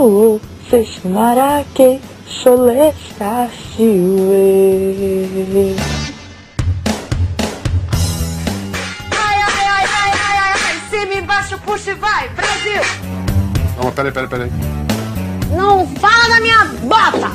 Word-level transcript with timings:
o 0.00 0.40
Seshinarake 0.68 2.00
Sholestashi 2.26 3.82
Ai, 9.12 9.36
ai, 9.36 9.66
ai, 9.66 9.84
ai, 9.84 10.12
ai, 10.12 10.54
ai, 10.64 10.80
cima, 10.88 11.14
embaixo, 11.14 11.58
puxa 11.58 11.90
e 11.90 11.94
vai, 11.94 12.28
Brasil! 12.30 12.82
Não, 13.76 13.90
peraí, 13.92 14.12
peraí, 14.12 14.28
peraí. 14.28 14.50
Não 15.54 15.86
fala 15.96 16.28
na 16.28 16.40
minha 16.40 16.64
bota! 16.82 17.30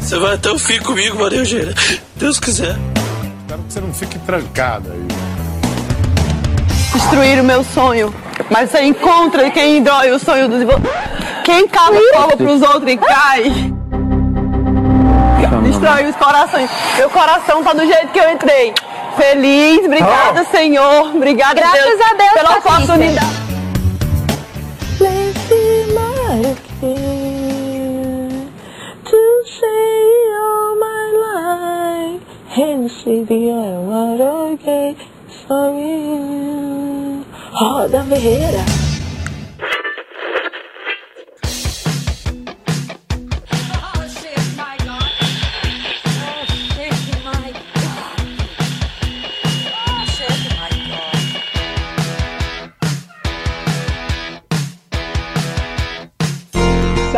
Você 0.00 0.18
vai 0.18 0.34
até 0.34 0.50
o 0.50 0.58
fim 0.58 0.78
comigo, 0.80 1.18
Maria 1.18 1.38
Eugênia. 1.38 1.74
Deus 2.16 2.38
quiser. 2.38 2.76
Espero 3.40 3.62
que 3.62 3.72
você 3.72 3.80
não 3.80 3.94
fique 3.94 4.18
trancada 4.18 4.90
aí. 4.92 5.06
Destruir 6.92 7.40
o 7.40 7.44
meu 7.44 7.64
sonho. 7.64 8.14
Mas 8.50 8.70
você 8.70 8.82
encontra 8.82 9.50
quem 9.50 9.82
dói 9.82 10.10
o 10.10 10.18
sonho 10.18 10.48
dos 10.48 10.62
Quem 11.44 11.68
cava 11.68 11.98
prova 12.12 12.36
pros 12.36 12.62
outros 12.62 12.90
e 12.92 12.96
cai. 12.96 13.72
Destrói 15.62 16.06
os 16.06 16.16
corações. 16.16 16.70
Meu 16.96 17.08
coração 17.10 17.62
tá 17.62 17.72
do 17.72 17.86
jeito 17.86 18.08
que 18.08 18.18
eu 18.18 18.30
entrei. 18.30 18.74
Feliz, 19.16 19.84
obrigada, 19.84 20.44
Senhor. 20.44 21.14
Obrigada, 21.14 21.54
Graças 21.54 21.84
Deus, 21.84 22.00
a 22.00 22.14
Deus, 22.14 22.32
pela 22.32 22.48
Patrícia. 22.60 22.74
oportunidade. 22.74 23.44
Seshinarake 24.98 26.64
To 29.04 29.20
say 29.46 30.08
all 30.40 30.76
my 30.80 31.04
life 31.24 32.22
And 32.60 32.88
see 32.90 33.24
the 33.24 33.50
Amarake 33.50 34.96
Sorry 35.46 37.24
Roda 37.52 38.02
Ferreira 38.04 38.83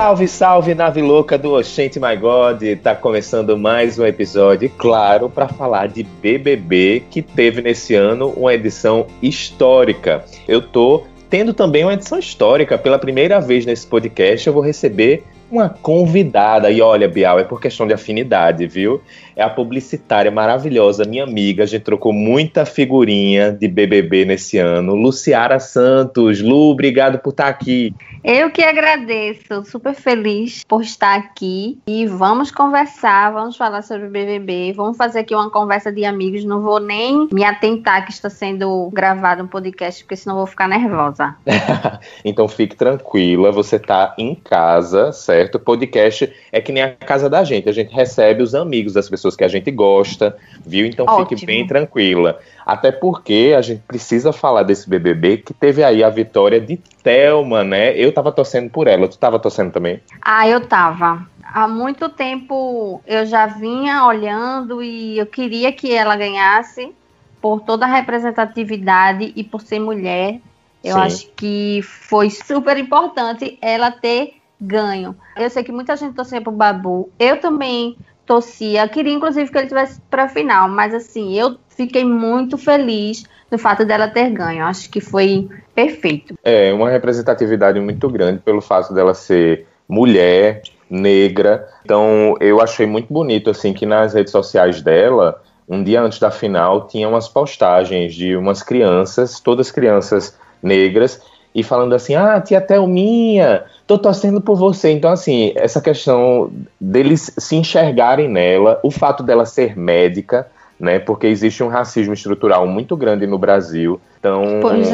Salve, 0.06 0.28
salve, 0.28 0.72
nave 0.72 1.02
louca 1.02 1.36
do 1.36 1.54
Oxente 1.54 1.98
My 1.98 2.16
God! 2.16 2.62
Tá 2.80 2.94
começando 2.94 3.58
mais 3.58 3.98
um 3.98 4.06
episódio, 4.06 4.70
claro, 4.78 5.28
para 5.28 5.48
falar 5.48 5.88
de 5.88 6.04
BBB, 6.04 7.02
que 7.10 7.20
teve 7.20 7.60
nesse 7.60 7.96
ano 7.96 8.28
uma 8.36 8.54
edição 8.54 9.08
histórica. 9.20 10.24
Eu 10.46 10.62
tô 10.62 11.02
tendo 11.28 11.52
também 11.52 11.82
uma 11.82 11.94
edição 11.94 12.20
histórica. 12.20 12.78
Pela 12.78 13.00
primeira 13.00 13.40
vez 13.40 13.66
nesse 13.66 13.84
podcast, 13.84 14.46
eu 14.46 14.52
vou 14.52 14.62
receber 14.62 15.24
uma 15.50 15.68
convidada. 15.68 16.70
E 16.70 16.80
olha, 16.80 17.08
Bial, 17.08 17.38
é 17.38 17.44
por 17.44 17.60
questão 17.60 17.86
de 17.86 17.94
afinidade, 17.94 18.66
viu? 18.66 19.00
É 19.34 19.42
a 19.42 19.50
publicitária 19.50 20.30
maravilhosa, 20.30 21.04
minha 21.04 21.24
amiga. 21.24 21.62
A 21.62 21.66
gente 21.66 21.82
trocou 21.82 22.12
muita 22.12 22.64
figurinha 22.64 23.52
de 23.52 23.68
BBB 23.68 24.24
nesse 24.24 24.58
ano. 24.58 24.94
Luciara 24.94 25.60
Santos. 25.60 26.40
Lu, 26.40 26.70
obrigado 26.70 27.18
por 27.18 27.30
estar 27.30 27.48
aqui. 27.48 27.94
Eu 28.24 28.50
que 28.50 28.62
agradeço, 28.62 29.64
super 29.64 29.94
feliz 29.94 30.64
por 30.66 30.82
estar 30.82 31.16
aqui 31.16 31.78
e 31.86 32.06
vamos 32.06 32.50
conversar, 32.50 33.32
vamos 33.32 33.56
falar 33.56 33.82
sobre 33.82 34.06
o 34.06 34.10
BBB, 34.10 34.72
vamos 34.72 34.96
fazer 34.96 35.20
aqui 35.20 35.32
uma 35.32 35.48
conversa 35.48 35.92
de 35.92 36.04
amigos. 36.04 36.44
Não 36.44 36.60
vou 36.60 36.80
nem 36.80 37.28
me 37.30 37.44
atentar 37.44 38.04
que 38.04 38.10
está 38.10 38.28
sendo 38.28 38.90
gravado 38.92 39.44
um 39.44 39.46
podcast, 39.46 40.02
porque 40.02 40.16
senão 40.16 40.34
eu 40.34 40.38
vou 40.38 40.46
ficar 40.46 40.66
nervosa. 40.66 41.36
então 42.24 42.48
fique 42.48 42.74
tranquila, 42.74 43.52
você 43.52 43.78
tá 43.78 44.14
em 44.18 44.34
casa, 44.34 45.12
certo? 45.12 45.35
O 45.54 45.60
podcast 45.60 46.32
é 46.50 46.60
que 46.60 46.72
nem 46.72 46.82
a 46.82 46.92
casa 46.92 47.28
da 47.28 47.44
gente, 47.44 47.68
a 47.68 47.72
gente 47.72 47.94
recebe 47.94 48.42
os 48.42 48.54
amigos 48.54 48.92
das 48.92 49.08
pessoas 49.08 49.36
que 49.36 49.44
a 49.44 49.48
gente 49.48 49.70
gosta, 49.70 50.36
viu? 50.64 50.86
Então 50.86 51.06
fique 51.06 51.34
Ótimo. 51.34 51.46
bem 51.46 51.66
tranquila. 51.66 52.38
Até 52.64 52.90
porque 52.90 53.54
a 53.56 53.62
gente 53.62 53.82
precisa 53.86 54.32
falar 54.32 54.62
desse 54.62 54.88
BBB 54.88 55.38
que 55.38 55.54
teve 55.54 55.84
aí 55.84 56.02
a 56.02 56.10
vitória 56.10 56.60
de 56.60 56.76
Thelma, 57.02 57.62
né? 57.62 57.96
Eu 57.96 58.12
tava 58.12 58.32
torcendo 58.32 58.70
por 58.70 58.86
ela, 58.86 59.06
tu 59.08 59.18
tava 59.18 59.38
torcendo 59.38 59.72
também? 59.72 60.00
Ah, 60.20 60.48
eu 60.48 60.60
tava. 60.66 61.26
Há 61.44 61.68
muito 61.68 62.08
tempo 62.08 63.00
eu 63.06 63.24
já 63.24 63.46
vinha 63.46 64.04
olhando 64.04 64.82
e 64.82 65.18
eu 65.18 65.26
queria 65.26 65.72
que 65.72 65.92
ela 65.94 66.16
ganhasse 66.16 66.92
por 67.40 67.60
toda 67.60 67.86
a 67.86 67.88
representatividade 67.88 69.32
e 69.36 69.44
por 69.44 69.60
ser 69.60 69.78
mulher. 69.78 70.40
Eu 70.82 70.94
Sim. 70.94 71.00
acho 71.00 71.28
que 71.36 71.80
foi 71.82 72.30
super 72.30 72.76
importante 72.76 73.58
ela 73.62 73.90
ter 73.90 74.34
ganho. 74.60 75.16
Eu 75.36 75.50
sei 75.50 75.62
que 75.62 75.72
muita 75.72 75.96
gente 75.96 76.14
torcia 76.14 76.40
pro 76.40 76.52
Babu. 76.52 77.10
Eu 77.18 77.40
também 77.40 77.96
torcia. 78.24 78.88
Queria, 78.88 79.12
inclusive, 79.12 79.50
que 79.50 79.56
ele 79.58 79.68
tivesse 79.68 80.00
pra 80.10 80.28
final. 80.28 80.68
Mas, 80.68 80.94
assim, 80.94 81.38
eu 81.38 81.56
fiquei 81.68 82.04
muito 82.04 82.58
feliz 82.58 83.24
do 83.50 83.58
fato 83.58 83.84
dela 83.84 84.08
ter 84.08 84.30
ganho. 84.30 84.64
Acho 84.64 84.90
que 84.90 85.00
foi 85.00 85.48
perfeito. 85.74 86.34
É, 86.42 86.72
uma 86.72 86.90
representatividade 86.90 87.78
muito 87.80 88.08
grande 88.08 88.40
pelo 88.40 88.60
fato 88.60 88.92
dela 88.92 89.14
ser 89.14 89.66
mulher, 89.88 90.62
negra. 90.90 91.68
Então, 91.84 92.34
eu 92.40 92.60
achei 92.60 92.86
muito 92.86 93.12
bonito, 93.12 93.50
assim, 93.50 93.72
que 93.72 93.86
nas 93.86 94.14
redes 94.14 94.32
sociais 94.32 94.82
dela, 94.82 95.40
um 95.68 95.82
dia 95.82 96.00
antes 96.00 96.18
da 96.18 96.30
final, 96.30 96.86
tinha 96.86 97.08
umas 97.08 97.28
postagens 97.28 98.14
de 98.14 98.36
umas 98.36 98.62
crianças, 98.62 99.40
todas 99.40 99.70
crianças 99.70 100.36
negras, 100.62 101.22
e 101.56 101.62
falando 101.62 101.94
assim, 101.94 102.14
ah, 102.14 102.38
tia 102.38 102.60
Thelminha, 102.60 103.64
tô 103.86 103.96
torcendo 103.96 104.42
por 104.42 104.56
você. 104.56 104.90
Então, 104.92 105.10
assim, 105.10 105.54
essa 105.56 105.80
questão 105.80 106.52
deles 106.78 107.32
se 107.38 107.56
enxergarem 107.56 108.28
nela, 108.28 108.78
o 108.82 108.90
fato 108.90 109.22
dela 109.22 109.46
ser 109.46 109.74
médica, 109.74 110.46
né, 110.78 110.98
porque 110.98 111.26
existe 111.26 111.62
um 111.62 111.68
racismo 111.68 112.12
estrutural 112.12 112.66
muito 112.66 112.96
grande 112.96 113.26
no 113.26 113.38
Brasil. 113.38 114.00
Então, 114.18 114.42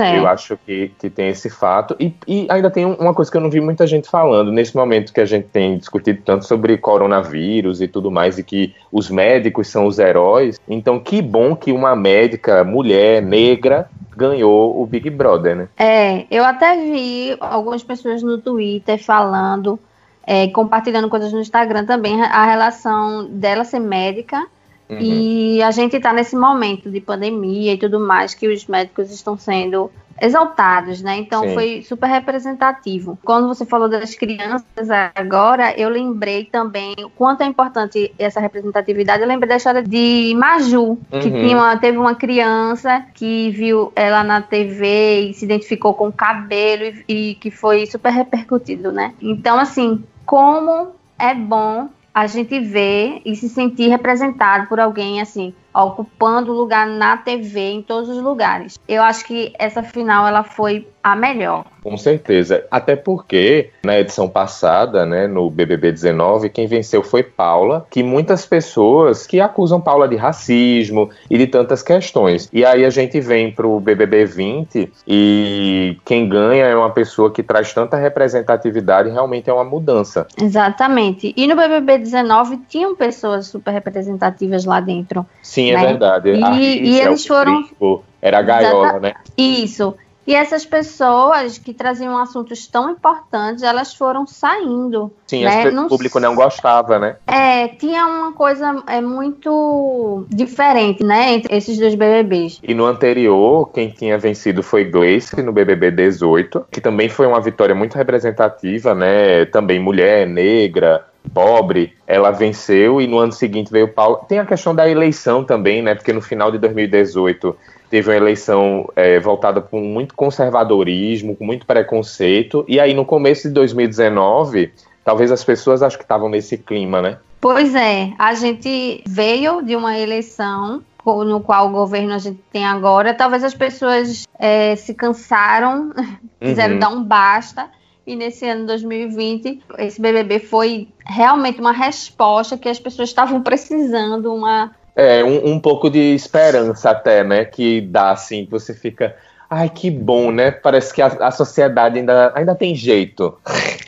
é. 0.00 0.18
eu 0.18 0.26
acho 0.26 0.58
que, 0.58 0.92
que 0.98 1.08
tem 1.08 1.28
esse 1.28 1.48
fato. 1.48 1.96
E, 1.98 2.14
e 2.26 2.46
ainda 2.50 2.70
tem 2.70 2.84
um- 2.84 2.94
uma 2.94 3.14
coisa 3.14 3.30
que 3.30 3.36
eu 3.36 3.40
não 3.40 3.50
vi 3.50 3.60
muita 3.60 3.86
gente 3.86 4.08
falando, 4.08 4.52
nesse 4.52 4.76
momento 4.76 5.12
que 5.12 5.20
a 5.20 5.24
gente 5.24 5.48
tem 5.48 5.78
discutido 5.78 6.20
tanto 6.24 6.44
sobre 6.44 6.76
coronavírus 6.76 7.80
e 7.80 7.88
tudo 7.88 8.10
mais, 8.10 8.38
e 8.38 8.44
que 8.44 8.74
os 8.92 9.10
médicos 9.10 9.68
são 9.68 9.86
os 9.86 9.98
heróis. 9.98 10.60
Então, 10.68 11.00
que 11.00 11.22
bom 11.22 11.56
que 11.56 11.72
uma 11.72 11.96
médica, 11.96 12.62
mulher, 12.62 13.22
negra, 13.22 13.88
ganhou 14.16 14.80
o 14.80 14.86
Big 14.86 15.08
Brother, 15.10 15.56
né? 15.56 15.68
É, 15.78 16.26
eu 16.30 16.44
até 16.44 16.76
vi 16.76 17.36
algumas 17.40 17.82
pessoas 17.82 18.22
no 18.22 18.38
Twitter 18.38 19.02
falando, 19.02 19.78
é, 20.26 20.46
compartilhando 20.48 21.08
coisas 21.08 21.32
no 21.32 21.40
Instagram 21.40 21.86
também, 21.86 22.22
a 22.22 22.44
relação 22.44 23.26
dela 23.30 23.64
ser 23.64 23.80
médica 23.80 24.46
Uhum. 24.92 24.98
e 25.00 25.62
a 25.62 25.70
gente 25.70 25.98
tá 26.00 26.12
nesse 26.12 26.36
momento 26.36 26.90
de 26.90 27.00
pandemia 27.00 27.72
e 27.74 27.78
tudo 27.78 27.98
mais, 28.00 28.34
que 28.34 28.48
os 28.48 28.66
médicos 28.66 29.10
estão 29.10 29.36
sendo 29.36 29.90
exaltados, 30.20 31.02
né? 31.02 31.16
Então 31.16 31.42
Sim. 31.48 31.54
foi 31.54 31.82
super 31.82 32.06
representativo. 32.08 33.18
Quando 33.24 33.48
você 33.48 33.64
falou 33.66 33.88
das 33.88 34.14
crianças 34.14 34.88
agora, 35.14 35.74
eu 35.76 35.88
lembrei 35.88 36.44
também 36.44 36.94
o 37.04 37.10
quanto 37.10 37.42
é 37.42 37.46
importante 37.46 38.12
essa 38.18 38.38
representatividade. 38.38 39.22
Eu 39.22 39.28
lembrei 39.28 39.48
da 39.48 39.56
história 39.56 39.82
de 39.82 40.32
Maju, 40.36 40.98
que 41.10 41.16
Uhum. 41.28 41.40
tinha 41.40 41.56
uma- 41.56 41.76
teve 41.76 41.98
uma 41.98 42.14
criança 42.14 43.04
que 43.14 43.50
viu 43.50 43.92
ela 43.96 44.22
na 44.22 44.40
TV 44.40 45.30
e 45.30 45.34
se 45.34 45.44
identificou 45.44 45.94
com 45.94 46.08
o 46.08 46.12
cabelo 46.12 46.84
e, 47.08 47.30
e 47.30 47.34
que 47.34 47.50
foi 47.50 47.86
super 47.86 48.12
repercutido, 48.12 48.92
né? 48.92 49.14
Então, 49.20 49.58
assim, 49.58 50.04
como 50.24 50.88
é 51.18 51.34
bom 51.34 51.88
a 52.14 52.26
gente 52.26 52.58
ver 52.60 53.22
e 53.24 53.34
se 53.34 53.48
sentir 53.48 53.88
representado 53.88 54.68
por 54.68 54.78
alguém 54.78 55.20
assim, 55.20 55.54
ocupando 55.74 56.52
lugar 56.52 56.86
na 56.86 57.16
TV 57.16 57.60
em 57.70 57.82
todos 57.82 58.08
os 58.08 58.22
lugares. 58.22 58.78
Eu 58.86 59.02
acho 59.02 59.24
que 59.24 59.52
essa 59.58 59.82
final 59.82 60.26
ela 60.26 60.42
foi 60.42 60.86
a 61.02 61.16
melhor. 61.16 61.64
Com 61.82 61.96
certeza. 61.96 62.64
Até 62.70 62.94
porque 62.94 63.70
na 63.84 63.98
edição 63.98 64.28
passada, 64.28 65.04
né, 65.04 65.26
no 65.26 65.50
BBB 65.50 65.90
19, 65.90 66.48
quem 66.48 66.66
venceu 66.66 67.02
foi 67.02 67.24
Paula, 67.24 67.84
que 67.90 68.02
muitas 68.04 68.46
pessoas 68.46 69.26
que 69.26 69.40
acusam 69.40 69.80
Paula 69.80 70.06
de 70.06 70.14
racismo 70.14 71.10
e 71.28 71.36
de 71.36 71.48
tantas 71.48 71.82
questões. 71.82 72.48
E 72.52 72.64
aí 72.64 72.84
a 72.84 72.90
gente 72.90 73.20
vem 73.20 73.50
pro 73.50 73.80
BBB 73.80 74.24
20 74.26 74.92
e 75.06 75.98
quem 76.04 76.28
ganha 76.28 76.66
é 76.66 76.76
uma 76.76 76.90
pessoa 76.90 77.32
que 77.32 77.42
traz 77.42 77.74
tanta 77.74 77.96
representatividade, 77.96 79.10
realmente 79.10 79.50
é 79.50 79.52
uma 79.52 79.64
mudança. 79.64 80.26
Exatamente. 80.40 81.34
E 81.36 81.46
no 81.48 81.56
BBB 81.56 81.98
19 81.98 82.60
tinham 82.68 82.94
pessoas 82.94 83.46
super 83.46 83.72
representativas 83.72 84.64
lá 84.64 84.78
dentro. 84.78 85.26
Sim, 85.42 85.61
é 85.70 85.76
Né? 85.76 85.86
verdade. 85.86 86.30
E- 86.30 86.82
e 86.88 87.00
eles 87.00 87.26
foram- 87.26 87.62
Brinco, 87.62 88.04
era 88.20 88.38
a 88.38 88.42
gaiola, 88.42 88.98
né? 89.00 89.14
Isso. 89.36 89.94
E 90.24 90.36
essas 90.36 90.64
pessoas 90.64 91.58
que 91.58 91.74
traziam 91.74 92.16
assuntos 92.16 92.68
tão 92.68 92.90
importantes, 92.90 93.64
elas 93.64 93.92
foram 93.92 94.24
saindo. 94.24 95.10
Sim, 95.26 95.42
né? 95.44 95.68
o 95.70 95.88
público 95.88 96.20
não 96.20 96.36
gostava, 96.36 96.96
né? 96.96 97.16
É, 97.26 97.66
tinha 97.66 98.06
uma 98.06 98.32
coisa 98.32 98.84
é, 98.86 99.00
muito 99.00 100.24
diferente, 100.28 101.02
né, 101.02 101.32
entre 101.34 101.56
esses 101.56 101.76
dois 101.76 101.96
BBBs. 101.96 102.60
E 102.62 102.72
no 102.72 102.86
anterior, 102.86 103.68
quem 103.72 103.88
tinha 103.90 104.16
vencido 104.16 104.62
foi 104.62 104.84
Gleice 104.84 105.42
no 105.42 105.52
BBB 105.52 105.90
18, 105.90 106.64
que 106.70 106.80
também 106.80 107.08
foi 107.08 107.26
uma 107.26 107.40
vitória 107.40 107.74
muito 107.74 107.96
representativa, 107.96 108.94
né? 108.94 109.44
Também 109.46 109.80
mulher, 109.80 110.26
negra, 110.28 111.04
pobre, 111.32 111.94
ela 112.06 112.30
venceu 112.30 113.00
e 113.00 113.06
no 113.06 113.18
ano 113.18 113.32
seguinte 113.32 113.70
veio 113.70 113.88
Paulo. 113.88 114.24
Tem 114.28 114.38
a 114.38 114.46
questão 114.46 114.74
da 114.74 114.88
eleição 114.88 115.44
também, 115.44 115.82
né? 115.82 115.94
Porque 115.94 116.12
no 116.12 116.20
final 116.20 116.50
de 116.50 116.58
2018 116.58 117.56
teve 117.90 118.10
uma 118.10 118.16
eleição 118.16 118.88
é, 118.96 119.20
voltada 119.20 119.60
com 119.60 119.80
muito 119.80 120.14
conservadorismo, 120.14 121.36
com 121.36 121.44
muito 121.44 121.66
preconceito, 121.66 122.64
e 122.66 122.80
aí 122.80 122.94
no 122.94 123.04
começo 123.04 123.48
de 123.48 123.54
2019, 123.54 124.72
talvez 125.04 125.30
as 125.30 125.44
pessoas 125.44 125.82
acho 125.82 125.98
que 125.98 126.04
estavam 126.04 126.28
nesse 126.28 126.56
clima, 126.56 127.02
né? 127.02 127.18
Pois 127.40 127.74
é, 127.74 128.12
a 128.18 128.34
gente 128.34 129.02
veio 129.06 129.62
de 129.62 129.74
uma 129.76 129.98
eleição 129.98 130.80
no 131.04 131.40
qual 131.40 131.66
o 131.68 131.72
governo 131.72 132.14
a 132.14 132.18
gente 132.18 132.40
tem 132.52 132.64
agora. 132.64 133.12
Talvez 133.12 133.42
as 133.42 133.54
pessoas 133.54 134.24
é, 134.38 134.76
se 134.76 134.94
cansaram, 134.94 135.92
quiseram 136.40 136.74
Uhum. 136.74 136.78
dar 136.78 136.88
um 136.90 137.02
basta. 137.02 137.68
E 138.06 138.16
nesse 138.16 138.46
ano 138.48 138.66
2020, 138.66 139.62
esse 139.78 140.00
BBB 140.00 140.40
foi 140.40 140.88
realmente 141.06 141.60
uma 141.60 141.72
resposta 141.72 142.58
que 142.58 142.68
as 142.68 142.78
pessoas 142.78 143.08
estavam 143.08 143.42
precisando, 143.42 144.34
uma 144.34 144.72
É, 144.96 145.22
um, 145.24 145.52
um 145.52 145.60
pouco 145.60 145.88
de 145.88 146.14
esperança 146.14 146.90
até, 146.90 147.22
né? 147.22 147.44
Que 147.44 147.80
dá 147.80 148.10
assim, 148.10 148.44
que 148.44 148.50
você 148.50 148.74
fica. 148.74 149.16
Ai, 149.48 149.68
que 149.68 149.90
bom, 149.90 150.30
né? 150.32 150.50
Parece 150.50 150.92
que 150.92 151.00
a, 151.00 151.06
a 151.06 151.30
sociedade 151.30 151.98
ainda, 151.98 152.32
ainda 152.34 152.54
tem 152.54 152.74
jeito. 152.74 153.38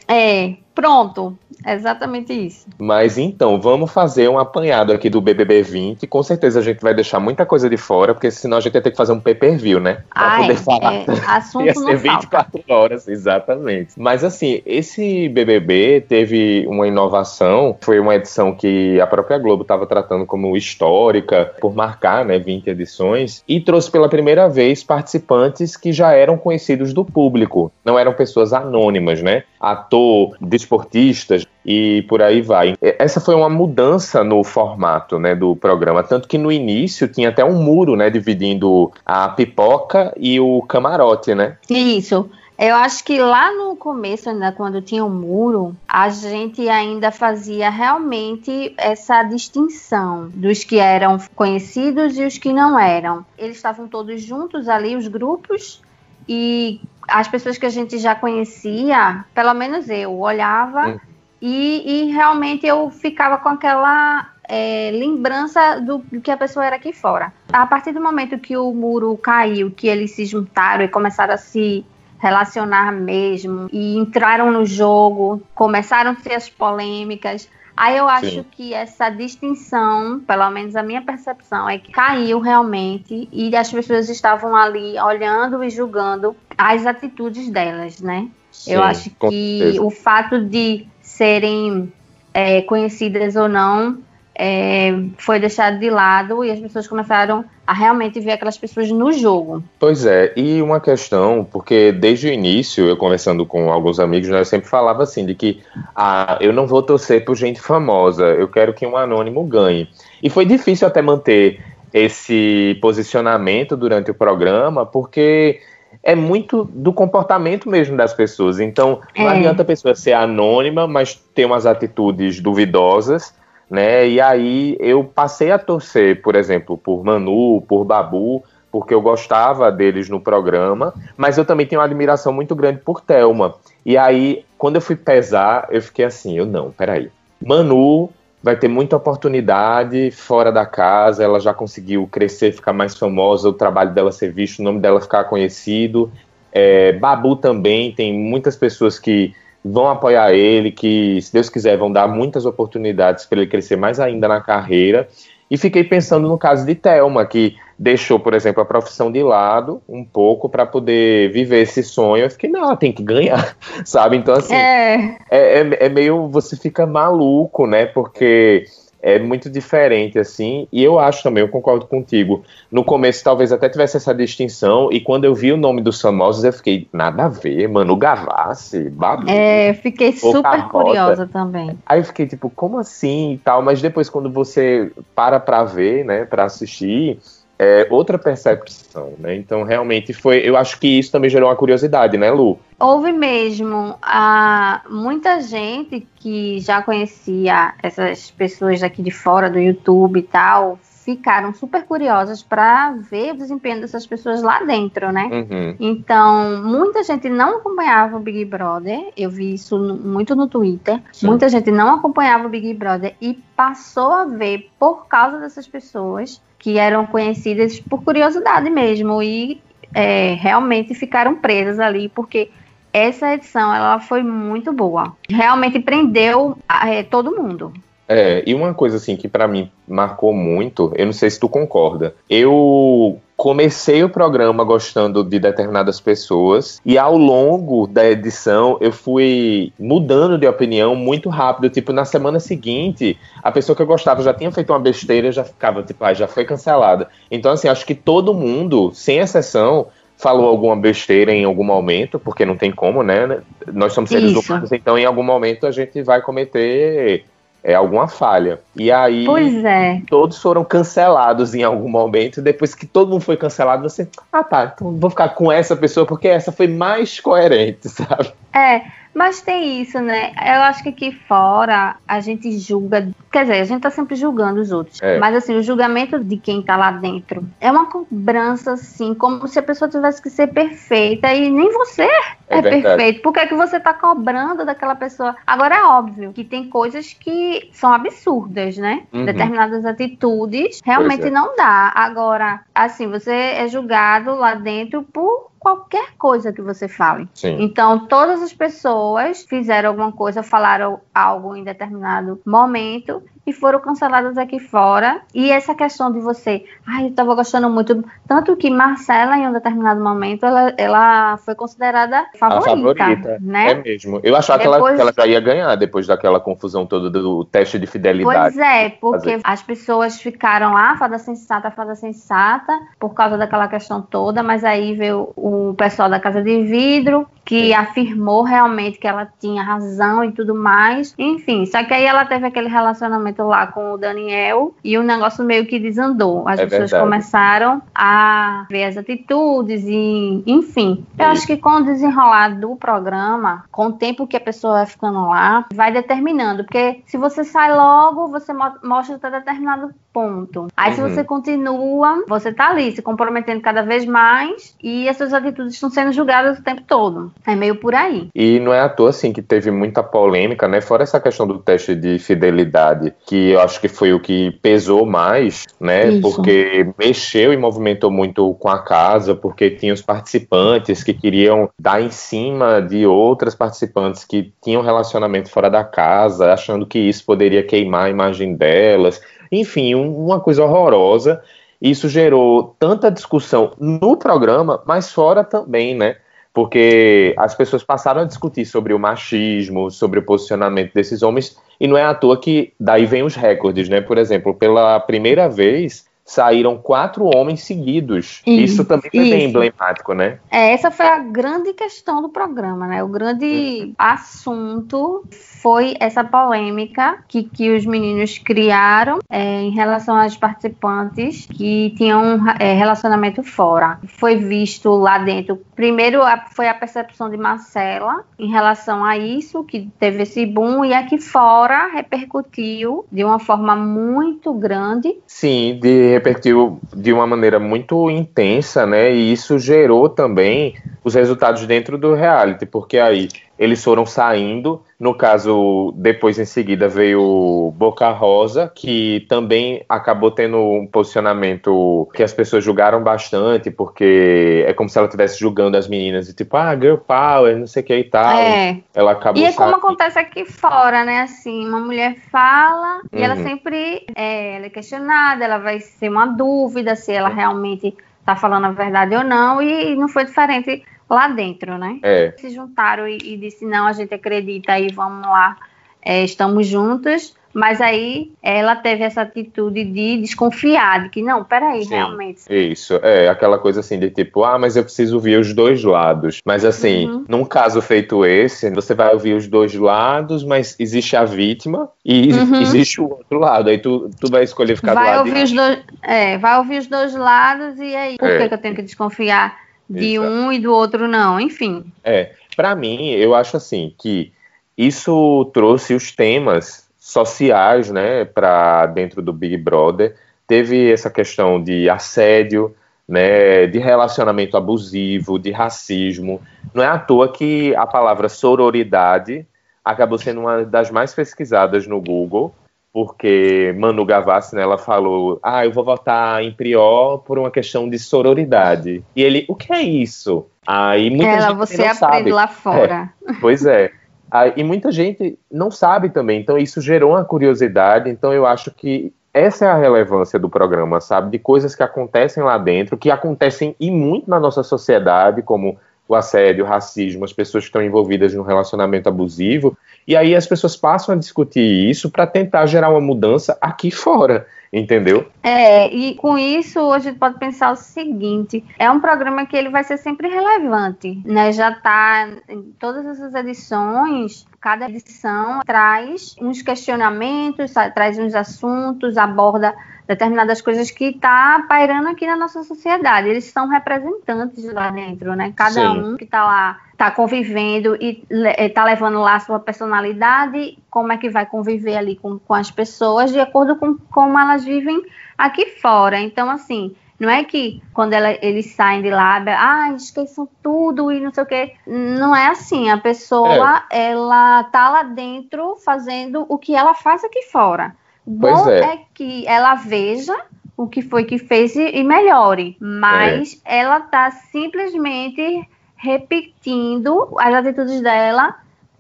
É, 0.07 0.55
pronto, 0.75 1.37
é 1.65 1.75
exatamente 1.75 2.33
isso. 2.33 2.67
Mas 2.79 3.17
então, 3.17 3.61
vamos 3.61 3.91
fazer 3.93 4.29
um 4.29 4.39
apanhado 4.39 4.93
aqui 4.93 5.09
do 5.09 5.21
BBB 5.21 5.63
20. 5.63 6.07
Com 6.07 6.23
certeza 6.23 6.61
a 6.61 6.63
gente 6.63 6.81
vai 6.81 6.95
deixar 6.95 7.21
muita 7.21 7.47
coisa 7.47 7.69
de 7.71 7.77
fora, 7.77 8.13
porque 8.15 8.31
senão 8.31 8.59
a 8.59 8.61
gente 8.61 8.75
ia 8.75 8.83
ter 8.83 8.91
que 8.91 8.97
fazer 8.97 9.13
um 9.13 9.21
pay 9.21 9.35
per 9.35 9.57
view, 9.57 9.81
né? 9.81 10.03
Pra 10.13 10.35
Ah, 10.35 10.37
poder 10.39 10.53
é, 10.53 10.57
falar. 10.57 10.95
é, 10.95 11.05
assunto 11.27 11.65
Ia 11.67 11.75
ser 11.75 11.99
falta. 11.99 12.19
24 12.21 12.65
horas, 12.69 13.09
exatamente. 13.09 13.93
Mas 13.97 14.25
assim, 14.25 14.61
esse 14.67 15.29
BBB 15.29 16.05
teve 16.09 16.67
uma 16.69 16.87
inovação. 16.87 17.77
Foi 17.81 17.99
uma 18.01 18.15
edição 18.15 18.55
que 18.55 19.01
a 19.01 19.07
própria 19.07 19.39
Globo 19.39 19.63
estava 19.63 19.87
tratando 19.87 20.27
como 20.27 20.57
histórica, 20.57 21.53
por 21.61 21.75
marcar, 21.75 22.25
né, 22.25 22.39
20 22.39 22.69
edições, 22.69 23.43
e 23.49 23.61
trouxe 23.61 23.91
pela 23.91 24.09
primeira 24.09 24.49
vez 24.49 24.83
participantes 24.83 25.77
que 25.77 25.93
já 25.93 26.13
eram 26.13 26.37
conhecidos 26.37 26.93
do 26.93 27.05
público. 27.05 27.73
Não 27.85 27.99
eram 27.99 28.13
pessoas 28.13 28.53
anônimas, 28.53 29.23
né? 29.23 29.45
Ator, 29.61 30.37
desportistas 30.65 31.47
e 31.65 32.03
por 32.09 32.23
aí 32.23 32.41
vai. 32.41 32.75
Essa 32.81 33.21
foi 33.21 33.35
uma 33.35 33.49
mudança 33.49 34.25
no 34.25 34.43
formato, 34.43 35.19
né, 35.19 35.35
do 35.35 35.55
programa, 35.55 36.03
tanto 36.03 36.27
que 36.27 36.39
no 36.39 36.51
início 36.51 37.07
tinha 37.07 37.29
até 37.29 37.45
um 37.45 37.63
muro, 37.63 37.97
né, 37.97 38.11
dividindo 38.11 38.91
a 39.05 39.29
pipoca 39.29 40.13
e 40.17 40.41
o 40.41 40.63
camarote, 40.63 41.35
né? 41.35 41.57
Isso. 41.69 42.29
Eu 42.57 42.77
acho 42.77 43.03
que 43.03 43.19
lá 43.19 43.53
no 43.53 43.75
começo, 43.75 44.31
ainda 44.31 44.53
quando 44.53 44.81
tinha 44.81 45.05
o 45.05 45.11
muro, 45.11 45.75
a 45.89 46.09
gente 46.09 46.69
ainda 46.69 47.11
fazia 47.11 47.69
realmente 47.69 48.73
essa 48.79 49.25
distinção 49.25 50.31
dos 50.33 50.63
que 50.63 50.79
eram 50.79 51.19
conhecidos 51.35 52.17
e 52.17 52.25
os 52.25 52.39
que 52.39 52.53
não 52.53 52.79
eram. 52.79 53.27
Eles 53.37 53.57
estavam 53.57 53.89
todos 53.89 54.23
juntos 54.23 54.69
ali, 54.69 54.95
os 54.95 55.09
grupos, 55.09 55.83
e 56.29 56.81
as 57.07 57.29
pessoas 57.29 57.59
que 57.59 57.67
a 57.67 57.71
gente 57.71 57.99
já 57.99 58.15
conhecia, 58.15 59.25
pelo 59.35 59.55
menos 59.55 59.89
eu, 59.89 60.19
olhava 60.19 60.89
Hum. 60.89 61.01
e, 61.41 61.83
e 61.87 62.13
realmente 62.13 62.67
eu 62.67 62.91
ficava 62.91 63.39
com 63.39 63.51
aquela 63.51 64.31
é, 64.49 64.91
lembrança 64.93 65.81
do, 65.81 65.99
do 65.99 66.21
que 66.21 66.31
a 66.31 66.37
pessoa 66.37 66.65
era 66.65 66.77
aqui 66.77 66.93
fora. 66.93 67.33
A 67.53 67.67
partir 67.67 67.93
do 67.93 68.01
momento 68.01 68.39
que 68.39 68.57
o 68.57 68.73
muro 68.73 69.17
caiu, 69.17 69.71
que 69.71 69.87
eles 69.87 70.13
se 70.13 70.25
juntaram 70.25 70.85
e 70.85 70.89
começaram 70.89 71.35
a 71.35 71.39
se 71.39 71.85
relacionar 72.19 72.93
mesmo 72.93 73.69
e 73.71 73.97
entraram 73.97 74.51
no 74.51 74.65
jogo, 74.65 75.43
começaram 75.55 76.13
a 76.13 76.15
ter 76.15 76.35
as 76.35 76.49
polêmicas. 76.49 77.49
Aí 77.77 77.97
eu 77.97 78.09
acho 78.09 78.31
Sim. 78.31 78.45
que 78.53 78.73
essa 78.73 79.11
distinção, 79.11 80.21
pelo 80.21 80.49
menos 80.51 80.77
a 80.77 80.83
minha 80.83 81.03
percepção, 81.03 81.69
é 81.69 81.79
que 81.79 81.91
caiu 81.91 82.39
realmente 82.39 83.29
e 83.33 83.55
as 83.57 83.73
pessoas 83.73 84.09
estavam 84.09 84.55
ali 84.55 84.99
olhando 84.99 85.63
e 85.65 85.71
julgando 85.71 86.37
as 86.57 86.87
atitudes 86.87 87.51
delas, 87.51 88.01
né? 88.01 88.29
eu 88.67 88.81
Sim, 88.81 88.87
acho 88.87 89.11
com 89.19 89.29
que 89.29 89.59
certeza. 89.59 89.83
o 89.83 89.91
fato 89.91 90.41
de 90.41 90.87
serem 91.03 91.93
é, 92.33 92.63
conhecidas 92.63 93.35
ou 93.35 93.49
não 93.49 93.99
é, 94.37 94.93
foi 95.19 95.39
deixado 95.39 95.79
de 95.79 95.89
lado 95.89 96.45
e 96.45 96.51
as 96.51 96.59
pessoas 96.59 96.89
começaram 96.89 97.45
a 97.67 97.73
realmente 97.73 98.21
ver 98.21 98.33
aquelas 98.33 98.59
pessoas 98.59 98.91
no 98.91 99.13
jogo. 99.13 99.63
Pois 99.79 100.05
é, 100.05 100.33
e 100.37 100.61
uma 100.61 100.81
questão, 100.81 101.47
porque 101.51 101.93
desde 101.93 102.29
o 102.29 102.33
início, 102.33 102.87
eu 102.87 102.97
conversando 102.97 103.47
com 103.47 103.73
alguns 103.73 104.01
amigos, 104.01 104.29
né, 104.29 104.41
eu 104.41 104.45
sempre 104.45 104.69
falava 104.69 105.03
assim, 105.05 105.25
de 105.25 105.35
que 105.35 105.63
ah, 105.95 106.37
eu 106.41 106.53
não 106.53 106.67
vou 106.67 106.83
torcer 106.83 107.25
por 107.25 107.37
gente 107.37 107.61
famosa, 107.61 108.25
eu 108.25 108.49
quero 108.49 108.75
que 108.75 108.87
um 108.87 108.97
anônimo 108.97 109.45
ganhe. 109.45 109.89
E 110.23 110.29
foi 110.29 110.45
difícil 110.45 110.87
até 110.87 111.01
manter 111.01 111.61
esse 111.93 112.77
posicionamento 112.83 113.77
durante 113.77 114.11
o 114.11 114.15
programa, 114.15 114.85
porque 114.85 115.61
é 116.03 116.15
muito 116.15 116.65
do 116.65 116.93
comportamento 116.93 117.69
mesmo 117.69 117.97
das 117.97 118.13
pessoas. 118.13 118.59
Então, 118.59 119.01
não 119.17 119.31
É. 119.31 119.37
adianta 119.37 119.63
a 119.63 119.65
pessoa 119.65 119.95
ser 119.95 120.13
anônima, 120.13 120.89
mas 120.89 121.15
ter 121.35 121.45
umas 121.45 121.67
atitudes 121.67 122.41
duvidosas, 122.41 123.33
né? 123.71 124.09
E 124.09 124.21
aí 124.21 124.77
eu 124.81 125.05
passei 125.05 125.51
a 125.51 125.59
torcer, 125.59 126.23
por 126.23 126.37
exemplo, 126.37 126.77
por 126.77 127.05
Manu, 127.05 127.63
por 127.63 127.85
Babu, 127.85 128.45
porque 128.71 128.93
eu 128.93 129.01
gostava 129.01 129.71
deles 129.71 130.09
no 130.09 130.21
programa, 130.21 130.93
mas 131.17 131.39
eu 131.39 131.45
também 131.45 131.67
tenho 131.67 131.81
uma 131.81 131.87
admiração 131.87 132.33
muito 132.33 132.55
grande 132.55 132.81
por 132.81 133.01
Thelma. 133.01 133.55
E 133.87 133.97
aí, 133.97 134.45
quando 134.59 134.77
eu 134.77 134.81
fui 134.81 134.97
pesar, 134.97 135.69
eu 135.71 135.81
fiquei 135.81 136.05
assim, 136.05 136.37
eu 136.37 136.45
não, 136.45 136.71
peraí. 136.71 137.11
Manu 137.41 138.11
vai 138.43 138.57
ter 138.57 138.69
muita 138.69 138.97
oportunidade 138.97 140.11
fora 140.11 140.53
da 140.53 140.67
casa, 140.67 141.23
ela 141.25 141.41
já 141.41 141.55
conseguiu 141.55 142.07
crescer, 142.07 142.53
ficar 142.53 142.73
mais 142.73 142.99
famosa, 142.99 143.49
o 143.49 143.53
trabalho 143.53 143.95
dela 143.95 144.13
ser 144.13 144.33
visto, 144.33 144.59
o 144.59 144.63
nome 144.63 144.81
dela 144.81 145.01
ficar 145.01 145.25
conhecido. 145.25 146.13
É, 146.53 146.93
Babu 146.93 147.37
também, 147.37 147.93
tem 147.93 148.13
muitas 148.13 148.55
pessoas 148.55 148.99
que 148.99 149.35
vão 149.65 149.89
apoiar 149.89 150.33
ele, 150.33 150.71
que, 150.71 151.21
se 151.23 151.33
Deus 151.33 151.49
quiser, 151.49 151.79
vão 151.79 151.91
dar 151.91 152.07
muitas 152.07 152.45
oportunidades 152.45 153.25
para 153.25 153.41
ele 153.41 153.51
crescer 153.51 153.77
mais 153.77 153.99
ainda 153.99 154.29
na 154.29 154.41
carreira. 154.41 155.09
E 155.51 155.57
fiquei 155.57 155.85
pensando 155.85 156.29
no 156.29 156.37
caso 156.37 156.67
de 156.67 156.75
Thelma, 156.75 157.25
que 157.25 157.57
deixou, 157.79 158.19
por 158.19 158.35
exemplo, 158.35 158.63
a 158.63 158.67
profissão 158.67 159.11
de 159.11 159.23
lado 159.23 159.81
um 159.89 160.05
pouco 160.05 160.49
para 160.49 160.67
poder 160.67 161.31
viver 161.33 161.63
esse 161.63 161.83
sonho. 161.83 162.25
Eu 162.25 162.31
fiquei, 162.31 162.51
não, 162.51 162.65
ela 162.65 162.77
tem 162.77 162.93
que 162.93 163.03
ganhar, 163.03 163.57
sabe? 163.85 164.17
Então, 164.17 164.35
assim, 164.35 164.55
É, 164.55 165.17
é, 165.31 165.61
é, 165.61 165.87
é 165.87 165.89
meio. 165.89 166.29
Você 166.29 166.57
fica 166.57 166.87
maluco, 166.87 167.67
né? 167.67 167.87
Porque 167.87 168.65
é 169.05 169.19
muito 169.19 169.51
diferente, 169.51 170.19
assim. 170.19 170.67
E 170.73 170.83
eu 170.83 170.99
acho 170.99 171.23
também, 171.23 171.43
eu 171.43 171.49
concordo 171.49 171.87
contigo. 171.87 172.43
No 172.73 172.83
começo, 172.83 173.23
talvez 173.23 173.53
até 173.53 173.69
tivesse 173.69 173.99
essa 173.99 174.15
distinção. 174.15 174.91
E 174.91 174.99
quando 174.99 175.27
eu 175.27 175.35
vi 175.35 175.53
o 175.53 175.59
nome 175.59 175.83
dos 175.83 176.01
famosos, 176.01 176.43
eu 176.43 176.53
fiquei, 176.55 176.89
nada 176.91 177.27
a 177.27 177.29
ver, 177.29 177.69
Manu 177.69 177.97
Gavassi, 177.97 178.89
Babu. 178.89 179.29
é, 179.29 179.75
fiquei 179.75 180.13
super 180.13 180.69
curiosa 180.71 181.27
também. 181.27 181.79
Aí 181.85 182.01
eu 182.01 182.05
fiquei 182.05 182.27
tipo, 182.27 182.49
como 182.49 182.79
assim 182.79 183.35
e 183.35 183.39
tal? 183.39 183.61
Mas 183.61 183.83
depois, 183.83 184.09
quando 184.09 184.31
você 184.31 184.91
para 185.15 185.39
pra 185.39 185.65
ver, 185.65 186.03
né, 186.05 186.25
pra 186.25 186.45
assistir, 186.45 187.19
é 187.59 187.87
outra 187.91 188.19
percepção, 188.19 189.15
né? 189.19 189.37
Então, 189.37 189.63
realmente 189.63 190.13
foi. 190.13 190.39
Eu 190.39 190.57
acho 190.57 190.79
que 190.79 190.99
isso 190.99 191.13
também 191.13 191.31
gerou 191.31 191.49
uma 191.49 191.57
curiosidade, 191.57 192.17
né, 192.17 192.31
Lu? 192.31 192.59
Houve 192.79 193.13
mesmo 193.13 193.97
a, 194.03 194.83
muita 194.91 195.41
gente 195.41 196.07
que 196.17 196.59
já 196.61 196.83
conhecia 196.83 197.75
essas 197.83 198.31
pessoas 198.31 198.83
aqui 198.83 199.03
de 199.03 199.11
fora 199.11 199.49
do 199.49 199.59
YouTube 199.59 200.19
e 200.19 200.23
tal, 200.23 200.79
ficaram 200.83 201.53
super 201.53 201.85
curiosas 201.85 202.43
para 202.43 202.93
ver 202.93 203.33
o 203.33 203.37
desempenho 203.37 203.81
dessas 203.81 204.07
pessoas 204.07 204.43
lá 204.43 204.63
dentro, 204.65 205.13
né? 205.13 205.29
Uhum. 205.31 205.77
Então, 205.79 206.63
muita 206.65 207.03
gente 207.03 207.29
não 207.29 207.59
acompanhava 207.59 208.17
o 208.17 208.21
Big 208.21 208.43
Brother. 208.47 209.13
Eu 209.17 209.29
vi 209.29 209.53
isso 209.53 209.77
no- 209.79 209.97
muito 209.97 210.35
no 210.35 210.47
Twitter. 210.49 211.01
Sim. 211.13 211.27
Muita 211.27 211.49
gente 211.51 211.71
não 211.71 211.95
acompanhava 211.95 212.47
o 212.47 212.49
Big 212.49 212.73
Brother 212.73 213.15
e 213.21 213.35
passou 213.55 214.13
a 214.13 214.25
ver 214.25 214.71
por 214.79 215.07
causa 215.07 215.39
dessas 215.39 215.69
pessoas 215.69 216.41
que 216.65 216.79
eram 216.79 217.05
conhecidas 217.05 217.79
por 217.79 218.03
curiosidade 218.03 218.71
mesmo 218.71 219.23
e 219.23 219.61
é, 219.93 220.33
realmente 220.41 220.95
ficaram 220.95 221.37
presas 221.37 221.79
ali 221.79 222.09
porque 222.09 222.49
essa 222.91 223.35
edição 223.35 223.75
ela 223.75 224.01
foi 224.01 224.23
muito 224.23 224.73
boa. 224.73 225.15
Realmente 225.29 225.79
prendeu 225.79 226.57
é, 226.87 227.03
todo 227.03 227.37
mundo. 227.37 227.71
É, 228.09 228.43
e 228.47 228.55
uma 228.55 228.73
coisa 228.73 228.97
assim 228.97 229.15
que 229.15 229.29
pra 229.29 229.47
mim 229.47 229.71
marcou 229.87 230.33
muito, 230.33 230.91
eu 230.97 231.05
não 231.05 231.13
sei 231.13 231.29
se 231.29 231.39
tu 231.39 231.51
concorda. 231.51 232.15
Eu 232.31 233.21
comecei 233.37 234.03
o 234.05 234.09
programa 234.09 234.65
gostando 234.65 235.25
de 235.25 235.39
determinadas 235.39 236.01
pessoas 236.01 236.81
e 236.85 236.97
ao 236.97 237.17
longo 237.17 237.87
da 237.87 238.09
edição 238.09 238.79
eu 238.81 238.93
fui 238.93 239.73
mudando 239.79 240.39
de 240.39 240.47
opinião 240.47 240.95
muito 240.95 241.29
rápido. 241.29 241.69
Tipo, 241.69 241.93
na 241.93 242.05
semana 242.05 242.39
seguinte, 242.39 243.19
a 243.43 243.51
pessoa 243.51 243.75
que 243.75 243.83
eu 243.83 243.87
gostava 243.87 244.23
já 244.23 244.33
tinha 244.33 244.53
feito 244.53 244.73
uma 244.73 244.79
besteira, 244.79 245.33
já 245.33 245.45
ficava, 245.45 245.83
tipo, 245.83 246.05
ah, 246.05 246.15
já 246.15 246.29
foi 246.29 246.45
cancelada. 246.45 247.09
Então, 247.31 247.53
assim, 247.53 247.69
acho 247.69 247.85
que 247.85 247.95
todo 247.95 248.33
mundo, 248.33 248.93
sem 248.95 249.19
exceção, 249.19 249.89
falou 250.17 250.49
alguma 250.49 250.77
besteira 250.77 251.33
em 251.33 251.45
algum 251.45 251.65
momento, 251.65 252.19
porque 252.19 252.45
não 252.45 252.57
tem 252.57 252.71
como, 252.71 253.03
né? 253.03 253.43
Nós 253.73 253.93
somos 253.93 254.11
seres 254.11 254.31
Isso. 254.31 254.41
humanos, 254.41 254.73
então 254.73 254.97
em 254.97 255.05
algum 255.05 255.23
momento 255.23 255.67
a 255.67 255.71
gente 255.71 256.03
vai 256.03 256.23
cometer 256.23 257.25
é, 257.65 257.75
alguma 257.75 258.07
falha. 258.07 258.61
E 258.77 258.93
aí 258.93 259.27
é. 259.65 260.03
todos 260.07 260.39
foram 260.39 260.63
cancelados 260.63 261.55
em 261.55 261.63
algum 261.63 261.89
momento. 261.89 262.43
Depois 262.43 262.75
que 262.75 262.87
todo 262.87 263.11
mundo 263.11 263.23
foi 263.23 263.39
cancelado, 263.39 263.89
você, 263.89 264.07
ah 264.31 264.45
tá, 264.45 264.73
então 264.75 264.95
vou 264.95 265.09
ficar 265.09 265.31
com 265.31 265.51
essa 265.51 265.75
pessoa 265.75 266.05
porque 266.05 266.29
essa 266.29 266.53
foi 266.53 266.69
mais 266.69 267.19
coerente, 267.19 267.89
sabe? 267.89 268.31
É, 268.55 268.83
mas 269.15 269.41
tem 269.41 269.81
isso, 269.81 270.01
né? 270.01 270.33
Eu 270.37 270.63
acho 270.63 270.83
que 270.83 270.89
aqui 270.89 271.13
fora 271.13 271.97
a 272.07 272.21
gente 272.21 272.59
julga. 272.59 273.09
Quer 273.31 273.43
dizer, 273.43 273.61
a 273.61 273.65
gente 273.65 273.83
tá 273.83 273.91
sempre 273.91 274.17
julgando 274.17 274.61
os 274.61 274.73
outros. 274.73 275.01
É. 275.03 275.19
Mas 275.19 275.37
assim, 275.37 275.55
o 275.57 275.63
julgamento 275.63 276.23
de 276.23 276.37
quem 276.37 276.63
tá 276.63 276.77
lá 276.77 276.91
dentro 276.91 277.45
é 277.61 277.71
uma 277.71 277.87
cobrança, 277.87 278.73
assim, 278.73 279.15
como 279.15 279.47
se 279.47 279.59
a 279.59 279.63
pessoa 279.63 279.89
tivesse 279.89 280.21
que 280.21 280.31
ser 280.31 280.49
perfeita 280.49 281.33
e 281.33 281.51
nem 281.51 281.73
você 281.73 282.09
É 282.49 282.59
é, 282.59 282.63
perfeito. 282.63 283.23
Por 283.23 283.33
que, 283.33 283.41
é 283.41 283.47
que 283.47 283.55
você 283.55 283.81
tá 283.81 283.95
cobrando 283.95 284.65
daquela 284.65 284.95
pessoa? 284.95 285.37
Agora 285.47 285.77
é 285.77 285.83
óbvio 285.83 286.33
que 286.33 286.45
tem 286.45 286.69
coisas 286.69 287.13
que 287.13 287.69
são 287.73 287.93
absurdas, 287.93 288.77
né? 288.77 289.05
Uhum. 289.13 289.25
Determinadas 289.25 289.85
atitudes 289.85 290.81
realmente 290.85 291.27
é. 291.27 291.31
não 291.31 291.57
dá. 291.57 291.93
Agora, 291.95 292.61
assim, 292.75 293.09
você 293.09 293.33
é 293.33 293.69
julgado 293.69 294.35
lá 294.35 294.55
dentro 294.55 295.03
por 295.03 295.51
qualquer 295.59 296.15
coisa 296.19 296.53
que 296.53 296.61
você 296.61 296.89
fale. 296.89 297.29
Sim. 297.33 297.57
Então, 297.61 298.07
todas 298.07 298.43
as 298.43 298.53
pessoas 298.53 299.45
fizeram 299.45 299.91
alguma 299.91 300.13
coisa, 300.13 300.43
falaram 300.43 301.01
algo 301.15 301.57
em 301.57 301.65
determinado 301.65 302.41
momento 302.45 303.23
e 303.47 303.53
foram 303.53 303.79
canceladas 303.81 304.39
aqui 304.39 304.59
fora. 304.59 305.21
E 305.35 305.51
essa 305.51 305.75
questão 305.75 306.11
de 306.11 306.19
você, 306.21 306.65
ai, 306.87 307.07
eu 307.07 307.15
tava 307.15 307.35
gostando 307.35 307.69
muito. 307.69 308.05
Tanto 308.27 308.57
que 308.57 308.71
Marcela, 308.71 309.37
em 309.37 309.47
um 309.49 309.53
determinado 309.53 310.03
momento, 310.03 310.45
ela, 310.47 310.73
ela 310.79 311.37
foi 311.39 311.55
considerada 311.55 312.21
A 312.35 312.39
favorita, 312.39 313.05
favorita. 313.05 313.39
né? 313.41 313.71
É 313.71 313.75
mesmo. 313.75 314.21
Eu 314.23 314.35
achava 314.37 314.59
que, 314.61 314.67
ela, 314.67 314.77
Depois- 314.77 314.95
que 314.97 315.01
ela 315.03 315.13
já 315.17 315.27
ia 315.27 315.41
ganhar 315.41 315.75
depois 315.77 316.07
daquela 316.07 316.41
confusão 316.41 316.87
toda 316.87 317.11
do 317.11 317.45
teste 317.45 317.79
de 317.79 317.87
fidelidade. 317.87 318.55
Pois 318.55 318.59
é, 318.59 318.89
porque 318.91 319.31
fazer. 319.33 319.41
as 319.45 319.63
pessoas 319.63 320.21
ficaram 320.21 320.73
lá, 320.73 320.97
fada 320.97 321.19
sensata, 321.19 321.71
fada 321.71 321.95
sensata, 321.95 322.73
por 322.99 323.15
causa 323.15 323.37
daquela 323.37 323.69
questão 323.69 324.01
toda, 324.01 324.43
mas 324.43 324.65
aí 324.65 324.95
veio 324.95 325.33
o 325.37 325.75
pessoal 325.77 326.09
da 326.09 326.19
Casa 326.21 326.43
de 326.43 326.63
Vidro, 326.65 327.27
que 327.45 327.75
afirmou 327.75 328.43
realmente 328.43 328.99
que 328.99 329.07
ela 329.07 329.29
tinha 329.39 329.63
razão 329.63 330.25
e 330.25 330.33
tudo 330.33 330.55
mais. 330.55 331.15
Enfim, 331.19 331.67
só 331.67 331.85
que 331.85 331.93
aí 331.93 332.05
ela 332.05 332.25
teve 332.25 332.47
aquele 332.47 332.69
relacionamento 332.69 333.34
lá 333.43 333.67
com 333.67 333.93
o 333.93 333.97
Daniel 333.99 334.75
e 334.85 334.97
o 334.97 335.03
negócio 335.03 335.45
meio 335.45 335.67
que 335.67 335.79
desandou. 335.79 336.47
As 336.49 336.61
É 336.61 336.65
pessoas 336.65 336.91
verdade. 336.91 337.03
começaram 337.05 337.83
a 337.95 338.67
ver 338.71 338.85
as 338.85 338.97
atitudes 338.97 339.85
e, 339.87 340.43
enfim. 340.47 341.05
Eu 341.19 341.27
acho 341.27 341.47
que 341.47 341.57
com 341.57 341.71
o 341.71 341.85
desenrolar 341.85 342.49
do 342.59 342.77
programa, 342.77 343.65
com 343.73 343.87
o 343.87 343.93
tempo 343.93 344.27
que 344.27 344.37
a 344.37 344.41
pessoa 344.41 344.75
vai 344.75 344.87
ficando 344.87 345.27
lá, 345.29 345.65
vai 345.73 345.93
determinando. 345.93 346.65
Porque 346.65 347.03
se 347.07 347.17
você 347.17 347.45
sai 347.45 347.75
logo, 347.75 348.29
você 348.29 348.53
mo- 348.53 348.79
mostra 348.83 349.17
até 349.17 349.31
determinado 349.31 349.95
ponto. 350.15 350.69
Aí 350.77 350.93
se 350.95 351.03
Uhum. 351.03 351.09
você 351.09 351.25
continua, 351.25 352.23
você 352.29 352.53
tá 352.53 352.71
ali 352.71 352.93
se 352.95 353.03
comprometendo 353.03 353.61
cada 353.61 353.83
vez 353.83 354.07
mais 354.07 354.77
e 354.81 355.09
as 355.09 355.17
suas 355.17 355.35
atitudes 355.35 355.75
estão 355.75 355.91
sendo 355.91 356.13
julgadas 356.13 356.59
o 356.59 356.63
tempo 356.63 356.83
todo. 356.87 357.33
É 357.45 357.57
meio 357.57 357.75
por 357.75 357.95
aí. 357.95 358.29
E 358.33 358.61
não 358.61 358.73
é 358.73 358.81
à 358.81 358.89
toa, 358.89 359.11
assim, 359.11 359.33
que 359.33 359.43
teve 359.43 359.73
muita 359.73 360.03
polêmica, 360.05 360.69
né? 360.69 360.81
Fora 360.81 361.03
essa 361.03 361.21
questão 361.21 361.47
do 361.47 361.59
teste 361.59 361.97
de 361.97 362.19
fidelidade, 362.21 363.13
que 363.27 363.51
eu 363.51 363.61
acho 363.61 363.81
que 363.81 363.89
foi 363.89 364.13
o 364.13 364.21
que 364.21 364.53
pesou 364.63 365.05
mais, 365.05 365.65
né? 365.81 366.09
Isso. 366.11 366.21
Porque 366.23 366.87
mexeu 366.97 367.53
e 367.53 367.57
movimentou 367.57 368.11
muito 368.11 368.55
com 368.55 368.69
a 368.69 368.79
casa, 368.79 369.35
porque 369.35 369.71
tinha 369.71 369.93
os 369.93 370.03
participantes 370.03 371.03
que 371.03 371.13
queriam 371.13 371.69
dar 371.79 372.01
em 372.01 372.11
cima 372.11 372.81
de 372.81 373.05
outras 373.05 373.55
participantes 373.55 374.25
que 374.25 374.53
tinham 374.63 374.83
relacionamento 374.83 375.51
fora 375.51 375.69
da 375.69 375.83
casa, 375.83 376.53
achando 376.53 376.87
que 376.87 376.99
isso 376.99 377.25
poderia 377.25 377.63
queimar 377.65 378.05
a 378.07 378.11
imagem 378.11 378.55
delas. 378.55 379.21
Enfim, 379.51 379.95
um- 379.95 380.25
uma 380.27 380.41
coisa 380.41 380.65
horrorosa. 380.65 381.43
Isso 381.81 382.09
gerou 382.09 382.75
tanta 382.79 383.11
discussão 383.11 383.73
no 383.79 384.17
programa, 384.17 384.83
mas 384.87 385.13
fora 385.13 385.45
também, 385.45 385.95
né? 385.95 386.17
porque 386.55 387.35
as 387.37 387.53
pessoas 387.53 387.83
passaram 387.83 388.21
a 388.21 388.25
discutir 388.25 388.65
sobre 388.65 388.95
o 388.95 388.99
machismo, 388.99 389.91
sobre 389.91 390.21
o 390.21 390.23
posicionamento 390.23 390.95
desses 390.95 391.21
homens, 391.21 391.59
e 391.81 391.89
não 391.89 391.97
é 391.97 392.05
à 392.05 392.15
toa 392.15 392.41
que 392.41 392.73
daí 392.79 393.05
vem 393.05 393.25
os 393.25 393.35
recordes, 393.35 393.89
né? 393.89 394.01
Por 394.01 394.17
exemplo, 394.17 394.55
pela 394.55 395.01
primeira 395.01 395.49
vez 395.49 396.07
saíram 396.25 396.79
quatro 396.79 397.25
homens 397.27 397.63
seguidos. 397.63 398.43
Isso, 398.47 398.75
Isso, 398.75 398.85
também 398.85 399.11
foi 399.11 399.21
bem 399.21 399.39
isso. 399.41 399.49
emblemático, 399.49 400.15
né? 400.15 400.39
É, 400.51 400.73
essa 400.73 400.91
foi 400.91 401.07
a 401.07 401.19
grande 401.19 401.73
questão 401.75 402.23
do 402.23 402.29
programa, 402.29 402.87
né? 402.87 403.03
O 403.03 403.09
grande 403.09 403.93
assunto 403.99 405.25
foi 405.63 405.95
essa 406.01 406.25
polêmica 406.25 407.19
que, 407.29 407.43
que 407.45 407.75
os 407.75 407.85
meninos 407.87 408.39
criaram 408.39 409.19
é, 409.31 409.63
em 409.63 409.71
relação 409.71 410.17
às 410.17 410.37
participantes 410.37 411.47
que 411.47 411.95
tinham 411.97 412.39
é, 412.59 412.73
relacionamento 412.75 413.43
fora. 413.43 413.99
Foi 414.07 414.37
visto 414.37 414.91
lá 414.91 415.19
dentro. 415.19 415.61
Primeiro 415.75 416.23
a- 416.23 416.47
foi 416.55 416.69
a 416.69 416.75
percepção 416.75 417.29
de 417.31 417.37
Marcela 417.37 418.25
em 418.39 418.51
relação 418.51 419.05
a 419.05 419.17
isso, 419.19 419.63
que 419.65 419.89
teve 419.99 420.23
esse 420.23 420.45
boom, 420.47 420.85
e 420.85 420.95
aqui 420.95 421.19
fora 421.19 421.89
repercutiu 421.93 423.05
de 423.11 423.25
uma 423.25 423.39
forma 423.39 423.75
muito 423.77 424.53
grande 424.55 425.17
Sim, 425.27 425.79
de 425.81 426.14
repercutiu 426.15 426.81
de 426.95 427.13
uma 427.13 427.27
maneira 427.27 427.59
muito 427.59 428.11
intensa, 428.11 428.87
né? 428.87 429.13
E 429.13 429.33
isso 429.33 429.59
gerou 429.59 430.09
também 430.09 430.75
os 431.05 431.15
resultados 431.15 431.67
dentro 431.67 431.99
do 431.99 432.15
reality, 432.15 432.65
porque 432.65 432.99
aí 432.99 433.29
eles 433.59 433.85
foram 433.85 434.07
saindo. 434.07 434.83
No 434.99 435.15
caso, 435.15 435.93
depois 435.97 436.39
em 436.39 436.47
seguida 436.47 436.89
veio 436.89 437.73
Boca 437.77 438.11
Rosa, 438.11 438.73
que 438.75 439.27
também 439.29 439.85
acabou 439.87 440.31
tendo 440.31 440.57
um 440.59 440.87
posicionamento 440.87 442.09
que 442.15 442.23
as 442.23 442.33
pessoas 442.33 442.65
julgaram 442.65 443.03
bastante, 443.03 443.71
porque 443.71 444.65
é 444.67 444.73
como 444.73 444.89
se 444.89 444.97
ela 444.97 445.07
estivesse 445.07 445.39
julgando 445.39 445.77
as 445.77 445.87
meninas, 445.87 446.29
e 446.29 446.35
tipo, 446.35 446.57
ah, 446.57 446.75
girl 446.75 446.97
power, 446.97 447.59
não 447.59 447.67
sei 447.67 447.83
o 447.83 447.87
que 447.87 447.97
e 447.97 448.05
tal. 448.05 448.39
É. 448.39 448.79
Ela 448.95 449.13
acabou 449.13 449.43
E 449.43 449.45
é 449.45 449.53
como 449.53 449.77
acontece 449.77 450.19
aqui 450.19 450.47
fora, 450.47 451.05
né? 451.05 451.21
Assim, 451.21 451.69
uma 451.69 451.81
mulher 451.81 452.17
fala 452.33 453.03
e 453.13 453.23
ela 453.23 453.35
Uhum. 453.35 453.43
sempre 453.43 454.07
é, 454.17 454.57
ela 454.57 454.67
é 454.67 454.71
questionada, 454.71 455.45
ela 455.45 455.59
vai 455.59 455.81
ser 455.81 456.09
uma 456.09 456.27
dúvida 456.27 456.97
se 456.97 457.13
ela 457.13 457.29
realmente 457.29 457.95
tá 458.25 458.35
falando 458.35 458.65
a 458.65 458.71
verdade 458.71 459.15
ou 459.15 459.23
não, 459.23 459.61
e 459.61 459.95
não 459.97 460.09
foi 460.09 460.25
diferente 460.25 460.83
lá 461.09 461.29
dentro, 461.29 461.77
né? 461.79 461.99
É. 462.03 462.33
Se 462.39 462.51
juntaram 462.51 463.07
e, 463.09 463.17
e 463.19 463.37
disse, 463.37 463.65
não, 463.65 463.87
a 463.87 463.93
gente 463.93 464.15
acredita 464.15 464.79
e 464.79 464.91
vamos 464.93 465.23
lá, 465.27 465.57
é, 466.03 466.25
estamos 466.25 466.67
juntas. 466.67 467.35
Mas 467.57 467.81
aí 467.81 468.33
ela 468.43 468.75
teve 468.75 469.05
essa 469.05 469.23
atitude 469.23 469.85
de 469.85 470.17
desconfiar, 470.21 471.05
de 471.05 471.09
que 471.09 471.23
não, 471.23 471.45
peraí, 471.45 471.85
Sim. 471.85 471.95
realmente. 471.95 472.41
Isso, 472.51 472.99
é 473.01 473.29
aquela 473.29 473.59
coisa 473.61 473.79
assim 473.79 473.97
de 473.97 474.11
tipo, 474.11 474.43
ah, 474.43 474.59
mas 474.59 474.75
eu 474.77 474.83
preciso 474.83 475.15
ouvir 475.15 475.39
os 475.39 475.55
dois 475.55 475.85
lados. 475.85 476.41
Mas 476.45 476.65
assim, 476.65 477.09
Uhum. 477.09 477.25
num 477.29 477.45
caso 477.45 477.81
feito 477.81 478.27
esse, 478.27 478.69
você 478.71 478.93
vai 478.93 479.13
ouvir 479.13 479.35
os 479.35 479.47
dois 479.47 479.73
lados, 479.73 480.43
mas 480.43 480.75
existe 480.81 481.15
a 481.17 481.25
vítima 481.25 481.89
e 482.05 482.33
Uhum. 482.33 482.61
existe 482.61 483.01
o 483.01 483.09
outro 483.09 483.39
lado. 483.39 483.71
Aí 483.71 483.79
tu, 483.79 484.11
tu 484.21 484.29
vai 484.29 484.43
escolher 484.43 484.75
ficar 484.75 484.91
do 484.95 484.95
vai 484.97 485.11
lado 485.11 485.19
ouvir 485.21 485.35
de... 485.35 485.43
os 485.45 485.53
dois, 485.53 485.79
é, 486.03 486.37
vai 486.39 486.59
ouvir 486.59 486.79
os 486.79 486.89
dois 486.89 487.15
lados 487.15 487.79
e 487.79 487.95
aí 487.95 488.17
por 488.19 488.31
É. 488.31 488.49
que 488.49 488.55
eu 488.55 488.59
tenho 488.59 488.75
que 488.75 488.83
desconfiar 488.83 489.57
de 489.89 490.15
Exato. 490.15 490.31
um 490.31 490.53
e 490.53 490.59
do 490.59 490.73
outro 490.73 491.07
não? 491.07 491.39
Enfim, 491.39 491.85
É, 492.03 492.33
pra 492.57 492.75
mim, 492.75 493.11
eu 493.11 493.35
acho 493.35 493.57
assim 493.57 493.95
que 493.99 494.33
isso 494.77 495.51
trouxe 495.53 495.95
os 495.95 496.11
temas 496.11 496.89
sociais, 496.99 497.91
né, 497.91 498.25
para 498.25 498.87
dentro 498.87 499.21
do 499.21 499.33
Big 499.33 499.57
Brother. 499.57 500.17
Teve 500.47 500.91
essa 500.93 501.11
questão 501.11 501.63
de 501.63 501.89
assédio, 501.89 502.75
né, 503.07 503.67
de 503.67 503.79
relacionamento 503.79 504.57
abusivo, 504.57 505.39
de 505.39 505.51
racismo. 505.51 506.41
Não 506.73 506.83
é 506.83 506.87
à 506.87 506.99
toa 506.99 507.31
que 507.31 507.75
a 507.77 507.87
palavra 507.87 508.29
sororidade 508.29 509.47
acabou 509.85 510.19
sendo 510.19 510.41
uma 510.41 510.65
das 510.65 510.91
mais 510.91 511.15
pesquisadas 511.15 511.87
no 511.87 512.01
Google, 512.01 512.55
porque 512.95 513.75
Manu 513.77 514.05
Gavassi, 514.05 514.55
né, 514.55 514.63
ela 514.63 514.79
falou, 514.79 515.41
ah, 515.43 515.67
eu 515.67 515.73
vou 515.73 515.85
votar 515.85 516.41
em 516.45 516.53
Prior 516.53 517.19
por 517.19 517.41
uma 517.41 517.51
questão 517.51 517.91
de 517.91 517.99
sororidade. 517.99 519.03
E 519.17 519.21
ele, 519.21 519.45
o 519.49 519.57
que 519.57 519.73
é 519.73 519.83
isso? 519.83 520.47
Aí 520.65 521.11
muita 521.11 521.33
ela 521.33 521.49
gente 521.49 521.57
você 521.57 521.77
não 521.79 521.91
aprende 521.91 521.99
sabe. 521.99 522.33
lá 522.33 522.47
fora. 522.47 523.11
Pois 523.41 523.67
é. 523.67 523.91
Ah, 524.31 524.47
e 524.47 524.63
muita 524.63 524.93
gente 524.93 525.37
não 525.51 525.73
sabe 525.73 526.09
também, 526.11 526.41
então 526.41 526.57
isso 526.57 526.81
gerou 526.81 527.11
uma 527.11 527.25
curiosidade. 527.25 528.09
Então 528.09 528.33
eu 528.33 528.47
acho 528.47 528.71
que 528.71 529.13
essa 529.33 529.65
é 529.65 529.69
a 529.69 529.77
relevância 529.77 530.39
do 530.39 530.49
programa, 530.49 531.01
sabe? 531.01 531.33
De 531.33 531.39
coisas 531.41 531.75
que 531.75 531.83
acontecem 531.83 532.45
lá 532.45 532.57
dentro, 532.59 532.97
que 532.97 533.11
acontecem 533.11 533.75
e 533.81 533.91
muito 533.91 534.31
na 534.31 534.39
nossa 534.39 534.63
sociedade, 534.63 535.43
como 535.43 535.77
o 536.09 536.15
assédio, 536.15 536.65
o 536.65 536.69
racismo, 536.69 537.25
as 537.25 537.33
pessoas 537.33 537.65
que 537.65 537.69
estão 537.69 537.83
envolvidas 537.83 538.35
no 538.35 538.43
relacionamento 538.43 539.09
abusivo, 539.09 539.77
e 540.07 540.15
aí 540.15 540.35
as 540.35 540.47
pessoas 540.47 540.77
passam 540.77 541.15
a 541.15 541.19
discutir 541.19 541.89
isso 541.89 542.11
para 542.11 542.27
tentar 542.27 542.67
gerar 542.67 542.91
uma 542.91 543.01
mudança 543.01 543.57
aqui 543.61 543.91
fora, 543.91 544.47
entendeu? 544.71 545.27
É, 545.43 545.89
e 545.89 546.15
com 546.17 546.37
isso 546.37 546.93
a 546.93 546.99
gente 546.99 547.19
pode 547.19 547.39
pensar 547.39 547.73
o 547.73 547.77
seguinte: 547.77 548.63
é 548.79 548.91
um 548.91 549.01
programa 549.01 549.47
que 549.47 549.57
ele 549.57 549.71
vai 549.71 549.83
ser 549.83 549.97
sempre 549.97 550.29
relevante, 550.29 551.23
né? 551.25 551.53
Já 551.53 551.71
está 551.71 552.29
em 552.49 552.63
todas 552.79 553.07
essas 553.07 553.35
edições, 553.35 554.47
cada 554.61 554.87
edição 554.89 555.61
traz 555.65 556.37
uns 556.41 556.61
questionamentos, 556.61 557.73
traz 557.95 558.19
uns 558.19 558.35
assuntos, 558.35 559.17
aborda 559.17 559.75
determinadas 560.07 560.61
coisas 560.61 560.91
que 560.91 561.07
está 561.07 561.65
pairando 561.69 562.09
aqui 562.09 562.27
na 562.27 562.37
nossa 562.37 562.63
sociedade. 562.63 563.29
Eles 563.29 563.45
são 563.45 563.69
representantes 563.69 564.65
lá 564.73 564.91
dentro, 564.91 565.35
né? 565.35 565.53
Cada 565.57 565.71
Sim. 565.81 566.01
um 566.01 566.17
que 566.17 566.25
está 566.25 566.45
lá, 566.45 566.79
está 566.93 567.11
convivendo 567.11 567.97
e 568.01 568.23
está 568.59 568.85
levando 568.85 569.19
lá 569.21 569.37
a 569.37 569.41
sua 569.41 569.59
personalidade, 569.59 570.79
como 570.91 571.13
é 571.13 571.17
que 571.17 571.31
vai 571.31 571.47
conviver 571.47 571.97
ali 571.97 572.17
com, 572.17 572.39
com 572.39 572.55
as 572.55 572.71
pessoas, 572.71 573.33
de 573.33 573.41
acordo 573.41 573.77
com 573.77 573.97
como 574.11 574.39
elas 574.39 574.65
vivem 574.65 575.03
aqui 575.39 575.67
fora. 575.81 576.21
Então, 576.21 576.51
assim, 576.51 576.95
não 577.19 577.31
é 577.31 577.43
que 577.45 577.83
quando 577.95 578.13
ela- 578.13 578.37
eles 578.43 578.75
saem 578.75 579.01
de 579.01 579.11
lá, 579.11 579.43
ah, 579.59 579.93
esqueçam 579.93 580.49
tudo 580.63 581.11
e 581.11 581.21
não 581.21 581.33
sei 581.33 581.43
o 581.45 581.47
quê. 581.47 581.75
Não 581.87 582.37
é 582.37 582.49
assim. 582.49 582.91
A 582.91 582.99
pessoa, 582.99 583.85
ela 583.91 584.65
tá 584.65 584.91
lá 584.91 585.03
dentro 585.03 585.77
fazendo 585.77 586.45
o 586.49 586.59
que 586.59 586.75
ela 586.75 586.95
faz 586.95 587.25
aqui 587.25 587.43
fora. 587.51 587.95
Bom 588.27 588.69
é. 588.69 588.81
é. 588.81 589.01
que 589.13 589.47
ela 589.47 589.75
veja 589.75 590.35
o 590.77 590.89
que 590.89 591.03
foi 591.03 591.25
que 591.25 591.39
fez 591.39 591.77
e, 591.77 591.91
e 591.91 592.03
melhore. 592.03 592.77
Mas 592.81 593.61
ela 593.65 594.01
tá 594.01 594.31
simplesmente 594.31 595.69
repetindo 595.97 597.35
as 597.39 597.55
atitudes 597.55 598.01
dela 598.01 598.57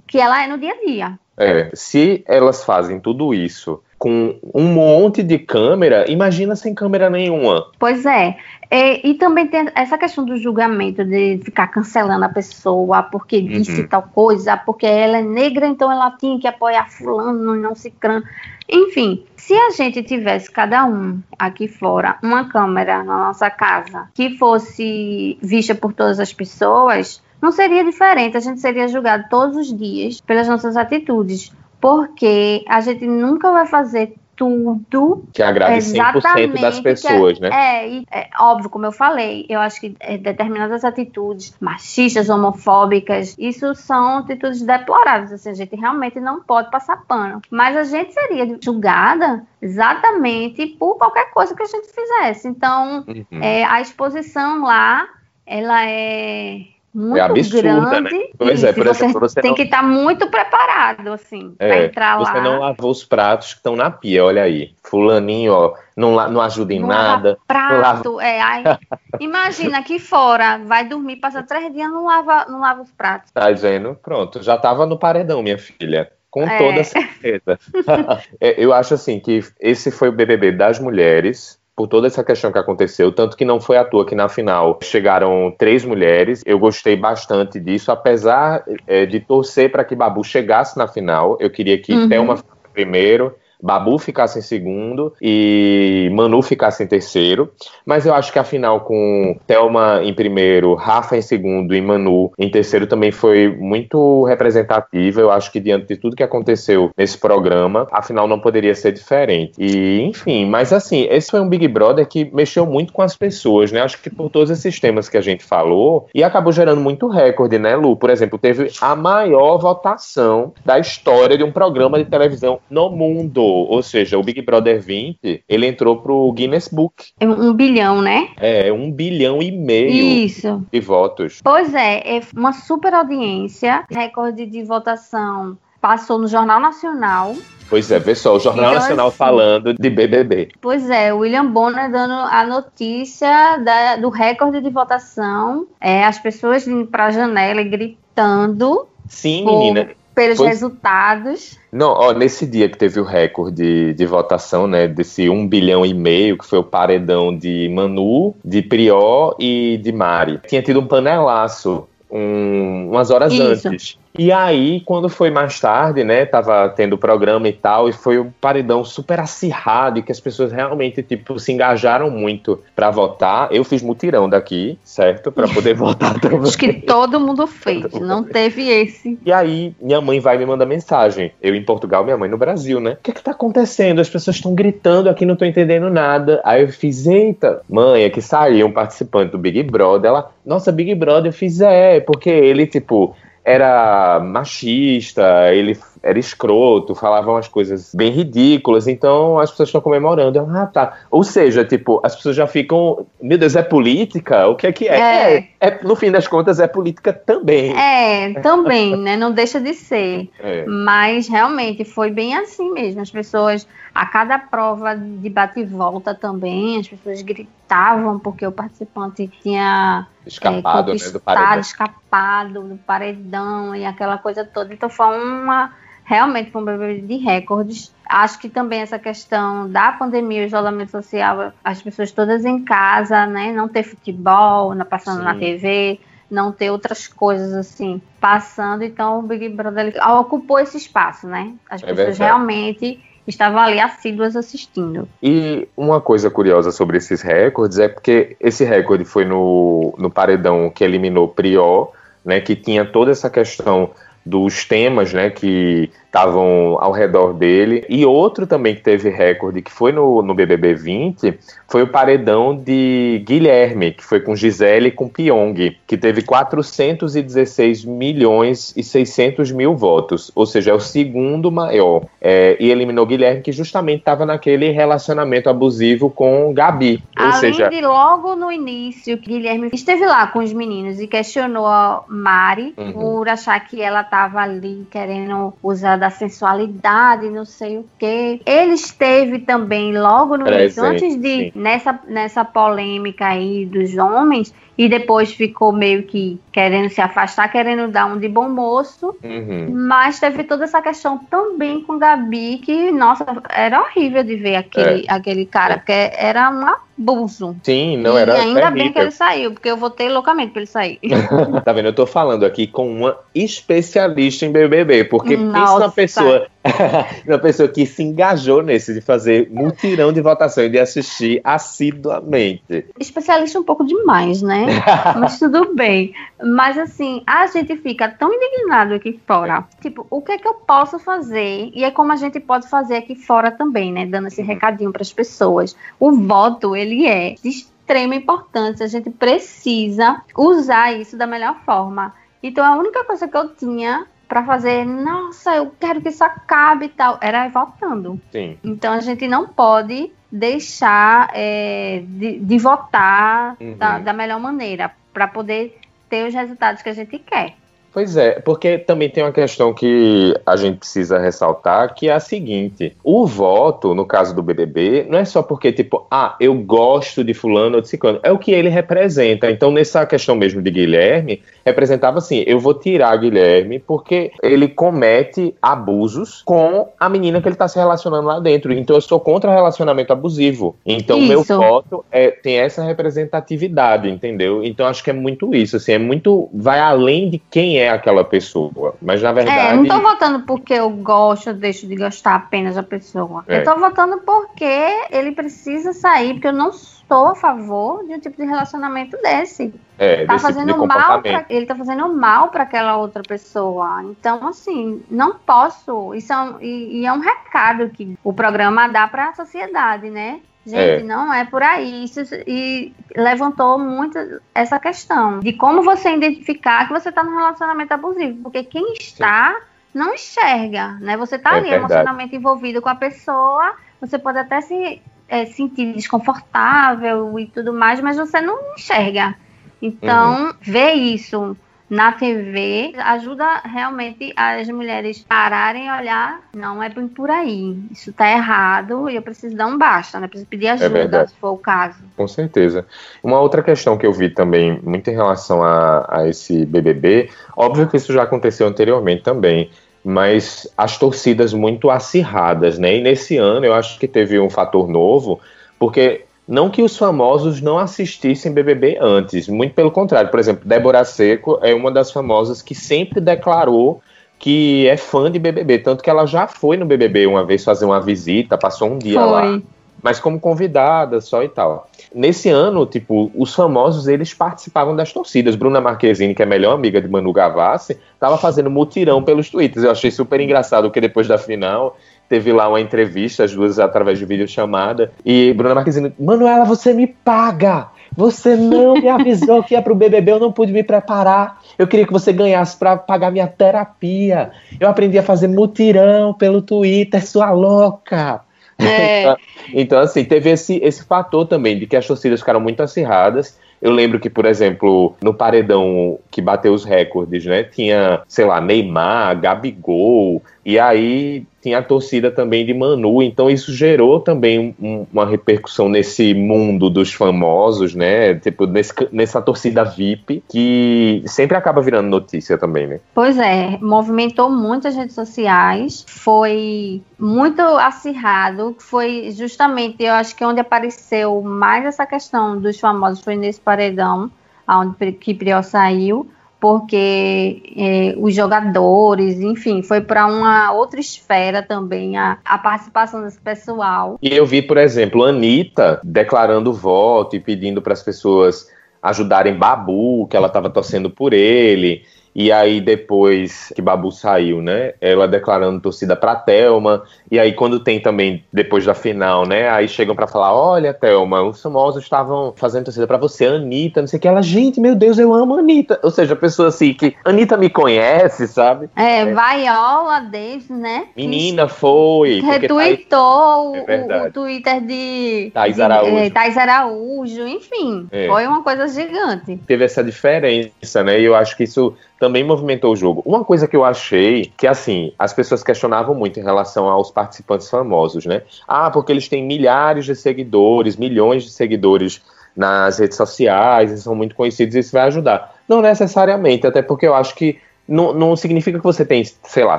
que 0.07 0.19
ela 0.19 0.43
é 0.43 0.47
no 0.47 0.59
dia 0.59 0.73
a 0.73 0.85
dia. 0.85 1.19
É, 1.37 1.71
se 1.75 2.23
elas 2.27 2.65
fazem 2.65 3.01
tudo 3.01 3.35
isso 3.35 3.83
com 4.05 4.37
um 4.55 4.65
monte 4.65 5.23
de 5.23 5.39
câmera, 5.39 6.05
imagina 6.11 6.55
sem 6.55 6.75
câmera 6.75 7.09
nenhuma. 7.09 7.71
Pois 7.79 8.05
é. 8.05 8.37
É, 8.71 9.07
e 9.07 9.15
também 9.15 9.47
tem 9.47 9.67
essa 9.75 9.97
questão 9.97 10.27
do 10.27 10.37
julgamento, 10.37 11.03
de 11.05 11.41
ficar 11.43 11.69
cancelando 11.69 12.23
a 12.25 12.29
pessoa 12.29 13.03
porque 13.05 13.41
disse 13.41 13.81
Uhum. 13.81 13.89
tal 13.89 14.03
coisa, 14.03 14.59
porque 14.59 14.85
ela 14.87 15.19
é 15.19 15.23
negra, 15.23 15.67
então 15.67 15.91
ela 15.91 16.11
tinha 16.11 16.39
que 16.39 16.47
apoiar 16.47 16.91
fulano, 16.91 17.55
não 17.57 17.75
cicrano. 17.75 18.25
Enfim, 18.69 19.25
se 19.37 19.55
a 19.55 19.71
gente 19.71 20.03
tivesse 20.03 20.51
cada 20.51 20.85
um 20.85 21.21
aqui 21.39 21.67
fora 21.67 22.19
uma 22.23 22.49
câmera 22.49 23.03
na 23.03 23.19
nossa 23.27 23.49
casa 23.49 24.09
que 24.13 24.37
fosse 24.37 25.39
vista 25.41 25.75
por 25.75 25.95
todas 25.95 26.21
as 26.21 26.33
pessoas, 26.33 27.23
não 27.41 27.53
seria 27.53 27.85
diferente. 27.85 28.37
A 28.37 28.41
gente 28.41 28.61
seria 28.61 28.89
julgado 28.89 29.25
todos 29.31 29.57
os 29.57 29.77
dias 29.79 30.21
pelas 30.21 30.49
nossas 30.49 30.77
atitudes, 30.77 31.53
porque 31.85 32.65
a 32.67 32.81
gente 32.81 33.07
nunca 33.07 33.53
vai 33.53 33.67
fazer 33.67 34.15
tudo 34.35 35.23
Que 35.35 35.43
agrade 35.43 35.81
100% 35.81 35.93
das 35.93 36.15
Exatamente, 36.15 36.83
pessoas, 36.83 37.37
é, 37.37 37.41
né? 37.43 37.51
É, 37.53 37.89
e 37.91 38.07
é 38.11 38.31
óbvio, 38.41 38.71
como 38.71 38.87
eu 38.87 38.91
falei, 38.91 39.45
eu 39.51 39.61
acho 39.61 39.83
que 39.83 39.95
é, 40.01 40.17
determinadas 40.17 40.83
atitudes 40.83 41.55
machistas, 41.61 42.31
homofóbicas, 42.31 43.37
isso 43.39 43.75
são 43.75 44.17
atitudes 44.21 44.63
deploráveis, 44.63 45.31
assim, 45.31 45.51
a 45.51 45.55
gente 45.55 45.77
realmente 45.77 46.19
não 46.19 46.41
pode 46.41 46.71
passar 46.71 47.05
pano. 47.07 47.43
Mas 47.51 47.77
a 47.77 47.85
gente 47.85 48.15
seria 48.15 48.57
julgada 48.63 49.45
exatamente 49.61 50.67
por 50.67 50.97
qualquer 50.97 51.31
coisa 51.33 51.55
que 51.55 51.65
a 51.65 51.67
gente 51.67 51.89
fizesse. 51.89 52.49
Então, 52.49 53.05
Uhum. 53.07 53.43
é, 53.43 53.63
a 53.65 53.83
exposição 53.83 54.63
lá, 54.63 55.07
ela 55.47 55.87
é 55.87 56.61
muito 56.95 57.17
É 57.19 57.21
absurda, 57.23 58.01
grande. 58.01 58.15
né? 58.19 58.25
Pois 58.39 58.63
é, 58.63 58.73
por 58.73 58.87
exemplo, 58.87 59.19
você 59.21 59.41
tem 59.41 59.51
não- 59.51 59.57
que 59.57 59.63
estar 59.63 59.83
muito 59.83 60.29
preparado, 60.29 61.13
assim, 61.13 61.55
para 61.59 61.67
É, 61.67 61.85
entrar 61.87 62.21
lá. 62.21 62.25
você 62.33 62.41
não 62.41 62.61
lavou 62.61 62.91
os 62.91 63.05
pratos 63.05 63.49
que 63.53 63.57
estão 63.59 63.75
na 63.75 63.91
pia, 63.91 64.25
olha 64.25 64.43
aí. 64.43 64.75
Fulaninho, 64.85 65.53
ó, 65.53 65.75
não, 65.97 66.13
não 66.31 66.41
ajuda 66.41 66.73
em 66.73 66.81
Não 66.81 66.89
nada. 66.89 67.31
lava 67.31 67.39
prato, 67.47 68.21
é. 68.21 68.41
Ai, 68.41 68.63
imagina 69.21 69.79
aqui 69.79 69.99
fora, 69.99 70.59
vai 70.59 70.85
dormir, 70.87 71.17
passa 71.17 71.43
três 71.43 71.73
dias, 71.73 71.91
não 71.91 72.05
lava, 72.07 72.47
não 72.49 72.61
lava 72.61 72.83
os 72.83 72.91
pratos. 72.93 73.31
Tá 73.33 73.51
dizendo? 73.51 73.99
Pronto, 74.03 74.43
já 74.43 74.57
tava 74.57 74.87
no 74.87 74.99
paredão, 74.99 75.43
minha 75.43 75.59
filha. 75.59 76.11
Com 76.31 76.43
É. 76.49 76.59
toda 76.59 76.83
certeza. 76.85 77.59
É, 78.41 78.55
Eu 78.63 78.73
acho 78.73 78.95
assim 78.95 79.21
que 79.21 79.41
esse 79.61 79.91
foi 79.91 80.09
o 80.09 80.13
BBB 80.13 80.53
das 80.53 80.79
mulheres. 80.81 81.59
Por 81.77 81.89
toda 81.89 82.07
essa 82.07 82.23
questão 82.23 82.53
que 82.53 82.59
aconteceu, 82.59 83.11
tanto 83.11 83.37
que 83.37 83.45
não 83.45 83.61
foi 83.61 83.77
à 83.77 83.85
toa 83.85 84.07
que 84.07 84.15
na 84.15 84.29
final 84.29 84.79
chegaram 84.83 85.53
três 85.59 85.85
mulheres. 85.85 86.43
Eu 86.47 86.59
gostei 86.59 86.95
bastante 86.97 87.59
disso, 87.59 87.91
apesar 87.91 88.65
é, 88.87 89.05
de 89.05 89.19
torcer 89.19 89.73
para 89.73 89.85
que 89.85 89.97
Babu 89.97 90.23
chegasse 90.23 90.79
na 90.79 90.87
final. 90.87 91.37
Eu 91.41 91.51
queria 91.51 91.81
que 91.81 91.93
Uhum. 91.93 92.09
Thelma 92.09 92.45
primeiro, 92.73 93.35
Babu 93.65 93.99
ficasse 93.99 94.39
em 94.39 94.43
segundo 94.43 95.15
e 95.23 96.11
Manu 96.13 96.43
ficasse 96.43 96.85
em 96.85 96.87
terceiro. 96.87 97.51
Mas 97.87 98.05
eu 98.05 98.13
acho 98.13 98.31
que 98.31 98.39
a 98.39 98.45
final 98.45 98.81
com 98.81 99.39
Thelma 99.47 100.01
em 100.03 100.13
primeiro, 100.13 100.75
Rafa 100.75 101.17
em 101.17 101.23
segundo 101.23 101.75
e 101.75 101.81
Manu 101.81 102.31
em 102.39 102.51
terceiro 102.51 102.87
também 102.87 103.11
foi 103.11 103.49
muito 103.49 104.25
representativa. 104.25 105.21
Eu 105.21 105.31
acho 105.31 105.51
que 105.51 105.61
diante 105.61 105.87
de 105.87 105.97
tudo 105.97 106.15
que 106.15 106.23
aconteceu 106.23 106.91
nesse 106.97 107.17
programa, 107.17 107.89
a 107.91 108.03
final 108.03 108.29
não 108.29 108.39
poderia 108.39 108.75
ser 108.75 108.93
diferente. 108.93 109.55
E, 109.59 110.03
enfim, 110.03 110.45
mas 110.47 110.71
assim, 110.71 111.07
esse 111.11 111.31
foi 111.31 111.41
um 111.41 111.49
Big 111.49 111.67
Brother 111.67 112.07
que 112.07 112.31
mexeu 112.35 112.67
muito 112.67 112.93
com 112.93 113.01
as 113.01 113.17
pessoas, 113.17 113.73
né? 113.73 113.81
Acho 113.81 114.01
que 114.03 114.11
por 114.11 114.29
todos 114.29 114.51
esses 114.51 114.79
temas 114.79 115.09
que 115.09 115.17
a 115.17 115.23
gente 115.23 115.43
falou, 115.43 116.07
e 116.15 116.23
acabou 116.23 116.53
gerando 116.53 116.81
muito 116.81 117.09
recorde, 117.09 117.59
né, 117.59 117.75
Lu? 117.77 117.97
Por 117.97 118.11
exemplo, 118.11 118.39
teve 118.39 118.71
a 118.81 118.95
maior 118.95 119.57
votação 119.57 120.53
da 120.65 120.79
história 120.79 121.39
de 121.39 121.45
um 121.45 121.51
programa 121.51 121.99
de 121.99 122.05
televisão 122.05 122.59
no 122.69 122.91
mundo. 122.91 123.54
Ou 123.55 123.83
seja, 123.83 124.19
o 124.19 124.23
Big 124.23 124.41
Brother 124.43 124.81
20, 124.81 125.45
ele 125.49 125.67
entrou 125.67 125.99
pro 125.99 126.33
Guinness 126.33 126.69
Book. 126.69 127.13
É 127.21 127.27
Um 127.29 127.53
bilhão, 127.53 128.01
né? 128.03 128.29
É, 128.37 128.73
um 128.73 128.91
bilhão 128.91 129.41
e 129.43 129.51
meio 129.53 130.07
Isso. 130.25 130.63
de 130.73 130.81
votos. 130.81 131.41
Pois 131.43 131.75
é, 131.75 132.17
é 132.17 132.21
uma 132.37 132.53
super 132.53 132.93
audiência, 132.95 133.85
recorde 133.91 134.47
de 134.47 134.63
votação 134.63 135.57
passou 135.81 136.19
no 136.19 136.27
Jornal 136.27 136.59
Nacional. 136.61 137.35
Pois 137.69 137.91
é, 137.91 137.99
vê 137.99 138.15
só, 138.15 138.35
o 138.37 138.41
Jornal 138.41 138.71
Então, 138.71 138.81
Nacional 138.81 139.09
assim, 139.09 139.17
falando 139.19 139.75
de 139.75 139.91
BBB. 139.91 140.49
Pois 140.59 140.89
é, 140.89 141.13
o 141.13 141.19
William 141.19 141.45
Bonner 141.45 141.91
dando 141.93 142.15
a 142.15 142.43
notícia 142.47 143.59
da- 143.59 143.97
do 143.97 144.09
recorde 144.09 144.63
de 144.63 144.71
votação, 144.71 145.67
é, 145.79 146.03
as 146.05 146.19
pessoas 146.19 146.67
indo 146.67 146.87
para 146.87 147.07
a 147.07 147.11
janela 147.11 147.61
e 147.61 147.65
gritando 147.69 148.87
Sim, 149.09 149.45
por- 149.45 149.59
menina. 149.59 149.91
Pelos 150.15 150.37
Pois- 150.39 150.49
resultados. 150.51 151.59
Não, 151.73 151.89
ó, 151.91 152.13
nesse 152.13 152.47
dia 152.47 152.69
que 152.69 152.79
teve 152.79 153.01
o 153.01 153.05
recorde 153.05 153.93
de 153.95 154.07
votação, 154.07 154.67
né, 154.67 154.87
desse 154.87 155.29
um 155.29 155.47
bilhão 155.47 155.85
e 155.85 155.93
meio, 155.93 156.39
que 156.39 156.47
foi 156.47 156.59
o 156.61 156.65
paredão 156.65 157.37
de 157.37 157.69
Manu, 157.75 158.35
de 158.45 158.63
Prió 158.63 159.35
e 159.39 159.79
de 159.83 159.91
Mari, 159.93 160.41
tinha 160.47 160.63
tido 160.63 160.81
um 160.81 160.87
panelaço 160.87 161.87
um- 162.11 162.91
umas 162.93 163.11
horas 163.11 163.33
Isso. 163.33 163.69
antes. 163.69 163.99
E 164.17 164.31
aí, 164.31 164.81
quando 164.81 165.09
foi 165.09 165.29
mais 165.29 165.59
tarde, 165.59 166.05
né, 166.05 166.25
tava 166.25 166.69
tendo 166.69 166.93
o 166.93 166.99
programa 166.99 167.49
e 167.49 167.53
tal, 167.53 167.89
e 167.89 167.93
foi 167.93 168.17
um 168.17 168.31
paredão 168.41 168.85
super 168.85 169.19
acirrado, 169.19 169.99
e 169.99 170.03
que 170.05 170.13
as 170.13 170.21
pessoas 170.21 170.53
realmente, 170.53 171.03
tipo, 171.03 171.37
se 171.41 171.51
engajaram 171.51 172.09
muito 172.11 172.63
pra 172.77 172.93
votar. 172.93 173.49
Eu 173.51 173.65
fiz 173.65 173.83
mutirão 173.83 174.29
daqui, 174.29 174.79
certo? 174.85 175.33
Pra 175.33 175.49
poder 175.49 175.75
votar 175.75 176.21
também. 176.21 176.39
Acho 176.43 176.57
que 176.57 176.73
todo 176.75 177.19
mundo 177.19 177.45
fez, 177.49 177.93
não 177.95 178.23
teve 178.23 178.69
esse. 178.69 179.19
E 179.27 179.33
aí, 179.33 179.75
minha 179.81 180.01
mãe 180.01 180.21
vai 180.21 180.37
e 180.37 180.39
me 180.39 180.47
manda 180.47 180.65
mensagem. 180.65 181.33
Eu 181.43 181.53
em 181.53 181.65
Portugal, 181.65 182.05
minha 182.05 182.17
mãe 182.17 182.31
no 182.31 182.39
Brasil, 182.39 182.79
né? 182.79 182.93
O 182.93 183.03
que 183.03 183.11
é 183.11 183.15
que 183.15 183.23
tá 183.23 183.33
acontecendo? 183.33 184.01
As 184.01 184.09
pessoas 184.09 184.37
estão 184.37 184.55
gritando 184.55 185.09
aqui, 185.09 185.27
não 185.27 185.35
tô 185.35 185.45
entendendo 185.45 185.91
nada. 185.91 186.41
Aí 186.45 186.63
eu 186.63 186.69
fiz, 186.69 187.09
eita, 187.09 187.63
mãe, 187.69 188.05
é 188.05 188.11
que 188.11 188.23
saiu 188.23 188.69
um 188.69 188.73
participante 188.73 189.33
do 189.33 189.39
Big 189.39 189.61
Brother. 189.65 190.09
Ela, 190.09 190.31
nossa, 190.47 190.71
Big 190.71 190.95
Brother, 190.95 191.31
eu 191.31 191.33
fiz, 191.33 191.61
é, 191.61 191.99
porque 191.99 192.31
ele, 192.31 192.65
tipo, 192.65 193.17
era 193.45 194.19
machista, 194.21 195.53
ele 195.53 195.79
era 196.05 196.19
escroto, 196.19 196.95
falava 196.95 197.31
umas 197.31 197.49
coisas 197.49 197.95
bem 197.95 198.13
ridículas, 198.13 198.87
então 198.87 199.39
as 199.39 199.51
pessoas 199.51 199.71
estão 199.71 199.81
comemorando. 199.81 200.39
Eu, 200.39 200.47
ah, 200.51 200.67
tá. 200.67 200.99
Ou 201.11 201.25
seja, 201.25 201.65
tipo, 201.65 201.99
as 202.05 202.15
pessoas 202.15 202.37
já 202.37 202.47
ficam, 202.47 203.07
meu 203.21 203.39
Deus, 203.39 203.57
é 203.57 203.63
política? 203.63 204.47
O 204.47 204.55
que 204.55 204.67
é 204.67 204.73
que 204.73 204.87
é? 204.87 205.01
É. 205.01 205.37
É, 205.37 205.69
é, 205.69 205.81
no 205.83 205.97
fim 205.97 206.11
das 206.11 206.29
contas, 206.29 206.61
é 206.61 206.69
política 206.69 207.11
também. 207.11 207.75
É, 207.75 208.35
também, 208.41 208.95
né? 208.97 209.17
Não 209.17 209.33
deixa 209.33 209.59
de 209.59 209.73
ser. 209.73 210.29
É. 210.39 210.67
Mas 210.67 211.27
realmente 211.27 211.87
foi 211.87 212.11
bem 212.11 212.37
assim 212.37 212.71
mesmo. 212.71 213.01
As 213.01 213.11
pessoas, 213.11 213.67
a 213.95 214.05
cada 214.05 214.39
prova 214.39 214.95
de 214.95 215.31
bate 215.31 215.61
e 215.61 215.65
volta 215.65 216.15
também, 216.15 216.81
as 216.81 216.89
pessoas 216.89 217.23
gritavam 217.23 218.19
porque 218.19 218.47
o 218.47 218.53
participante 218.53 219.27
tinha 219.43 220.07
Escapado, 220.27 220.93
é, 220.93 220.95
né, 220.97 221.11
do 221.11 221.21
paredão. 221.21 221.61
escapado 221.61 222.63
do 222.63 222.77
paredão 222.77 223.75
e 223.75 223.87
aquela 223.87 224.19
coisa 224.19 224.45
toda. 224.45 224.75
Então 224.75 224.91
foi 224.91 225.07
uma 225.07 225.73
realmente 226.05 226.51
foi 226.51 226.63
um 226.63 226.65
BBB 226.65 227.01
de 227.01 227.17
recordes. 227.17 227.93
Acho 228.07 228.39
que 228.39 228.49
também 228.49 228.81
essa 228.81 228.99
questão 228.99 229.69
da 229.69 229.93
pandemia, 229.93 230.43
o 230.43 230.47
isolamento 230.47 230.91
social, 230.91 231.53
as 231.65 231.83
pessoas 231.83 232.13
todas 232.13 232.45
em 232.45 232.63
casa, 232.63 233.27
né? 233.27 233.53
Não 233.53 233.67
ter 233.67 233.83
futebol, 233.83 234.75
passando 234.85 235.19
Sim. 235.19 235.25
na 235.25 235.35
TV, 235.35 235.99
não 236.31 236.53
ter 236.53 236.71
outras 236.71 237.09
coisas 237.09 237.55
assim 237.55 238.01
passando. 238.21 238.85
Então 238.85 239.21
o 239.21 239.23
Big 239.23 239.49
Brother 239.49 239.87
ele 239.87 240.01
ocupou 240.01 240.59
esse 240.61 240.77
espaço, 240.77 241.27
né? 241.27 241.55
As 241.69 241.83
É 241.83 241.87
pessoas 241.87 242.19
verdade. 242.19 242.23
realmente 242.23 243.01
estavam 243.27 243.59
ali 243.59 243.81
assíduas 243.81 244.37
assistindo. 244.37 245.09
E 245.23 245.67
uma 245.75 246.01
coisa 246.01 246.31
curiosa 246.31 246.71
sobre 246.71 246.99
esses 246.99 247.23
recordes 247.23 247.79
é 247.79 247.89
porque 247.89 248.37
esse 248.39 248.65
recorde 248.65 249.07
foi 249.07 249.25
no, 249.25 249.95
no 249.97 250.11
paredão 250.11 250.71
que 250.71 250.85
eliminou 250.85 251.29
Prior, 251.29 251.93
né, 252.23 252.41
que 252.41 252.55
tinha 252.55 252.85
toda 252.85 253.11
essa 253.11 253.31
questão 253.31 253.91
dos 254.25 254.65
temas, 254.65 255.13
né, 255.13 255.31
que 255.31 255.91
estavam 256.07 256.79
ao 256.81 256.93
redor 256.93 257.33
dele. 257.33 257.85
E 257.89 258.07
outro 258.07 258.47
também 258.47 258.75
que 258.75 258.81
teve 258.81 259.11
recorde, 259.11 259.61
que 259.61 259.73
foi 259.73 259.91
no, 259.91 260.23
no 260.23 260.33
BBB 260.33 260.75
20, 260.75 261.39
foi 261.67 261.83
o 261.83 261.89
paredão 261.89 262.57
de 262.57 263.21
Guilherme, 263.27 263.93
que 263.93 264.05
foi 264.05 264.21
com 264.21 264.37
Gisele 264.37 264.89
e 264.89 264.93
com 264.93 265.09
Pyong, 265.09 265.77
que 265.87 265.97
teve 265.97 266.23
416 266.23 267.85
milhões 267.85 268.73
e 268.77 268.83
600 268.83 269.51
mil 269.51 269.75
votos, 269.75 270.31
ou 270.37 270.47
seja, 270.47 270.71
é 270.71 270.75
o 270.75 270.79
segundo 270.79 271.51
maior. 271.51 272.05
É, 272.21 272.57
e 272.61 272.71
eliminou 272.71 273.05
Guilherme, 273.07 273.43
que 273.43 273.51
justamente 273.51 273.99
estava 273.99 274.25
naquele 274.25 274.71
relacionamento 274.71 275.51
abusivo 275.51 276.09
com 276.09 276.55
Gabi. 276.55 277.03
Ou 277.19 277.25
Além 277.25 277.41
seja, 277.41 277.69
de 277.69 277.81
logo 277.81 278.37
no 278.37 278.53
início, 278.53 279.19
que 279.19 279.31
Guilherme 279.31 279.69
esteve 279.73 280.07
lá 280.07 280.29
com 280.29 280.39
os 280.39 280.53
meninos 280.53 281.01
e 281.01 281.09
questionou 281.09 281.67
a 281.67 282.05
Mari 282.09 282.73
Uhum. 282.77 282.93
por 282.93 283.29
achar 283.29 283.59
que 283.61 283.81
ela 283.81 284.01
estava 284.15 284.41
ali 284.41 284.87
querendo 284.91 285.53
usar 285.61 285.97
da 285.97 286.09
sensualidade, 286.09 287.29
não 287.29 287.45
sei 287.45 287.79
o 287.79 287.87
quê. 287.99 288.41
Ele 288.47 288.75
esteve 288.75 289.41
também 289.41 289.97
logo 289.97 290.37
no 290.37 290.49
início, 290.49 290.85
antes 290.85 291.17
de 291.17 291.51
sim. 291.51 291.53
nessa, 291.55 291.99
nessa 292.07 292.45
polêmica 292.45 293.27
aí 293.27 293.67
dos 293.67 293.97
homens, 293.97 294.55
e 294.79 294.89
depois 294.89 295.33
ficou 295.33 295.73
meio 295.73 296.05
que 296.05 296.41
querendo 296.53 296.89
se 296.91 297.01
afastar, 297.01 297.51
querendo 297.51 297.91
dar 297.91 298.07
um 298.07 298.19
de 298.19 298.29
bom 298.29 298.49
moço. 298.49 299.17
uhum, 299.23 299.69
Mas 299.71 300.21
teve 300.21 300.45
toda 300.45 300.65
essa 300.65 300.81
questão 300.81 301.19
também 301.19 301.81
com 301.83 301.99
Gabi, 301.99 302.59
que, 302.59 302.93
nossa, 302.93 303.25
era 303.51 303.81
horrível 303.81 304.23
de 304.23 304.37
ver 304.37 304.57
aquele, 304.57 305.05
aquele 305.09 305.47
cara, 305.47 305.79
porque 305.79 305.93
era 305.93 306.51
um 306.51 306.75
abuso. 306.99 307.57
sim, 307.63 307.97
não 307.97 308.17
e 308.17 308.23
era 308.23 308.35
ainda 308.35 308.71
bem 308.71 308.93
que 308.93 308.99
ele 308.99 309.11
saiu, 309.11 309.53
porque 309.53 309.69
eu 309.69 309.77
votei 309.77 310.09
loucamente 310.09 310.53
pra 310.53 310.63
ele 310.63 310.71
sair. 310.71 311.01
Tá 311.65 311.73
vendo? 311.73 311.87
Eu 311.87 311.95
tô 311.95 312.07
falando 312.07 312.45
aqui 312.45 312.67
com 312.67 312.91
uma 312.91 313.17
especialista 313.35 314.45
em 314.45 314.53
BBB, 314.53 315.05
porque 315.05 315.37
pensa 315.37 315.59
Nossa. 315.59 315.77
uma 315.77 315.91
pessoa, 315.91 316.47
uma 317.27 317.39
pessoa 317.39 317.69
que 317.69 317.87
se 317.87 318.03
engajou 318.03 318.63
nesse 318.63 318.93
de 318.93 319.01
fazer 319.01 319.49
mutirão 319.51 320.13
de 320.13 320.21
votação 320.21 320.65
e 320.65 320.69
de 320.69 320.79
assistir 320.79 321.41
assiduamente. 321.43 322.87
Especialista 322.99 323.59
um 323.59 323.63
pouco 323.63 323.85
demais, 323.85 324.43
né? 324.43 324.67
Mas 325.19 325.39
tudo 325.39 325.75
bem. 325.75 326.13
Mas 326.43 326.77
assim, 326.77 327.23
a 327.27 327.47
gente 327.47 327.77
fica 327.77 328.09
tão 328.09 328.33
indignado 328.33 328.95
aqui 328.95 329.19
fora. 329.27 329.65
Tipo, 329.81 330.07
o 330.11 330.21
que 330.21 330.33
é 330.33 330.39
que 330.39 330.47
eu 330.47 330.55
posso 330.55 330.99
fazer? 330.99 331.71
E 331.75 331.85
é 331.85 331.91
como 331.91 332.13
a 332.13 332.17
gente 332.17 332.39
pode 332.41 332.69
fazer 332.69 332.97
aqui 332.97 333.15
fora 333.15 333.51
também, 333.51 333.93
né? 333.93 334.07
Dando 334.07 334.29
esse 334.29 334.43
recadinho 334.43 334.93
para 334.93 335.03
as 335.03 335.13
pessoas. 335.13 335.77
O 335.99 336.13
voto, 336.13 336.77
ele 336.77 336.84
é 337.07 337.35
de 337.43 337.49
extrema 337.49 338.15
importância. 338.15 338.85
A 338.85 338.89
gente 338.89 339.11
precisa 339.11 340.23
usar 340.37 340.93
isso 340.93 341.17
da 341.17 341.27
melhor 341.27 341.57
forma. 341.65 342.15
Então, 342.43 342.65
a 342.65 342.77
única 342.77 343.05
coisa 343.05 343.27
que 343.27 343.37
eu 343.37 343.55
tinha 343.55 344.07
para 344.29 344.45
fazer, 344.45 344.85
nossa, 344.85 345.55
eu 345.55 345.73
quero 345.79 346.01
que 346.01 346.09
isso 346.09 346.25
acabe 346.25 346.87
e 346.87 346.89
tal, 346.89 347.19
era 347.21 347.49
votando. 347.49 348.21
Sim. 348.33 348.59
Então 348.65 348.93
a 348.93 349.01
gente 349.01 349.29
não 349.29 349.47
pode 349.47 350.11
deixar 350.33 351.31
é, 351.33 352.03
de, 352.07 352.39
de 352.41 352.59
votar 352.59 353.57
Uhum. 353.61 353.77
da, 353.77 353.99
da 353.99 354.13
melhor 354.13 354.41
maneira 354.41 354.91
para 355.13 355.29
poder 355.29 355.79
ter 356.09 356.27
os 356.27 356.35
resultados 356.35 356.83
que 356.83 356.89
a 356.89 356.93
gente 356.93 357.19
quer. 357.19 357.55
Pois 357.95 358.17
é, 358.17 358.41
porque 358.41 358.77
também 358.77 359.09
tem 359.09 359.23
uma 359.23 359.31
questão 359.31 359.73
que 359.73 360.35
a 360.45 360.57
gente 360.57 360.79
precisa 360.79 361.17
ressaltar, 361.17 361.95
que 361.95 362.09
é 362.09 362.13
a 362.13 362.19
seguinte: 362.19 362.97
o 363.05 363.25
voto, 363.25 363.95
no 363.95 364.05
caso 364.05 364.35
do 364.35 364.43
BBB, 364.43 365.07
não 365.09 365.17
é 365.17 365.25
só 365.25 365.45
porque, 365.45 365.71
tipo, 365.71 366.05
ah, 366.11 366.35
eu 366.41 366.53
gosto 366.55 367.23
de 367.23 367.33
fulano 367.33 367.77
ou 367.77 367.81
de 367.81 367.89
ciclano, 367.89 368.19
é 368.25 368.33
o 368.33 368.39
que 368.39 368.51
ele 368.51 368.69
representa. 368.69 369.49
Então, 369.49 369.71
nessa 369.71 370.05
questão 370.07 370.35
mesmo 370.35 370.61
de 370.61 370.73
Guilherme, 370.73 371.41
representava 371.65 372.19
assim, 372.19 372.43
eu 372.49 372.59
vou 372.59 372.75
tirar 372.75 373.17
Guilherme 373.17 373.79
porque 373.79 374.33
ele 374.43 374.67
comete 374.67 375.55
abusos 375.63 376.43
com 376.45 376.89
a 376.99 377.09
menina 377.09 377.41
que 377.41 377.49
ele 377.49 377.55
tá 377.55 377.69
se 377.69 377.79
relacionando 377.79 378.27
lá 378.27 378.41
dentro. 378.41 378.73
Então, 378.73 378.97
eu 378.97 379.01
sou 379.01 379.21
contra 379.21 379.55
relacionamento 379.55 380.13
abusivo. 380.13 380.75
Então, 380.85 381.21
meu 381.21 381.43
Isso. 381.43 381.57
voto 381.57 382.05
é, 382.11 382.33
tem 382.33 382.59
essa 382.59 382.83
representatividade, 382.83 384.11
entendeu? 384.11 384.65
Então, 384.65 384.85
acho 384.85 385.05
que 385.05 385.11
é 385.11 385.13
muito 385.13 385.55
isso, 385.55 385.77
assim, 385.77 385.93
é 385.93 385.99
muito, 385.99 386.51
vai 386.53 386.81
além 386.81 387.31
de 387.31 387.39
quem 387.39 387.79
é 387.79 387.84
aquela 387.91 388.25
pessoa. 388.25 388.95
Mas, 389.01 389.23
na 389.23 389.33
verdade... 389.33 389.59
É, 389.59 389.77
não 389.77 389.87
tô 389.87 390.01
votando 390.01 390.41
porque 390.41 390.75
eu 390.75 390.91
gosto 390.91 391.49
ou 391.49 391.55
deixo 391.55 391.87
de 391.87 391.97
gostar 391.97 392.35
apenas 392.35 392.75
da 392.75 392.83
pessoa. 392.83 393.45
É. 393.49 393.59
Eu 393.59 393.65
tô 393.65 393.77
votando 393.77 394.19
porque 394.19 394.65
ele 395.11 395.33
precisa 395.33 395.93
sair, 395.93 396.35
porque 396.35 396.49
eu 396.49 396.53
não 396.53 396.71
estou 396.71 397.29
a 397.29 397.35
favor 397.35 398.05
de 398.07 398.15
um 398.15 398.19
tipo 398.19 398.37
de 398.41 398.49
relacionamento 398.49 399.17
desse. 399.23 399.75
É, 399.99 400.25
tá 400.25 400.37
tipo 400.37 400.47
fazendo 400.47 400.69
mal 400.69 400.79
comportamento. 400.79 401.47
pra, 401.47 401.57
ele 401.57 401.67
tá 401.67 401.75
fazendo 401.75 402.13
mal 402.13 402.49
para 402.49 402.65
aquela 402.65 402.97
outra 402.97 403.23
pessoa. 403.23 404.03
Então, 404.05 404.47
assim, 404.49 405.03
não 405.11 405.35
posso. 405.35 406.15
Isso 406.15 406.33
é 406.33 406.39
um, 406.39 406.61
e, 406.61 407.01
e 407.01 407.07
é 407.07 407.13
um 407.13 407.21
recado 407.21 407.91
que 407.91 408.19
o 408.25 408.33
programa 408.33 408.89
dá 408.89 409.07
para 409.07 409.29
a 409.29 409.35
sociedade, 409.35 410.11
né? 410.11 410.41
Gente, 410.67 411.03
É. 411.03 411.03
não 411.03 411.33
é 411.33 411.45
por 411.45 411.63
aí. 411.63 412.05
Isso, 412.05 412.21
e 412.47 412.95
levantou 413.15 413.79
muito 413.79 414.19
essa 414.55 414.79
questão 414.79 415.41
de 415.41 415.53
como 415.53 415.83
você 415.83 416.15
identificar 416.15 416.87
que 416.87 416.93
você 416.93 417.11
está 417.11 417.23
num 417.23 417.37
relacionamento 417.37 417.93
abusivo. 417.93 418.43
Porque 418.43 418.65
quem 418.65 418.95
está 418.95 419.55
não 419.93 420.15
enxerga, 420.15 420.93
né? 421.01 421.17
Você 421.17 421.39
tá 421.39 421.51
É 421.51 421.53
ali 421.59 421.69
verdade. 421.71 421.85
emocionalmente 421.93 422.35
envolvido 422.37 422.81
com 422.81 422.89
a 422.89 422.95
pessoa, 422.95 423.75
você 424.01 424.19
pode 424.19 424.39
até 424.39 424.61
se 424.61 425.01
é, 425.29 425.47
sentir 425.47 425.93
desconfortável 425.93 427.39
e 427.39 427.47
tudo 427.47 427.73
mais, 427.73 428.01
mas 428.01 428.17
você 428.17 428.41
não 428.41 428.59
enxerga. 428.75 429.35
Então, 429.81 430.47
Uhum. 430.47 430.53
ver 430.63 430.93
isso 430.95 431.57
na 431.89 432.13
TV 432.13 432.93
ajuda 432.97 433.61
realmente 433.65 434.33
as 434.37 434.69
mulheres 434.69 435.25
pararem 435.29 435.87
e 435.87 435.91
olhar, 435.91 436.41
não 436.55 436.83
é 436.83 436.89
bem 436.89 437.07
por 437.07 437.31
aí, 437.31 437.77
isso 437.91 438.13
tá 438.13 438.31
errado 438.31 439.09
e 439.09 439.17
eu 439.17 439.23
preciso 439.23 439.55
dar 439.55 439.67
um 439.67 439.77
basta, 439.77 440.19
né? 440.19 440.27
Preciso 440.27 440.49
pedir 440.49 440.69
ajuda, 440.69 440.89
verdade. 440.89 441.31
se 441.31 441.37
for 441.37 441.51
o 441.51 441.59
caso. 441.59 441.99
Com 442.17 442.27
certeza. 442.27 442.87
Uma 443.23 443.39
outra 443.39 443.63
questão 443.63 443.99
que 443.99 444.07
eu 444.07 444.13
vi 444.13 444.31
também, 444.31 444.81
muito 444.83 445.11
em 445.11 445.15
relação 445.15 445.63
a, 445.63 446.07
a 446.09 446.29
esse 446.29 446.65
BBB, 446.65 447.31
óbvio 447.57 447.89
que 447.89 447.97
isso 447.97 448.13
já 448.13 448.23
aconteceu 448.23 448.67
anteriormente 448.67 449.23
também, 449.23 449.71
mas 450.05 450.69
as 450.77 450.99
torcidas 450.99 451.53
muito 451.53 451.91
acirradas, 451.91 452.79
né? 452.79 452.97
E 452.97 453.03
nesse 453.03 453.37
ano 453.37 453.65
eu 453.65 453.75
acho 453.75 453.99
que 453.99 454.09
teve 454.09 454.39
um 454.39 454.51
fator 454.51 454.89
novo, 454.89 455.41
porque 455.79 456.24
não 456.47 456.69
que 456.69 456.83
os 456.83 456.97
famosos 456.97 457.61
não 457.61 457.79
assistissem 457.79 458.53
BBB 458.53 458.99
antes, 459.01 459.49
muito 459.49 459.75
pelo 459.75 459.91
contrário. 459.91 460.31
Por 460.31 460.39
exemplo, 460.39 460.63
Débora 460.65 461.05
Seco 461.05 461.59
é 461.63 461.75
uma 461.75 461.91
das 461.91 462.11
famosas 462.11 462.61
que 462.61 462.75
sempre 462.75 463.21
declarou 463.21 464.03
que 464.39 464.87
é 464.89 464.97
fã 464.97 465.31
de 465.31 465.39
BBB, 465.39 465.79
tanto 465.79 466.03
que 466.03 466.11
ela 466.11 466.27
já 466.27 466.47
foi 466.47 466.77
no 466.77 466.85
BBB 466.85 467.27
uma 467.27 467.45
vez 467.45 467.65
fazer 467.65 467.87
uma 467.87 468.01
visita, 468.01 468.59
passou 468.59 468.91
um 468.91 468.99
dia 468.99 469.21
lá 469.25 469.49
Foi. 469.49 469.63
mas 470.03 470.21
como 470.21 470.39
convidada 470.39 471.19
só 471.23 471.43
e 471.43 471.49
tal. 471.49 471.89
Nesse 472.15 472.51
ano, 472.51 472.85
tipo, 472.85 473.31
os 473.35 473.55
famosos 473.55 474.07
eles 474.07 474.35
participavam 474.35 474.95
das 474.95 475.13
torcidas. 475.15 475.57
Bruna 475.57 475.81
Marquezine, 475.81 476.35
que 476.35 476.43
é 476.43 476.45
a 476.45 476.49
melhor 476.49 476.75
amiga 476.75 477.01
de 477.01 477.09
Manu 477.09 477.33
Gavassi, 477.33 477.99
tava 478.21 478.37
fazendo 478.37 478.69
mutirão 478.69 479.23
pelos 479.23 479.49
tweets. 479.49 479.83
Eu 479.83 479.91
achei 479.91 480.11
super 480.11 480.39
engraçado 480.41 480.91
que 480.91 481.01
depois 481.01 481.27
da 481.27 481.39
final 481.39 481.97
teve 482.29 482.53
lá 482.53 482.69
uma 482.69 482.81
entrevista, 482.81 483.45
as 483.45 483.55
duas 483.55 483.79
através 483.79 484.19
de 484.19 484.25
videochamada, 484.25 485.13
e 485.25 485.53
Bruna 485.53 485.75
Marquezine, 485.75 486.13
Manuela, 486.19 486.65
você 486.65 486.93
me 486.93 487.07
paga! 487.07 487.89
Você 488.17 488.55
não 488.55 488.95
me 488.95 489.09
avisou 489.09 489.63
que 489.63 489.75
ia 489.75 489.83
pro 489.83 489.95
BBB, 489.95 490.33
eu 490.33 490.39
não 490.39 490.53
pude 490.53 490.73
me 490.73 490.85
preparar. 490.85 491.61
Eu 491.77 491.87
queria 491.87 492.07
que 492.07 492.13
você 492.13 492.33
ganhasse 492.33 492.77
pra 492.77 492.97
pagar 492.97 493.33
minha 493.33 493.47
terapia. 493.47 494.53
Eu 494.79 494.89
aprendi 494.89 495.19
a 495.19 495.23
fazer 495.23 495.49
mutirão 495.49 496.33
pelo 496.33 496.63
Twitter, 496.63 497.27
sua 497.27 497.51
louca. 497.51 498.41
É. 498.79 499.35
Então, 499.73 499.99
assim, 499.99 500.25
teve 500.25 500.51
esse, 500.51 500.77
esse 500.83 501.05
fator 501.05 501.47
também 501.47 501.79
de 501.79 501.87
que 501.87 501.97
as 501.97 502.07
torcidas 502.07 502.41
ficaram 502.41 502.61
muito 502.61 502.83
acirradas. 502.83 503.59
Eu 503.81 503.93
lembro 503.93 504.21
que, 504.21 504.31
por 504.31 504.47
exemplo, 504.47 505.15
no 505.23 505.35
paredão 505.35 506.19
que 506.31 506.41
bateu 506.41 506.73
os 506.73 506.85
recordes, 506.85 507.45
né? 507.45 507.65
Tinha, 507.65 508.23
sei 508.29 508.45
lá, 508.45 508.61
Neymar, 508.61 509.41
Gabigol, 509.41 510.43
e 510.65 510.79
aí 510.79 511.45
tinha 511.65 511.79
a 511.79 511.83
torcida 511.83 512.31
também 512.31 512.67
de 512.67 512.75
Manu, 512.75 513.23
então 513.23 513.49
isso 513.49 513.73
gerou 513.73 514.21
também 514.21 514.77
um, 514.79 515.07
uma 515.11 515.25
repercussão 515.25 515.89
nesse 515.89 516.35
mundo 516.35 516.91
dos 516.91 517.15
famosos, 517.15 517.95
né? 517.95 518.35
Tipo, 518.35 518.67
nesse, 518.67 518.93
nessa 519.11 519.41
torcida 519.41 519.83
VIP, 519.83 520.45
que 520.47 521.23
sempre 521.25 521.57
acaba 521.57 521.81
virando 521.81 522.11
notícia 522.11 522.59
também, 522.59 522.87
né? 522.87 523.01
Pois 523.15 523.39
é, 523.39 523.79
movimentou 523.81 524.51
muitas 524.51 524.95
redes 524.95 525.15
sociais, 525.15 526.05
foi 526.07 527.01
muito 527.19 527.63
acirrado, 527.63 528.77
foi 528.79 529.31
justamente, 529.31 530.05
eu 530.05 530.13
acho 530.13 530.37
que 530.37 530.45
onde 530.45 530.61
apareceu 530.61 531.41
mais 531.41 531.87
essa 531.87 532.05
questão 532.05 532.61
dos 532.61 532.79
famosos 532.79 533.25
foi 533.25 533.37
nesse 533.37 533.59
paredão, 533.59 534.31
onde 534.69 535.13
que 535.13 535.33
Priol 535.33 535.63
saiu, 535.63 536.29
porque 536.65 537.61
é, 537.77 538.15
os 538.17 538.35
jogadores, 538.35 539.39
enfim, 539.39 539.83
foi 539.83 540.01
para 540.01 540.27
uma 540.27 540.73
outra 540.73 540.99
esfera 540.99 541.63
também 541.63 542.17
a, 542.17 542.39
a 542.43 542.57
participação 542.57 543.23
desse 543.23 543.39
pessoal. 543.39 544.17
E 544.23 544.35
eu 544.35 544.47
vi, 544.47 544.63
por 544.63 544.79
exemplo, 544.79 545.25
a 545.25 545.29
Anitta 545.29 546.01
declarando 546.03 546.73
voto 546.73 547.37
e 547.37 547.41
pedindo 547.41 547.83
para 547.83 547.93
as 547.93 548.03
pessoas 548.03 548.67
ajudarem 549.03 549.59
Babu, 549.59 550.27
que 550.27 550.39
ela 550.39 550.47
estava 550.47 550.71
torcendo 550.71 551.11
por 551.11 551.35
ele. 551.35 552.03
E 552.35 552.51
aí, 552.51 552.81
depois 552.81 553.73
que 553.77 553.81
Babu 553.81 554.11
saiu, 554.11 554.61
né? 554.61 554.95
Ela 555.01 555.29
declarando 555.29 555.81
torcida 555.81 556.17
pra 556.17 556.35
Thelma. 556.35 557.05
E 557.31 557.39
aí, 557.39 557.53
quando 557.53 557.79
tem 557.79 558.01
também, 558.01 558.45
depois 558.53 558.85
da 558.85 558.93
final, 558.93 559.47
né? 559.47 559.69
Aí 559.71 559.87
chegam 559.87 560.17
para 560.17 560.27
falar: 560.27 560.53
Olha, 560.53 560.93
Thelma, 560.93 561.43
os 561.43 561.63
famosos 561.63 562.03
estavam 562.03 562.53
fazendo 562.57 562.87
torcida 562.87 563.07
para 563.07 563.19
você, 563.19 563.47
Anitta, 563.47 564.01
não 564.01 564.09
sei 564.09 564.19
o 564.19 564.21
que. 564.21 564.27
Ela, 564.27 564.43
gente, 564.43 564.81
meu 564.81 564.97
Deus, 564.97 565.17
eu 565.17 565.33
amo 565.33 565.57
Anitta. 565.57 566.01
Ou 566.03 566.11
seja, 566.11 566.35
a 566.35 566.37
pessoa 566.37 566.69
assim 566.69 566.93
que. 566.93 567.15
Anitta 567.25 567.57
me 567.57 567.71
conhece, 567.71 568.49
sabe? 568.49 568.91
É, 568.97 569.21
é. 569.21 569.33
Vaiola 569.33 570.21
Davis, 570.21 570.69
né? 570.69 571.07
Menina, 571.17 571.69
foi. 571.69 572.41
Retweetou 572.41 573.77
é 573.87 574.27
o, 574.27 574.33
Twitter 574.33 574.81
de. 574.81 575.53
Thais 575.55 575.79
Araújo. 575.79 576.17
É, 576.17 576.31
Thais 576.31 576.57
Araújo, 576.57 577.47
enfim. 577.47 578.09
É. 578.11 578.27
Foi 578.27 578.45
uma 578.47 578.63
coisa 578.63 578.89
gigante. 578.89 579.57
Teve 579.67 579.85
essa 579.85 580.03
diferença, 580.03 581.05
né? 581.05 581.21
E 581.21 581.25
eu 581.25 581.37
acho 581.37 581.57
que 581.57 581.63
isso 581.63 581.95
também 582.25 582.43
movimentou 582.43 582.95
o 582.95 582.97
jogo. 582.97 583.23
Uma 583.27 583.45
coisa 583.45 583.69
que 583.69 583.77
eu 583.77 583.85
achei 583.85 584.51
que, 584.57 584.67
assim, 584.67 585.13
as 585.19 585.35
pessoas 585.35 585.63
questionavam 585.63 586.15
muito 586.15 586.41
em 586.41 586.43
relação 586.43 586.89
aos 586.89 587.11
participantes 587.11 587.69
famosos, 587.69 588.25
né? 588.25 588.41
Ah, 588.67 588.91
porque 588.91 589.13
eles 589.13 589.29
têm 589.29 589.45
milhares 589.45 590.07
de 590.07 590.17
seguidores, 590.17 590.97
milhões 590.97 591.45
de 591.45 591.51
seguidores 591.51 592.23
nas 592.57 592.99
redes 592.99 593.19
sociais, 593.19 593.91
eles 593.91 594.03
são 594.03 594.15
muito 594.15 594.35
conhecidos, 594.35 594.75
isso 594.75 594.93
vai 594.93 595.03
ajudar. 595.03 595.55
Não 595.69 595.83
necessariamente, 595.83 596.67
até 596.67 596.81
porque 596.81 597.07
eu 597.07 597.15
acho 597.15 597.35
que 597.35 597.59
não, 597.87 598.15
não, 598.15 598.35
significa 598.35 598.79
que 598.79 598.85
você 598.85 599.05
tem, 599.05 599.23
sei 599.23 599.65
lá, 599.65 599.79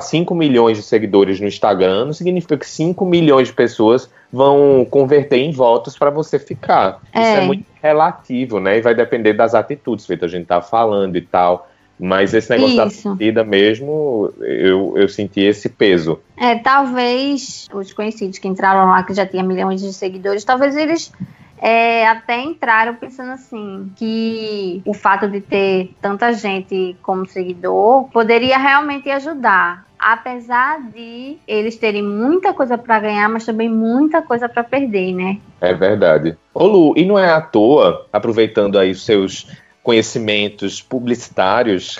5 0.00 0.32
milhões 0.32 0.76
de 0.76 0.84
seguidores 0.84 1.40
no 1.40 1.48
Instagram, 1.48 2.04
não 2.04 2.12
significa 2.12 2.56
que 2.56 2.66
5 2.68 3.04
milhões 3.04 3.48
de 3.48 3.54
pessoas 3.54 4.08
vão 4.32 4.86
converter 4.88 5.38
em 5.38 5.50
votos 5.50 5.98
para 5.98 6.10
você 6.10 6.38
ficar. 6.38 7.00
É. 7.12 7.20
Isso 7.20 7.40
é 7.40 7.40
muito 7.40 7.66
relativo, 7.82 8.60
né? 8.60 8.78
E 8.78 8.82
vai 8.82 8.94
depender 8.94 9.32
das 9.32 9.52
atitudes, 9.52 10.06
feito 10.06 10.24
a 10.24 10.28
gente 10.28 10.46
tá 10.46 10.62
falando 10.62 11.16
e 11.16 11.22
tal. 11.22 11.68
Mas 11.98 12.34
esse 12.34 12.50
negócio 12.50 12.86
Isso. 12.86 13.04
da 13.04 13.10
partida 13.10 13.44
mesmo, 13.44 14.32
eu, 14.40 14.94
eu 14.96 15.08
senti 15.08 15.40
esse 15.40 15.68
peso. 15.68 16.20
É, 16.36 16.56
talvez 16.56 17.68
os 17.72 17.92
conhecidos 17.92 18.38
que 18.38 18.46
entraram 18.46 18.90
lá, 18.90 19.02
que 19.02 19.14
já 19.14 19.26
tinha 19.26 19.42
milhões 19.42 19.80
de 19.80 19.92
seguidores, 19.92 20.44
talvez 20.44 20.76
eles 20.76 21.10
é, 21.58 22.06
até 22.06 22.40
entraram 22.40 22.94
pensando 22.94 23.32
assim, 23.32 23.90
que 23.96 24.82
o 24.84 24.92
fato 24.92 25.28
de 25.28 25.40
ter 25.40 25.94
tanta 26.00 26.32
gente 26.32 26.96
como 27.02 27.26
seguidor 27.26 28.04
poderia 28.10 28.58
realmente 28.58 29.08
ajudar. 29.10 29.86
Apesar 29.98 30.78
de 30.92 31.38
eles 31.48 31.76
terem 31.76 32.02
muita 32.02 32.52
coisa 32.52 32.76
para 32.76 33.00
ganhar, 33.00 33.28
mas 33.30 33.46
também 33.46 33.68
muita 33.68 34.20
coisa 34.20 34.46
para 34.46 34.62
perder, 34.62 35.14
né? 35.14 35.38
É 35.58 35.72
verdade. 35.72 36.36
Ô 36.52 36.66
Lu, 36.66 36.94
e 36.94 37.04
não 37.06 37.18
é 37.18 37.30
à 37.30 37.40
toa, 37.40 38.06
aproveitando 38.12 38.78
aí 38.78 38.90
os 38.90 39.06
seus 39.06 39.50
conhecimentos 39.86 40.82
publicitários 40.82 41.96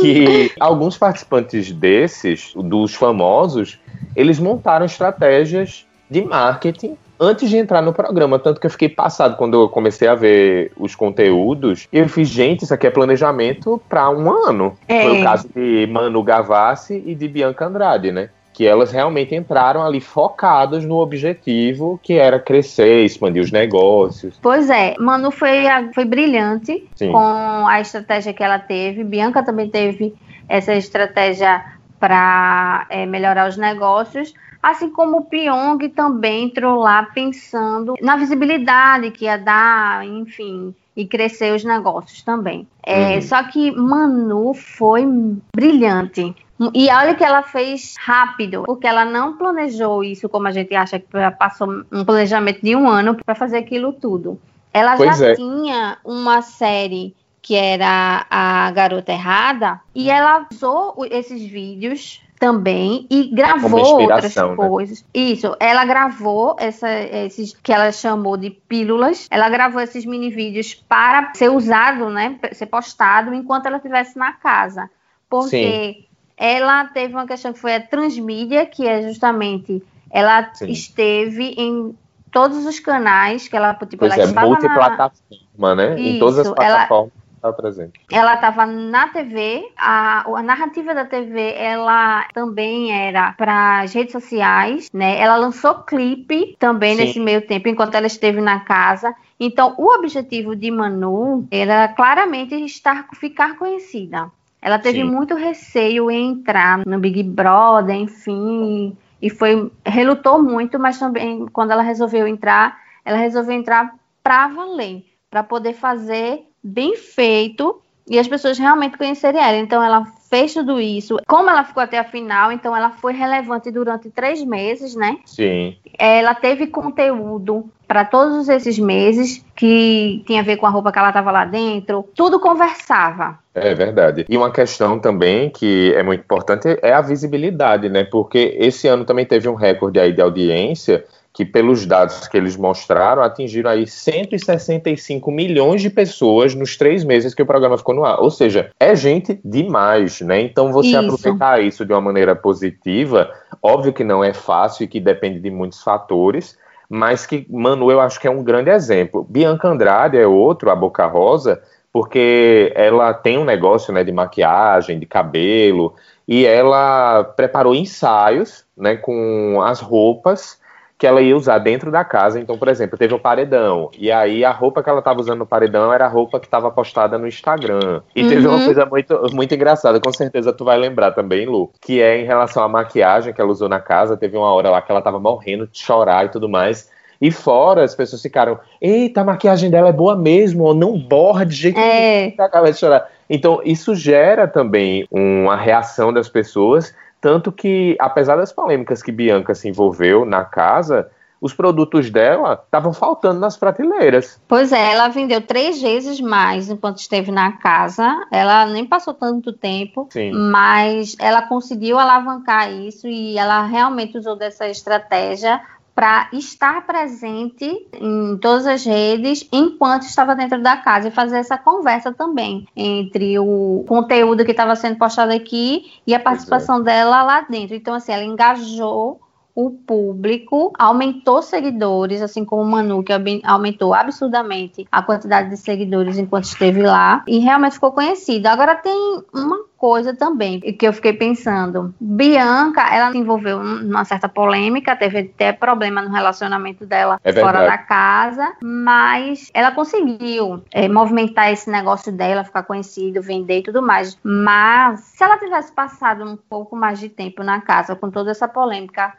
que 0.00 0.50
alguns 0.58 0.98
participantes 0.98 1.70
desses, 1.70 2.52
dos 2.56 2.96
famosos, 2.96 3.78
eles 4.16 4.40
montaram 4.40 4.84
estratégias 4.84 5.86
de 6.10 6.24
marketing 6.24 6.96
antes 7.20 7.48
de 7.48 7.58
entrar 7.58 7.80
no 7.80 7.92
programa. 7.92 8.40
Tanto 8.40 8.60
que 8.60 8.66
eu 8.66 8.70
fiquei 8.72 8.88
passado 8.88 9.36
quando 9.36 9.54
eu 9.54 9.68
comecei 9.68 10.08
a 10.08 10.16
ver 10.16 10.72
os 10.76 10.96
conteúdos. 10.96 11.86
E 11.92 11.98
eu 12.00 12.08
fiz, 12.08 12.28
gente, 12.28 12.64
isso 12.64 12.74
aqui 12.74 12.88
é 12.88 12.90
planejamento 12.90 13.80
para 13.88 14.10
um 14.10 14.28
ano. 14.28 14.76
É. 14.88 15.04
Foi 15.04 15.20
o 15.20 15.22
caso 15.22 15.48
de 15.54 15.86
Manu 15.86 16.24
Gavassi 16.24 17.04
e 17.06 17.14
de 17.14 17.28
Bianca 17.28 17.66
Andrade, 17.66 18.10
né? 18.10 18.30
Que 18.56 18.66
elas 18.66 18.90
realmente 18.90 19.34
entraram 19.34 19.84
ali 19.84 20.00
focadas 20.00 20.82
no 20.82 20.94
objetivo 20.94 22.00
que 22.02 22.14
era 22.14 22.40
crescer, 22.40 23.04
expandir 23.04 23.42
os 23.42 23.52
negócios. 23.52 24.38
Pois 24.40 24.70
é, 24.70 24.94
Manu 24.98 25.30
foi, 25.30 25.64
foi 25.94 26.06
brilhante 26.06 26.88
Sim. 26.94 27.12
com 27.12 27.66
a 27.66 27.78
estratégia 27.82 28.32
que 28.32 28.42
ela 28.42 28.58
teve. 28.58 29.04
Bianca 29.04 29.44
também 29.44 29.68
teve 29.68 30.14
essa 30.48 30.72
estratégia 30.72 31.62
para 32.00 32.86
é, 32.88 33.04
melhorar 33.04 33.46
os 33.46 33.58
negócios. 33.58 34.32
Assim 34.62 34.88
como 34.88 35.18
o 35.18 35.24
Pyong 35.26 35.90
também 35.90 36.44
entrou 36.44 36.80
lá 36.80 37.02
pensando 37.02 37.92
na 38.00 38.16
visibilidade 38.16 39.10
que 39.10 39.26
ia 39.26 39.36
dar, 39.36 40.02
enfim, 40.06 40.74
e 40.96 41.06
crescer 41.06 41.54
os 41.54 41.62
negócios 41.62 42.22
também. 42.22 42.66
É, 42.82 43.16
uhum. 43.16 43.22
Só 43.22 43.42
que 43.42 43.70
Manu 43.70 44.54
foi 44.54 45.06
brilhante. 45.54 46.34
E 46.74 46.88
olha 46.90 47.14
que 47.14 47.24
ela 47.24 47.42
fez 47.42 47.94
rápido, 47.98 48.62
porque 48.64 48.86
ela 48.86 49.04
não 49.04 49.36
planejou 49.36 50.02
isso 50.02 50.28
como 50.28 50.48
a 50.48 50.52
gente 50.52 50.74
acha 50.74 50.98
que 50.98 51.06
passou 51.38 51.68
um 51.92 52.04
planejamento 52.04 52.62
de 52.62 52.74
um 52.74 52.88
ano 52.88 53.14
para 53.14 53.34
fazer 53.34 53.58
aquilo 53.58 53.92
tudo. 53.92 54.40
Ela 54.72 54.96
pois 54.96 55.18
já 55.18 55.28
é. 55.28 55.34
tinha 55.34 55.98
uma 56.04 56.42
série 56.42 57.14
que 57.42 57.54
era 57.54 58.26
a 58.28 58.70
Garota 58.72 59.12
Errada 59.12 59.80
e 59.94 60.10
ela 60.10 60.46
usou 60.50 61.06
esses 61.10 61.42
vídeos 61.42 62.20
também 62.38 63.06
e 63.10 63.28
gravou 63.28 64.02
outras 64.02 64.34
né? 64.34 64.56
coisas. 64.56 65.04
Isso, 65.14 65.56
ela 65.60 65.84
gravou 65.84 66.56
essa, 66.58 66.90
esses 66.90 67.54
que 67.54 67.72
ela 67.72 67.90
chamou 67.92 68.36
de 68.36 68.50
pílulas. 68.50 69.26
Ela 69.30 69.48
gravou 69.48 69.80
esses 69.80 70.04
mini 70.04 70.30
vídeos 70.30 70.74
para 70.74 71.32
ser 71.34 71.50
usado, 71.50 72.10
né, 72.10 72.38
ser 72.52 72.66
postado 72.66 73.32
enquanto 73.32 73.66
ela 73.66 73.76
estivesse 73.76 74.18
na 74.18 74.32
casa, 74.32 74.90
porque 75.28 75.48
Sim. 75.48 76.04
Ela 76.36 76.84
teve 76.86 77.14
uma 77.14 77.26
questão 77.26 77.52
que 77.52 77.58
foi 77.58 77.74
a 77.74 77.80
transmídia, 77.80 78.66
que 78.66 78.86
é 78.86 79.02
justamente 79.02 79.82
ela 80.10 80.50
Sim. 80.54 80.70
esteve 80.70 81.54
em 81.56 81.96
todos 82.30 82.66
os 82.66 82.78
canais 82.78 83.48
que 83.48 83.56
ela 83.56 83.74
tipo, 83.74 83.96
pois 83.98 84.12
ela 84.12 84.30
é, 84.30 84.44
multiplataforma, 84.44 85.14
na... 85.58 85.74
né? 85.74 86.00
Isso, 86.00 86.16
em 86.16 86.18
todas 86.18 86.38
as 86.40 86.52
plataformas. 86.52 87.12
Ela 87.12 87.26
estava 87.36 87.52
presente? 87.52 88.00
Ela 88.10 88.34
estava 88.34 88.66
na 88.66 89.08
TV, 89.08 89.70
a, 89.76 90.24
a 90.28 90.42
narrativa 90.42 90.94
da 90.94 91.04
TV, 91.04 91.54
ela 91.54 92.26
também 92.34 92.92
era 92.92 93.32
para 93.32 93.80
as 93.80 93.92
redes 93.92 94.12
sociais, 94.12 94.88
né? 94.92 95.18
Ela 95.18 95.36
lançou 95.36 95.74
clipe 95.74 96.56
também 96.58 96.96
Sim. 96.96 97.04
nesse 97.04 97.20
meio 97.20 97.46
tempo, 97.46 97.68
enquanto 97.68 97.94
ela 97.94 98.06
esteve 98.06 98.40
na 98.40 98.60
casa. 98.60 99.14
Então, 99.38 99.74
o 99.76 99.86
objetivo 99.94 100.56
de 100.56 100.70
Manu 100.70 101.46
era 101.50 101.88
claramente 101.88 102.54
estar, 102.54 103.06
ficar 103.14 103.56
conhecida. 103.56 104.30
Ela 104.66 104.80
teve 104.80 104.98
Sim. 104.98 105.04
muito 105.04 105.36
receio 105.36 106.10
em 106.10 106.32
entrar 106.32 106.84
no 106.84 106.98
Big 106.98 107.22
Brother, 107.22 107.94
enfim, 107.94 108.96
e 109.22 109.30
foi 109.30 109.70
relutou 109.84 110.42
muito, 110.42 110.76
mas 110.76 110.98
também 110.98 111.46
quando 111.52 111.70
ela 111.70 111.82
resolveu 111.82 112.26
entrar, 112.26 112.76
ela 113.04 113.16
resolveu 113.16 113.54
entrar 113.54 113.94
para 114.24 114.48
valer, 114.48 115.04
para 115.30 115.44
poder 115.44 115.72
fazer 115.72 116.48
bem 116.60 116.96
feito 116.96 117.80
e 118.10 118.18
as 118.18 118.26
pessoas 118.26 118.58
realmente 118.58 118.98
conhecerem 118.98 119.40
ela. 119.40 119.56
Então 119.56 119.80
ela 119.80 120.04
fez 120.28 120.52
tudo 120.52 120.80
isso. 120.80 121.16
Como 121.28 121.48
ela 121.48 121.62
ficou 121.62 121.80
até 121.80 122.00
a 122.00 122.04
final, 122.04 122.50
então 122.50 122.76
ela 122.76 122.90
foi 122.90 123.12
relevante 123.12 123.70
durante 123.70 124.10
três 124.10 124.42
meses, 124.42 124.96
né? 124.96 125.18
Sim. 125.26 125.76
Ela 125.96 126.34
teve 126.34 126.66
conteúdo 126.66 127.70
para 127.86 128.04
todos 128.04 128.48
esses 128.48 128.80
meses 128.80 129.45
que 129.56 130.22
tinha 130.26 130.40
a 130.40 130.44
ver 130.44 130.58
com 130.58 130.66
a 130.66 130.70
roupa 130.70 130.92
que 130.92 130.98
ela 130.98 131.08
estava 131.08 131.32
lá 131.32 131.44
dentro. 131.44 132.06
Tudo 132.14 132.38
conversava. 132.38 133.38
É 133.54 133.74
verdade. 133.74 134.26
E 134.28 134.36
uma 134.36 134.50
questão 134.50 134.98
também 134.98 135.48
que 135.48 135.94
é 135.94 136.02
muito 136.02 136.20
importante 136.20 136.78
é 136.82 136.92
a 136.92 137.00
visibilidade, 137.00 137.88
né? 137.88 138.04
Porque 138.04 138.54
esse 138.58 138.86
ano 138.86 139.04
também 139.04 139.24
teve 139.24 139.48
um 139.48 139.54
recorde 139.54 139.98
aí 139.98 140.12
de 140.12 140.20
audiência 140.20 141.04
que 141.36 141.44
pelos 141.44 141.84
dados 141.84 142.26
que 142.28 142.36
eles 142.36 142.56
mostraram, 142.56 143.22
atingiram 143.22 143.70
aí 143.70 143.86
165 143.86 145.30
milhões 145.30 145.82
de 145.82 145.90
pessoas 145.90 146.54
nos 146.54 146.78
três 146.78 147.04
meses 147.04 147.34
que 147.34 147.42
o 147.42 147.46
programa 147.46 147.76
ficou 147.76 147.94
no 147.94 148.06
ar. 148.06 148.20
Ou 148.20 148.30
seja, 148.30 148.70
é 148.80 148.96
gente 148.96 149.38
demais, 149.44 150.22
né? 150.22 150.40
Então 150.40 150.72
você 150.72 150.88
isso. 150.88 150.98
aproveitar 150.98 151.62
isso 151.62 151.84
de 151.84 151.92
uma 151.92 152.00
maneira 152.00 152.34
positiva, 152.34 153.30
óbvio 153.62 153.92
que 153.92 154.02
não 154.02 154.24
é 154.24 154.32
fácil 154.32 154.84
e 154.84 154.88
que 154.88 154.98
depende 154.98 155.38
de 155.38 155.50
muitos 155.50 155.82
fatores, 155.82 156.56
mas 156.88 157.26
que, 157.26 157.46
Manu, 157.50 157.90
eu 157.90 158.00
acho 158.00 158.20
que 158.20 158.26
é 158.26 158.30
um 158.30 158.42
grande 158.42 158.70
exemplo. 158.70 159.26
Bianca 159.28 159.68
Andrade 159.68 160.16
é 160.16 160.26
outro, 160.26 160.70
a 160.70 160.76
Boca 160.76 161.06
Rosa, 161.06 161.60
porque 161.92 162.72
ela 162.74 163.14
tem 163.14 163.38
um 163.38 163.44
negócio 163.44 163.92
né, 163.92 164.04
de 164.04 164.12
maquiagem, 164.12 164.98
de 164.98 165.06
cabelo, 165.06 165.94
e 166.28 166.44
ela 166.44 167.24
preparou 167.24 167.74
ensaios 167.74 168.64
né, 168.76 168.96
com 168.96 169.60
as 169.62 169.80
roupas 169.80 170.60
que 170.98 171.06
ela 171.06 171.20
ia 171.20 171.36
usar 171.36 171.58
dentro 171.58 171.90
da 171.90 172.04
casa. 172.04 172.40
Então, 172.40 172.56
por 172.56 172.68
exemplo, 172.68 172.96
teve 172.96 173.12
o 173.12 173.18
um 173.18 173.20
paredão. 173.20 173.90
E 173.98 174.10
aí 174.10 174.44
a 174.44 174.50
roupa 174.50 174.82
que 174.82 174.88
ela 174.88 175.00
estava 175.00 175.20
usando 175.20 175.40
no 175.40 175.46
paredão 175.46 175.92
era 175.92 176.06
a 176.06 176.08
roupa 176.08 176.40
que 176.40 176.46
estava 176.46 176.70
postada 176.70 177.18
no 177.18 177.28
Instagram. 177.28 178.00
E 178.14 178.22
uhum. 178.22 178.28
teve 178.28 178.46
uma 178.46 178.64
coisa 178.64 178.86
muito, 178.86 179.26
muito 179.34 179.54
engraçada, 179.54 180.00
com 180.00 180.12
certeza 180.12 180.52
tu 180.52 180.64
vai 180.64 180.78
lembrar 180.78 181.12
também, 181.12 181.46
Lu, 181.46 181.70
que 181.80 182.00
é 182.00 182.20
em 182.20 182.24
relação 182.24 182.62
à 182.62 182.68
maquiagem 182.68 183.32
que 183.32 183.40
ela 183.40 183.50
usou 183.50 183.68
na 183.68 183.80
casa. 183.80 184.16
Teve 184.16 184.36
uma 184.36 184.52
hora 184.52 184.70
lá 184.70 184.80
que 184.80 184.90
ela 184.90 185.00
estava 185.00 185.20
morrendo 185.20 185.66
de 185.66 185.78
chorar 185.78 186.26
e 186.26 186.28
tudo 186.30 186.48
mais. 186.48 186.90
E 187.20 187.30
fora, 187.30 187.82
as 187.82 187.94
pessoas 187.94 188.20
ficaram, 188.20 188.58
eita, 188.80 189.22
a 189.22 189.24
maquiagem 189.24 189.70
dela 189.70 189.88
é 189.88 189.92
boa 189.92 190.14
mesmo, 190.14 190.64
ou 190.64 190.74
não 190.74 190.98
borra 190.98 191.46
de 191.46 191.54
jeito 191.54 191.80
é. 191.80 192.26
nenhum, 192.26 192.44
acaba 192.44 192.70
de 192.70 192.78
chorar. 192.78 193.08
Então, 193.28 193.60
isso 193.64 193.94
gera 193.94 194.46
também 194.46 195.06
uma 195.10 195.56
reação 195.56 196.12
das 196.12 196.28
pessoas 196.28 196.94
tanto 197.20 197.50
que, 197.50 197.96
apesar 197.98 198.36
das 198.36 198.52
polêmicas 198.52 199.02
que 199.02 199.12
Bianca 199.12 199.54
se 199.54 199.68
envolveu 199.68 200.24
na 200.24 200.44
casa, 200.44 201.10
os 201.40 201.52
produtos 201.52 202.10
dela 202.10 202.60
estavam 202.64 202.92
faltando 202.92 203.38
nas 203.38 203.56
prateleiras. 203.56 204.40
Pois 204.48 204.72
é, 204.72 204.92
ela 204.92 205.08
vendeu 205.08 205.40
três 205.40 205.80
vezes 205.80 206.20
mais 206.20 206.70
enquanto 206.70 206.98
esteve 206.98 207.30
na 207.30 207.52
casa. 207.52 208.26
Ela 208.30 208.66
nem 208.66 208.86
passou 208.86 209.12
tanto 209.12 209.52
tempo, 209.52 210.08
Sim. 210.10 210.32
mas 210.32 211.14
ela 211.18 211.42
conseguiu 211.42 211.98
alavancar 211.98 212.72
isso 212.72 213.06
e 213.06 213.36
ela 213.38 213.64
realmente 213.64 214.16
usou 214.16 214.36
dessa 214.36 214.66
estratégia 214.68 215.60
para 215.96 216.28
estar 216.34 216.86
presente 216.86 217.88
em 217.94 218.36
todas 218.36 218.66
as 218.66 218.84
redes 218.84 219.48
enquanto 219.50 220.02
estava 220.02 220.36
dentro 220.36 220.62
da 220.62 220.76
casa 220.76 221.08
e 221.08 221.10
fazer 221.10 221.38
essa 221.38 221.56
conversa 221.56 222.12
também 222.12 222.68
entre 222.76 223.38
o 223.38 223.82
conteúdo 223.88 224.44
que 224.44 224.50
estava 224.50 224.76
sendo 224.76 224.98
postado 224.98 225.32
aqui 225.32 225.90
e 226.06 226.14
a 226.14 226.20
participação 226.20 226.80
é. 226.80 226.82
dela 226.82 227.22
lá 227.22 227.40
dentro. 227.40 227.74
Então, 227.74 227.94
assim, 227.94 228.12
ela 228.12 228.22
engajou 228.22 229.18
o 229.56 229.70
público, 229.70 230.70
aumentou 230.78 231.40
seguidores, 231.40 232.20
assim 232.20 232.44
como 232.44 232.60
o 232.60 232.66
Manu, 232.66 233.02
que 233.02 233.12
aumentou 233.42 233.94
absurdamente 233.94 234.86
a 234.92 235.02
quantidade 235.02 235.48
de 235.48 235.56
seguidores 235.56 236.18
enquanto 236.18 236.44
esteve 236.44 236.82
lá, 236.82 237.24
e 237.26 237.38
realmente 237.38 237.72
ficou 237.72 237.90
conhecida. 237.90 238.52
Agora 238.52 238.76
tem 238.76 239.22
uma 239.32 239.64
coisa 239.78 240.14
também 240.14 240.60
que 240.60 240.86
eu 240.86 240.92
fiquei 240.92 241.14
pensando. 241.14 241.94
Bianca, 241.98 242.82
ela 242.94 243.12
se 243.12 243.18
envolveu 243.18 243.62
numa 243.62 244.04
certa 244.04 244.28
polêmica, 244.28 244.94
teve 244.94 245.20
até 245.20 245.54
problema 245.54 246.02
no 246.02 246.10
relacionamento 246.10 246.84
dela 246.84 247.18
é 247.24 247.32
fora 247.32 247.64
da 247.64 247.78
casa, 247.78 248.52
mas 248.62 249.50
ela 249.54 249.70
conseguiu 249.70 250.62
é, 250.70 250.86
movimentar 250.86 251.50
esse 251.50 251.70
negócio 251.70 252.12
dela, 252.12 252.44
ficar 252.44 252.64
conhecido, 252.64 253.22
vender 253.22 253.60
e 253.60 253.62
tudo 253.62 253.80
mais. 253.80 254.18
Mas 254.22 255.00
se 255.00 255.24
ela 255.24 255.38
tivesse 255.38 255.72
passado 255.72 256.24
um 256.24 256.36
pouco 256.36 256.76
mais 256.76 256.98
de 256.98 257.08
tempo 257.08 257.42
na 257.42 257.62
casa 257.62 257.96
com 257.96 258.10
toda 258.10 258.30
essa 258.30 258.46
polêmica, 258.46 259.14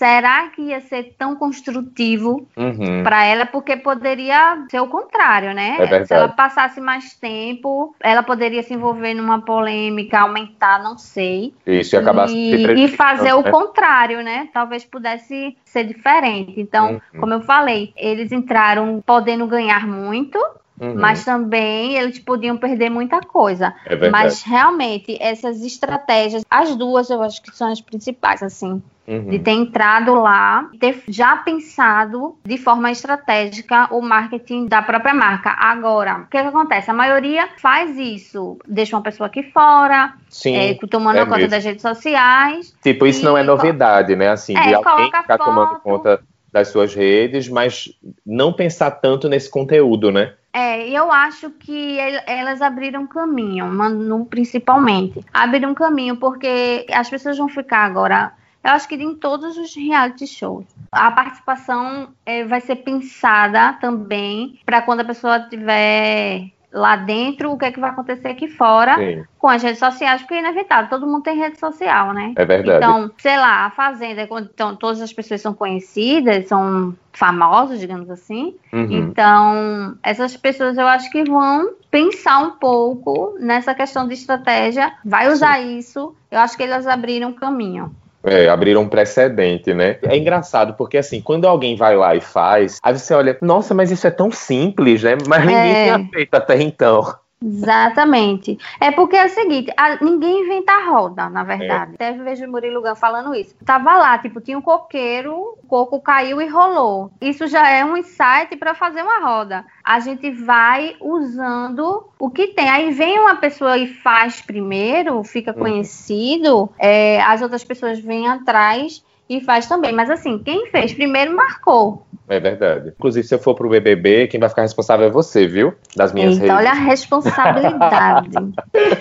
será 0.00 0.48
que 0.48 0.62
ia 0.62 0.80
ser 0.80 1.14
tão 1.18 1.36
construtivo 1.36 2.48
uhum. 2.56 3.02
para 3.02 3.22
ela? 3.22 3.44
Porque 3.44 3.76
poderia 3.76 4.64
ser 4.70 4.80
o 4.80 4.86
contrário, 4.86 5.52
né? 5.52 5.76
É 5.78 6.06
se 6.06 6.14
ela 6.14 6.28
passasse 6.28 6.80
mais 6.80 7.12
tempo, 7.14 7.94
ela 8.00 8.22
poderia 8.22 8.62
se 8.62 8.72
envolver 8.72 9.12
numa 9.12 9.42
polêmica, 9.42 10.20
aumentar, 10.20 10.82
não 10.82 10.96
sei. 10.96 11.52
Isso, 11.66 11.94
e 11.94 11.98
acabar 11.98 12.30
e, 12.30 12.84
e 12.84 12.88
fazer 12.88 13.34
o 13.34 13.42
né? 13.42 13.50
contrário, 13.50 14.22
né? 14.22 14.48
Talvez 14.54 14.86
pudesse 14.86 15.54
ser 15.66 15.84
diferente. 15.84 16.58
Então, 16.58 16.94
uhum. 17.12 17.20
como 17.20 17.34
eu 17.34 17.42
falei, 17.42 17.92
eles 17.94 18.32
entraram 18.32 19.02
podendo 19.04 19.46
ganhar 19.46 19.86
muito, 19.86 20.38
Uhum. 20.80 20.94
Mas 20.94 21.22
também 21.22 21.98
eles 21.98 22.18
podiam 22.18 22.56
perder 22.56 22.88
muita 22.88 23.20
coisa. 23.20 23.74
É 23.84 24.08
mas 24.08 24.42
realmente 24.42 25.14
essas 25.20 25.62
estratégias, 25.62 26.42
as 26.50 26.74
duas 26.74 27.10
eu 27.10 27.22
acho 27.22 27.42
que 27.42 27.54
são 27.54 27.70
as 27.70 27.82
principais, 27.82 28.42
assim. 28.42 28.82
Uhum. 29.10 29.28
De 29.28 29.40
ter 29.40 29.50
entrado 29.50 30.14
lá, 30.14 30.70
ter 30.78 31.02
já 31.08 31.36
pensado 31.36 32.38
de 32.44 32.56
forma 32.56 32.92
estratégica 32.92 33.88
o 33.90 34.00
marketing 34.00 34.66
da 34.66 34.80
própria 34.82 35.12
marca. 35.12 35.50
Agora, 35.50 36.18
o 36.18 36.26
que, 36.26 36.40
que 36.40 36.46
acontece? 36.46 36.92
A 36.92 36.94
maioria 36.94 37.48
faz 37.56 37.98
isso, 37.98 38.56
deixa 38.68 38.94
uma 38.94 39.02
pessoa 39.02 39.26
aqui 39.26 39.42
fora, 39.42 40.14
Sim, 40.28 40.54
é, 40.54 40.74
tomando 40.88 41.16
é 41.16 41.24
conta 41.24 41.38
mesmo. 41.38 41.50
das 41.50 41.64
redes 41.64 41.82
sociais. 41.82 42.72
Tipo, 42.80 43.04
isso 43.04 43.24
não 43.24 43.36
é 43.36 43.42
novidade, 43.42 44.14
né? 44.14 44.28
Assim, 44.28 44.56
é, 44.56 44.68
de 44.68 44.74
alguém 44.74 45.06
ficar 45.06 45.26
foto, 45.26 45.44
tomando 45.44 45.80
conta 45.80 46.20
das 46.52 46.68
suas 46.68 46.94
redes, 46.94 47.48
mas 47.48 47.88
não 48.24 48.52
pensar 48.52 48.92
tanto 48.92 49.28
nesse 49.28 49.50
conteúdo, 49.50 50.12
né? 50.12 50.34
É, 50.52 50.88
eu 50.88 51.12
acho 51.12 51.50
que 51.50 51.98
elas 52.26 52.60
abriram 52.60 53.06
caminho, 53.06 53.66
Manu 53.66 54.24
principalmente. 54.24 55.20
Abriram 55.32 55.74
caminho 55.74 56.16
porque 56.16 56.86
as 56.92 57.08
pessoas 57.08 57.38
vão 57.38 57.48
ficar 57.48 57.84
agora. 57.84 58.32
Eu 58.62 58.72
acho 58.72 58.88
que 58.88 58.94
em 58.94 59.14
todos 59.14 59.56
os 59.56 59.74
reality 59.74 60.26
shows. 60.26 60.66
A 60.92 61.10
participação 61.10 62.08
é, 62.26 62.44
vai 62.44 62.60
ser 62.60 62.76
pensada 62.76 63.72
também 63.74 64.58
para 64.66 64.82
quando 64.82 65.00
a 65.00 65.04
pessoa 65.04 65.40
tiver 65.40 66.50
lá 66.72 66.96
dentro, 66.96 67.50
o 67.50 67.58
que 67.58 67.64
é 67.64 67.72
que 67.72 67.80
vai 67.80 67.90
acontecer 67.90 68.28
aqui 68.28 68.48
fora 68.48 68.96
Sim. 68.96 69.24
com 69.38 69.48
as 69.48 69.62
redes 69.62 69.78
sociais, 69.78 70.20
porque 70.20 70.34
é 70.34 70.38
inevitável, 70.38 70.88
todo 70.88 71.06
mundo 71.06 71.22
tem 71.22 71.36
rede 71.36 71.58
social, 71.58 72.12
né? 72.12 72.32
É 72.36 72.44
verdade. 72.44 72.78
Então, 72.78 73.10
sei 73.18 73.36
lá, 73.36 73.66
a 73.66 73.70
Fazenda, 73.70 74.22
então, 74.22 74.76
todas 74.76 75.00
as 75.00 75.12
pessoas 75.12 75.40
são 75.40 75.52
conhecidas, 75.52 76.46
são 76.46 76.94
famosas, 77.12 77.80
digamos 77.80 78.08
assim. 78.08 78.54
Uhum. 78.72 78.92
Então, 78.92 79.98
essas 80.02 80.36
pessoas 80.36 80.78
eu 80.78 80.86
acho 80.86 81.10
que 81.10 81.24
vão 81.24 81.72
pensar 81.90 82.38
um 82.38 82.52
pouco 82.52 83.36
nessa 83.40 83.74
questão 83.74 84.06
de 84.06 84.14
estratégia, 84.14 84.92
vai 85.04 85.28
usar 85.28 85.58
Sim. 85.58 85.78
isso. 85.78 86.14
Eu 86.30 86.38
acho 86.38 86.56
que 86.56 86.62
elas 86.62 86.86
abriram 86.86 87.32
caminho. 87.32 87.92
É, 88.22 88.48
abriram 88.48 88.82
um 88.82 88.88
precedente, 88.88 89.72
né? 89.72 89.96
É 90.02 90.16
engraçado, 90.16 90.74
porque 90.74 90.98
assim, 90.98 91.20
quando 91.22 91.46
alguém 91.46 91.74
vai 91.74 91.96
lá 91.96 92.14
e 92.14 92.20
faz, 92.20 92.78
aí 92.82 92.98
você 92.98 93.14
olha, 93.14 93.36
nossa, 93.40 93.72
mas 93.72 93.90
isso 93.90 94.06
é 94.06 94.10
tão 94.10 94.30
simples, 94.30 95.02
né? 95.02 95.16
Mas 95.26 95.40
ninguém 95.40 95.74
é. 95.74 95.84
tinha 95.84 96.08
feito 96.12 96.34
até 96.34 96.60
então. 96.60 97.14
Exatamente. 97.42 98.58
É 98.78 98.90
porque 98.90 99.16
é 99.16 99.24
o 99.24 99.28
seguinte, 99.30 99.72
a, 99.74 100.02
ninguém 100.04 100.44
inventa 100.44 100.72
a 100.72 100.90
roda, 100.90 101.30
na 101.30 101.42
verdade. 101.42 101.92
É. 101.92 101.94
Até 101.94 102.12
vejo 102.12 102.44
o 102.44 102.50
Murilo 102.50 102.82
Gun 102.82 102.94
falando 102.94 103.34
isso. 103.34 103.56
Tava 103.64 103.96
lá, 103.96 104.18
tipo, 104.18 104.40
tinha 104.40 104.58
um 104.58 104.62
coqueiro, 104.62 105.34
o 105.34 105.66
coco 105.66 106.00
caiu 106.00 106.40
e 106.42 106.48
rolou. 106.48 107.10
Isso 107.18 107.46
já 107.46 107.66
é 107.68 107.82
um 107.82 107.96
insight 107.96 108.56
para 108.58 108.74
fazer 108.74 109.02
uma 109.02 109.20
roda. 109.20 109.64
A 109.82 110.00
gente 110.00 110.30
vai 110.30 110.96
usando 111.00 112.10
o 112.18 112.28
que 112.28 112.48
tem. 112.48 112.68
Aí 112.68 112.90
vem 112.90 113.18
uma 113.18 113.36
pessoa 113.36 113.78
e 113.78 113.86
faz 113.86 114.42
primeiro, 114.42 115.24
fica 115.24 115.52
uhum. 115.52 115.58
conhecido, 115.58 116.70
é, 116.78 117.22
as 117.22 117.40
outras 117.40 117.64
pessoas 117.64 117.98
vêm 117.98 118.28
atrás 118.28 119.02
e 119.30 119.40
faz 119.40 119.66
também. 119.66 119.92
Mas 119.92 120.10
assim, 120.10 120.40
quem 120.40 120.66
fez 120.66 120.92
primeiro 120.92 121.34
marcou. 121.36 122.04
É 122.28 122.40
verdade. 122.40 122.92
Inclusive, 122.98 123.26
se 123.26 123.34
eu 123.34 123.38
for 123.38 123.54
pro 123.54 123.68
BBB, 123.68 124.26
quem 124.26 124.40
vai 124.40 124.48
ficar 124.48 124.62
responsável 124.62 125.06
é 125.06 125.10
você, 125.10 125.46
viu? 125.46 125.72
Das 125.94 126.12
minhas 126.12 126.32
Eita, 126.32 126.42
redes. 126.42 126.56
olha 126.56 126.70
a 126.70 126.74
responsabilidade. 126.74 128.28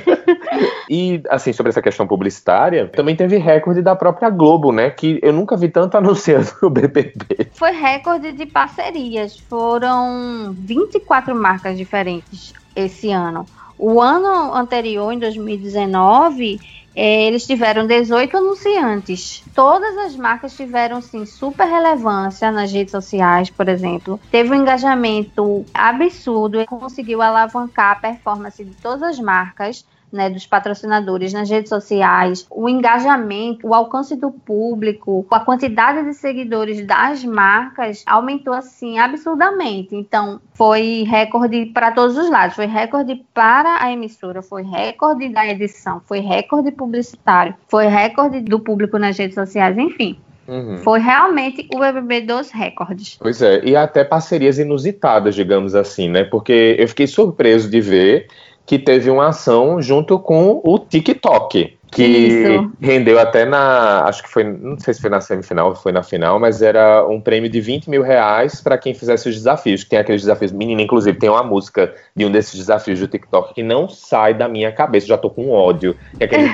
e, 0.89 1.21
assim, 1.29 1.51
sobre 1.51 1.71
essa 1.71 1.81
questão 1.81 2.05
publicitária, 2.07 2.87
também 2.87 3.15
teve 3.15 3.37
recorde 3.37 3.81
da 3.81 3.95
própria 3.95 4.29
Globo, 4.29 4.71
né? 4.71 4.91
Que 4.91 5.19
eu 5.23 5.33
nunca 5.33 5.57
vi 5.57 5.67
tanto 5.67 5.97
anunciando 5.97 6.47
o 6.61 6.69
BBB. 6.69 7.49
Foi 7.53 7.71
recorde 7.71 8.31
de 8.31 8.45
parcerias. 8.45 9.39
Foram 9.39 10.55
24 10.57 11.33
marcas 11.35 11.75
diferentes 11.75 12.53
esse 12.75 13.11
ano. 13.11 13.45
O 13.77 13.99
ano 14.01 14.53
anterior, 14.53 15.11
em 15.11 15.17
2019 15.17 16.59
é, 16.88 16.88
eles 17.01 17.45
tiveram 17.45 17.87
18 17.87 18.35
anunciantes. 18.35 19.43
Todas 19.53 19.97
as 19.97 20.15
marcas 20.15 20.55
tiveram, 20.55 21.01
sim, 21.01 21.25
super 21.25 21.65
relevância 21.65 22.51
nas 22.51 22.71
redes 22.71 22.91
sociais, 22.91 23.49
por 23.49 23.69
exemplo. 23.69 24.19
Teve 24.29 24.51
um 24.51 24.55
engajamento 24.55 25.65
absurdo 25.73 26.59
e 26.59 26.65
conseguiu 26.65 27.21
alavancar 27.21 27.91
a 27.91 27.95
performance 27.95 28.63
de 28.63 28.75
todas 28.75 29.03
as 29.03 29.19
marcas 29.19 29.85
né, 30.11 30.29
dos 30.29 30.45
patrocinadores 30.45 31.33
nas 31.33 31.49
redes 31.49 31.69
sociais, 31.69 32.45
o 32.49 32.67
engajamento, 32.67 33.67
o 33.67 33.73
alcance 33.73 34.15
do 34.15 34.31
público, 34.31 35.25
a 35.31 35.39
quantidade 35.39 36.03
de 36.03 36.13
seguidores 36.13 36.85
das 36.85 37.23
marcas 37.23 38.03
aumentou 38.05 38.53
assim 38.53 38.99
absurdamente. 38.99 39.95
Então, 39.95 40.39
foi 40.53 41.03
recorde 41.07 41.67
para 41.67 41.91
todos 41.91 42.17
os 42.17 42.29
lados. 42.29 42.55
Foi 42.55 42.65
recorde 42.65 43.23
para 43.33 43.83
a 43.83 43.91
emissora, 43.91 44.41
foi 44.41 44.63
recorde 44.63 45.29
da 45.29 45.45
edição, 45.47 46.01
foi 46.05 46.19
recorde 46.19 46.71
publicitário, 46.71 47.55
foi 47.67 47.87
recorde 47.87 48.41
do 48.41 48.59
público 48.59 48.97
nas 48.97 49.17
redes 49.17 49.35
sociais, 49.35 49.77
enfim. 49.77 50.19
Uhum. 50.49 50.77
Foi 50.79 50.99
realmente 50.99 51.67
o 51.71 51.79
BBB 51.79 52.21
dos 52.21 52.49
recordes. 52.49 53.17
Pois 53.21 53.39
é, 53.39 53.63
e 53.63 53.75
até 53.75 54.03
parcerias 54.03 54.57
inusitadas, 54.57 55.35
digamos 55.35 55.75
assim, 55.75 56.09
né? 56.09 56.23
Porque 56.23 56.75
eu 56.79 56.87
fiquei 56.87 57.05
surpreso 57.05 57.69
de 57.69 57.79
ver 57.79 58.27
que 58.69 58.77
teve 58.77 59.09
uma 59.09 59.29
ação 59.29 59.81
junto 59.81 60.19
com 60.19 60.61
o 60.63 60.77
TikTok. 60.77 61.78
Que 61.91 62.03
Isso. 62.03 62.71
rendeu 62.79 63.19
até 63.19 63.45
na. 63.45 64.03
Acho 64.05 64.23
que 64.23 64.29
foi. 64.29 64.43
Não 64.43 64.77
sei 64.77 64.93
se 64.93 65.01
foi 65.01 65.09
na 65.09 65.21
semifinal 65.21 65.69
ou 65.69 65.75
foi 65.75 65.91
na 65.91 66.03
final, 66.03 66.39
mas 66.39 66.61
era 66.61 67.05
um 67.07 67.19
prêmio 67.19 67.49
de 67.49 67.59
20 67.59 67.89
mil 67.89 68.03
reais 68.03 68.61
para 68.61 68.77
quem 68.77 68.93
fizesse 68.93 69.29
os 69.29 69.35
desafios. 69.35 69.83
Tem 69.83 69.97
aqueles 69.99 70.21
desafios. 70.21 70.51
Menina, 70.51 70.81
inclusive, 70.81 71.17
tem 71.17 71.29
uma 71.29 71.43
música 71.43 71.93
de 72.15 72.25
um 72.25 72.31
desses 72.31 72.57
desafios 72.59 72.99
do 72.99 73.07
TikTok 73.07 73.53
que 73.53 73.63
não 73.63 73.89
sai 73.89 74.33
da 74.33 74.47
minha 74.47 74.71
cabeça. 74.71 75.07
Já 75.07 75.17
tô 75.17 75.29
com 75.29 75.49
ódio. 75.49 75.95
Que 76.17 76.23
é 76.23 76.25
aquele. 76.25 76.51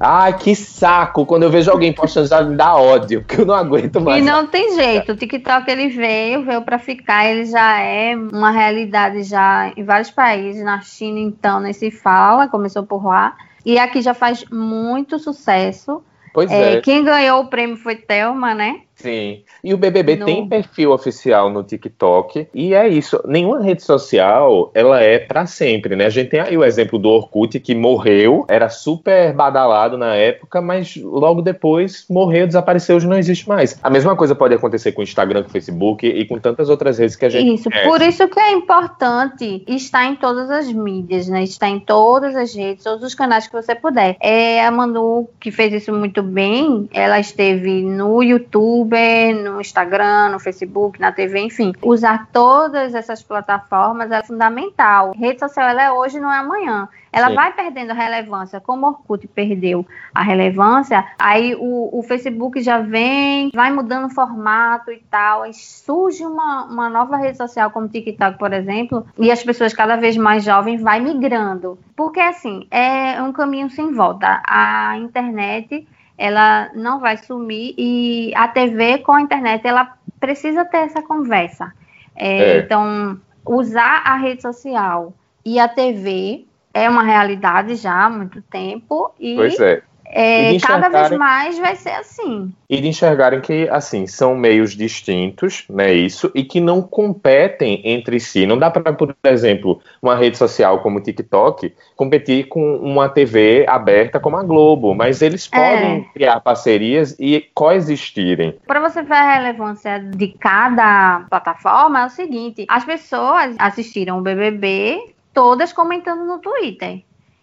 Ai, 0.00 0.36
que 0.36 0.54
saco! 0.54 1.24
Quando 1.24 1.44
eu 1.44 1.50
vejo 1.50 1.70
alguém 1.70 1.92
postando 1.92 2.26
já 2.26 2.42
me 2.42 2.56
dá 2.56 2.76
ódio, 2.76 3.22
porque 3.22 3.40
eu 3.40 3.46
não 3.46 3.54
aguento 3.54 4.00
mais. 4.00 4.22
E 4.22 4.26
não 4.26 4.46
tem 4.46 4.74
jeito, 4.74 5.12
o 5.12 5.16
TikTok 5.16 5.70
ele 5.70 5.88
veio, 5.88 6.44
veio 6.44 6.62
para 6.62 6.78
ficar, 6.78 7.26
ele 7.26 7.46
já 7.46 7.80
é 7.80 8.14
uma 8.14 8.50
realidade 8.50 9.22
já 9.22 9.72
em 9.76 9.84
vários 9.84 10.10
países, 10.10 10.62
na 10.62 10.80
China 10.80 11.18
então 11.18 11.60
nem 11.60 11.72
se 11.72 11.90
fala, 12.02 12.48
começou 12.48 12.82
por 12.82 13.04
lá, 13.04 13.36
e 13.64 13.78
aqui 13.78 14.02
já 14.02 14.14
faz 14.14 14.44
muito 14.50 15.18
sucesso. 15.18 16.02
Pois 16.34 16.50
É, 16.50 16.74
é. 16.74 16.80
quem 16.80 17.04
ganhou 17.04 17.42
o 17.42 17.46
prêmio 17.48 17.76
foi 17.76 17.94
Thelma, 17.96 18.54
né? 18.54 18.80
Sim. 19.02 19.42
E 19.62 19.74
o 19.74 19.76
BBB 19.76 20.16
No- 20.16 20.26
tem 20.26 20.48
perfil 20.48 20.92
oficial 20.92 21.50
no 21.50 21.62
TikTok. 21.62 22.48
E 22.54 22.74
é 22.74 22.88
isso. 22.88 23.20
Nenhuma 23.26 23.60
rede 23.62 23.82
social, 23.82 24.70
ela 24.74 25.00
é 25.00 25.18
pra 25.18 25.46
sempre, 25.46 25.94
né? 25.96 26.06
A 26.06 26.10
gente 26.10 26.30
tem 26.30 26.40
aí 26.40 26.56
o 26.56 26.64
exemplo 26.64 26.98
do 26.98 27.08
Orkut, 27.08 27.58
que 27.60 27.74
morreu, 27.74 28.44
era 28.48 28.68
super 28.68 29.32
badalado 29.32 29.96
na 29.98 30.14
época, 30.14 30.60
mas 30.60 30.96
logo 30.96 31.42
depois 31.42 32.04
morreu, 32.08 32.46
desapareceu, 32.46 32.96
hoje 32.96 33.06
não 33.06 33.18
existe 33.18 33.48
mais. 33.48 33.78
A 33.82 33.90
mesma 33.90 34.14
coisa 34.16 34.34
pode 34.34 34.54
acontecer 34.54 34.92
com 34.92 35.00
o 35.00 35.04
Instagram, 35.04 35.42
com 35.42 35.48
o 35.48 35.52
Facebook 35.52 36.06
e 36.06 36.24
com 36.24 36.38
tantas 36.38 36.68
outras 36.68 36.98
redes 36.98 37.16
que 37.16 37.24
a 37.24 37.28
gente 37.28 37.54
Isso, 37.54 37.70
conhece. 37.70 37.88
por 37.88 38.00
isso 38.02 38.28
que 38.28 38.40
é 38.40 38.52
importante 38.52 39.64
estar 39.66 40.04
em 40.06 40.16
todas 40.16 40.50
as 40.50 40.72
mídias, 40.72 41.28
né? 41.28 41.42
Estar 41.42 41.68
em 41.68 41.80
todas 41.80 42.34
as 42.36 42.54
redes, 42.54 42.84
todos 42.84 43.04
os 43.04 43.14
canais 43.14 43.46
que 43.46 43.52
você 43.52 43.74
puder. 43.74 44.16
É, 44.20 44.64
a 44.64 44.70
Manu, 44.70 45.28
que 45.40 45.50
fez 45.50 45.72
isso 45.72 45.92
muito 45.92 46.22
bem, 46.22 46.88
ela 46.92 47.18
esteve 47.18 47.82
no 47.82 48.22
YouTube, 48.22 48.91
no 49.34 49.60
Instagram, 49.60 50.30
no 50.30 50.38
Facebook, 50.38 51.00
na 51.00 51.12
TV, 51.12 51.40
enfim. 51.40 51.72
Usar 51.82 52.28
todas 52.32 52.94
essas 52.94 53.22
plataformas 53.22 54.10
é 54.10 54.22
fundamental. 54.22 55.12
Rede 55.16 55.40
social, 55.40 55.68
ela 55.68 55.82
é 55.82 55.92
hoje, 55.92 56.20
não 56.20 56.32
é 56.32 56.38
amanhã. 56.38 56.88
Ela 57.12 57.28
Sim. 57.28 57.34
vai 57.34 57.52
perdendo 57.52 57.92
relevância, 57.92 58.58
como 58.58 58.86
o 58.86 58.88
Orkut 58.88 59.28
perdeu 59.28 59.86
a 60.14 60.22
relevância, 60.22 61.04
aí 61.18 61.54
o, 61.54 61.98
o 61.98 62.02
Facebook 62.02 62.62
já 62.62 62.78
vem, 62.78 63.50
vai 63.54 63.70
mudando 63.70 64.06
o 64.06 64.14
formato 64.14 64.90
e 64.90 64.98
tal, 65.10 65.42
aí 65.42 65.52
surge 65.52 66.24
uma, 66.24 66.64
uma 66.64 66.88
nova 66.88 67.18
rede 67.18 67.36
social 67.36 67.70
como 67.70 67.84
o 67.84 67.88
TikTok, 67.88 68.38
por 68.38 68.54
exemplo, 68.54 69.06
e 69.18 69.30
as 69.30 69.42
pessoas 69.42 69.74
cada 69.74 69.96
vez 69.96 70.16
mais 70.16 70.42
jovens 70.42 70.80
vai 70.80 71.00
migrando. 71.00 71.78
Porque 71.94 72.20
assim, 72.20 72.66
é 72.70 73.20
um 73.22 73.32
caminho 73.32 73.68
sem 73.68 73.92
volta. 73.92 74.42
A 74.46 74.96
internet, 74.96 75.86
ela 76.22 76.70
não 76.72 77.00
vai 77.00 77.16
sumir 77.16 77.74
e 77.76 78.32
a 78.36 78.46
TV 78.46 78.98
com 78.98 79.10
a 79.10 79.20
internet, 79.20 79.66
ela 79.66 79.96
precisa 80.20 80.64
ter 80.64 80.76
essa 80.76 81.02
conversa. 81.02 81.72
É, 82.14 82.38
É. 82.38 82.58
Então, 82.58 83.20
usar 83.44 84.02
a 84.04 84.14
rede 84.14 84.40
social 84.40 85.12
e 85.44 85.58
a 85.58 85.66
TV 85.66 86.46
é 86.72 86.88
uma 86.88 87.02
realidade 87.02 87.74
já 87.74 88.04
há 88.04 88.08
muito 88.08 88.40
tempo 88.40 89.12
e 89.18 89.34
Pois 89.34 89.58
é. 89.58 89.82
É, 90.12 90.58
cada 90.60 90.88
vez 90.88 91.10
mais 91.18 91.58
vai 91.58 91.74
ser 91.74 91.90
assim. 91.90 92.52
E 92.68 92.80
de 92.80 92.88
enxergarem 92.88 93.40
que, 93.40 93.68
assim, 93.70 94.06
são 94.06 94.34
meios 94.36 94.76
distintos, 94.76 95.64
né, 95.68 95.92
isso, 95.92 96.30
e 96.34 96.44
que 96.44 96.60
não 96.60 96.82
competem 96.82 97.80
entre 97.84 98.20
si. 98.20 98.46
Não 98.46 98.58
dá 98.58 98.70
para, 98.70 98.92
por 98.92 99.16
exemplo, 99.24 99.80
uma 100.00 100.14
rede 100.14 100.36
social 100.36 100.80
como 100.80 100.98
o 100.98 101.02
TikTok 101.02 101.74
competir 101.96 102.48
com 102.48 102.76
uma 102.76 103.08
TV 103.08 103.64
aberta 103.68 104.20
como 104.20 104.36
a 104.36 104.42
Globo, 104.42 104.94
mas 104.94 105.22
eles 105.22 105.48
É. 105.50 105.56
podem 105.56 106.04
criar 106.12 106.40
parcerias 106.40 107.16
e 107.18 107.48
coexistirem. 107.54 108.58
Para 108.66 108.80
você 108.80 109.02
ver 109.02 109.14
a 109.14 109.34
relevância 109.34 109.98
de 109.98 110.28
cada 110.28 111.24
plataforma, 111.30 112.02
é 112.02 112.06
o 112.06 112.10
seguinte: 112.10 112.66
as 112.68 112.84
pessoas 112.84 113.54
assistiram 113.58 114.18
o 114.18 114.22
BBB 114.22 115.14
todas 115.32 115.72
comentando 115.72 116.24
no 116.24 116.38
Twitter. 116.38 117.02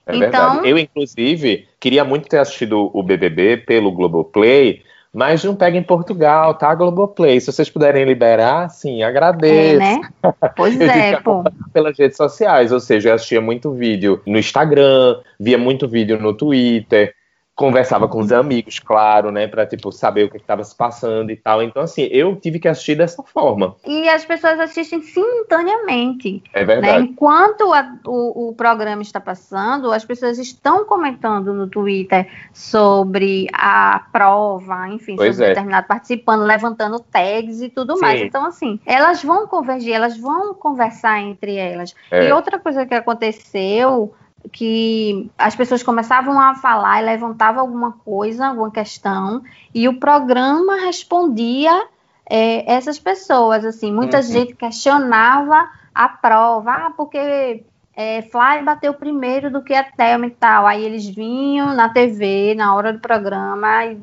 É 0.09 0.15
Então- 0.15 0.29
verdade. 0.53 0.69
Eu, 0.69 0.77
inclusive, 0.77 1.67
queria 1.79 2.03
muito 2.03 2.27
ter 2.27 2.39
assistido 2.39 2.89
o 2.93 3.03
BBB 3.03 3.57
pelo 3.57 3.91
Globoplay, 3.91 4.81
mas 5.13 5.43
não 5.43 5.55
pega 5.55 5.77
em 5.77 5.83
Portugal, 5.83 6.53
tá? 6.53 6.73
Globoplay. 6.75 7.39
Se 7.39 7.51
vocês 7.51 7.69
puderem 7.69 8.05
liberar, 8.05 8.69
sim, 8.69 9.01
É, 9.01 9.05
agradeço. 9.05 9.79
né? 9.79 10.01
Pois 10.55 10.73
Eu 10.79 10.87
tive 10.87 10.99
é, 10.99 11.15
que 11.15 11.23
pô. 11.23 11.43
pelas 11.73 11.97
redes 11.97 12.17
sociais, 12.17 12.71
ou 12.71 12.79
seja, 12.79 13.09
eu 13.09 13.13
assistia 13.15 13.41
muito 13.41 13.71
vídeo 13.71 14.21
no 14.25 14.37
Instagram, 14.37 15.19
via 15.39 15.57
muito 15.57 15.87
vídeo 15.87 16.19
no 16.21 16.33
Twitter, 16.33 17.13
conversava 17.59 18.07
com 18.07 18.19
os 18.21 18.31
amigos, 18.31 18.79
claro, 18.79 19.31
né, 19.31 19.45
para 19.45 19.65
tipo 19.65 19.91
saber 19.91 20.23
o 20.23 20.29
que 20.29 20.37
estava 20.37 20.63
se 20.63 20.73
passando 20.73 21.29
e 21.29 21.35
tal. 21.35 21.61
Então 21.61 21.83
assim, 21.83 22.03
eu 22.03 22.33
tive 22.37 22.57
que 22.57 22.69
assistir 22.69 22.95
dessa 22.95 23.21
forma. 23.21 23.75
E 23.85 24.07
as 24.07 24.23
pessoas 24.23 24.57
assistem 24.61 25.01
simultaneamente. 25.01 26.41
É 26.53 26.61
né? 26.61 26.65
verdade. 26.65 27.03
Enquanto 27.03 27.73
a- 27.73 27.97
o, 28.05 28.47
o 28.47 28.53
programa 28.53 29.01
está 29.01 29.19
passando, 29.19 29.91
as 29.91 30.05
pessoas 30.05 30.39
estão 30.39 30.85
comentando 30.85 31.53
no 31.53 31.67
Twitter 31.67 32.29
sobre 32.53 33.47
a 33.51 34.05
prova, 34.09 34.87
enfim, 34.87 35.17
Pois 35.17 35.35
sobre 35.35 35.47
é. 35.47 35.49
determinado 35.49 35.85
participando, 35.85 36.43
levantando 36.43 36.97
tags 36.97 37.61
e 37.61 37.67
tudo 37.67 37.95
Sim. 37.95 38.01
mais. 38.01 38.21
Então, 38.21 38.45
assim, 38.45 38.79
elas 38.85 39.21
vão 39.21 39.45
convergir, 39.47 39.93
elas 39.93 40.17
vão 40.17 40.53
conversar 40.53 41.19
entre 41.19 41.57
elas. 41.57 41.93
É. 42.09 42.29
E 42.29 42.31
outra 42.31 42.57
coisa 42.57 42.85
que 42.85 42.93
aconteceu 42.95 44.13
que 44.51 45.29
as 45.37 45.55
pessoas 45.55 45.83
começavam 45.83 46.39
a 46.39 46.55
falar 46.55 47.01
e 47.01 47.05
levantavam 47.05 47.61
alguma 47.61 47.91
coisa, 47.91 48.47
alguma 48.47 48.71
questão, 48.71 49.43
e 49.73 49.87
o 49.87 49.99
programa 49.99 50.77
respondia 50.85 51.87
é, 52.29 52.71
essas 52.71 52.99
pessoas, 52.99 53.65
assim, 53.65 53.91
muita 53.91 54.17
Uhum. 54.17 54.23
gente 54.23 54.55
questionava 54.55 55.67
a 55.93 56.07
prova, 56.07 56.71
ah, 56.71 56.93
porque 56.95 57.63
é, 57.95 58.21
Fly 58.21 58.63
bateu 58.63 58.93
primeiro 58.93 59.51
do 59.51 59.61
que 59.61 59.73
a 59.73 59.83
Thelma 59.83 60.27
e 60.27 60.31
tal, 60.31 60.65
aí 60.65 60.85
eles 60.85 61.07
vinham 61.07 61.75
na 61.75 61.89
TV, 61.89 62.55
na 62.55 62.73
hora 62.75 62.93
do 62.93 62.99
programa, 62.99 63.85
e, 63.85 63.97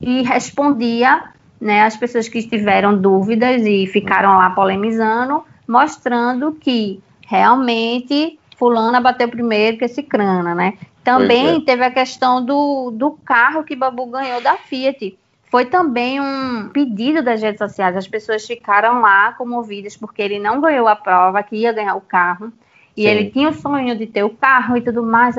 e 0.00 0.22
respondia, 0.22 1.24
né, 1.60 1.82
as 1.82 1.96
pessoas 1.96 2.28
que 2.28 2.42
tiveram 2.42 2.96
dúvidas 2.96 3.62
e 3.66 3.86
ficaram 3.86 4.36
lá 4.36 4.50
polemizando, 4.50 5.42
mostrando 5.66 6.52
que 6.52 7.02
realmente 7.26 8.39
fulana 8.60 9.00
bateu 9.00 9.26
primeiro 9.26 9.78
que 9.78 9.86
esse 9.86 10.02
crana, 10.02 10.54
né? 10.54 10.74
Também 11.02 11.54
Pois 11.54 11.64
teve 11.64 11.82
a 11.82 11.90
questão 11.90 12.44
do, 12.44 12.90
do 12.90 13.12
carro 13.24 13.64
que 13.64 13.74
Babu 13.74 14.04
ganhou 14.04 14.42
da 14.42 14.58
Fiat. 14.58 15.18
Foi 15.50 15.64
também 15.64 16.20
um 16.20 16.68
pedido 16.68 17.22
das 17.22 17.40
redes 17.40 17.58
sociais. 17.58 17.96
As 17.96 18.06
pessoas 18.06 18.46
ficaram 18.46 19.00
lá 19.00 19.32
comovidas 19.32 19.96
porque 19.96 20.20
ele 20.20 20.38
não 20.38 20.60
ganhou 20.60 20.86
a 20.86 20.94
prova, 20.94 21.42
que 21.42 21.56
ia 21.56 21.72
ganhar 21.72 21.96
o 21.96 22.02
carro. 22.02 22.52
E 22.94 23.02
Sim. 23.02 23.08
ele 23.08 23.30
tinha 23.30 23.48
o 23.48 23.54
sonho 23.54 23.96
de 23.96 24.06
ter 24.06 24.22
o 24.24 24.30
carro 24.30 24.76
e 24.76 24.82
tudo 24.82 25.02
mais. 25.02 25.36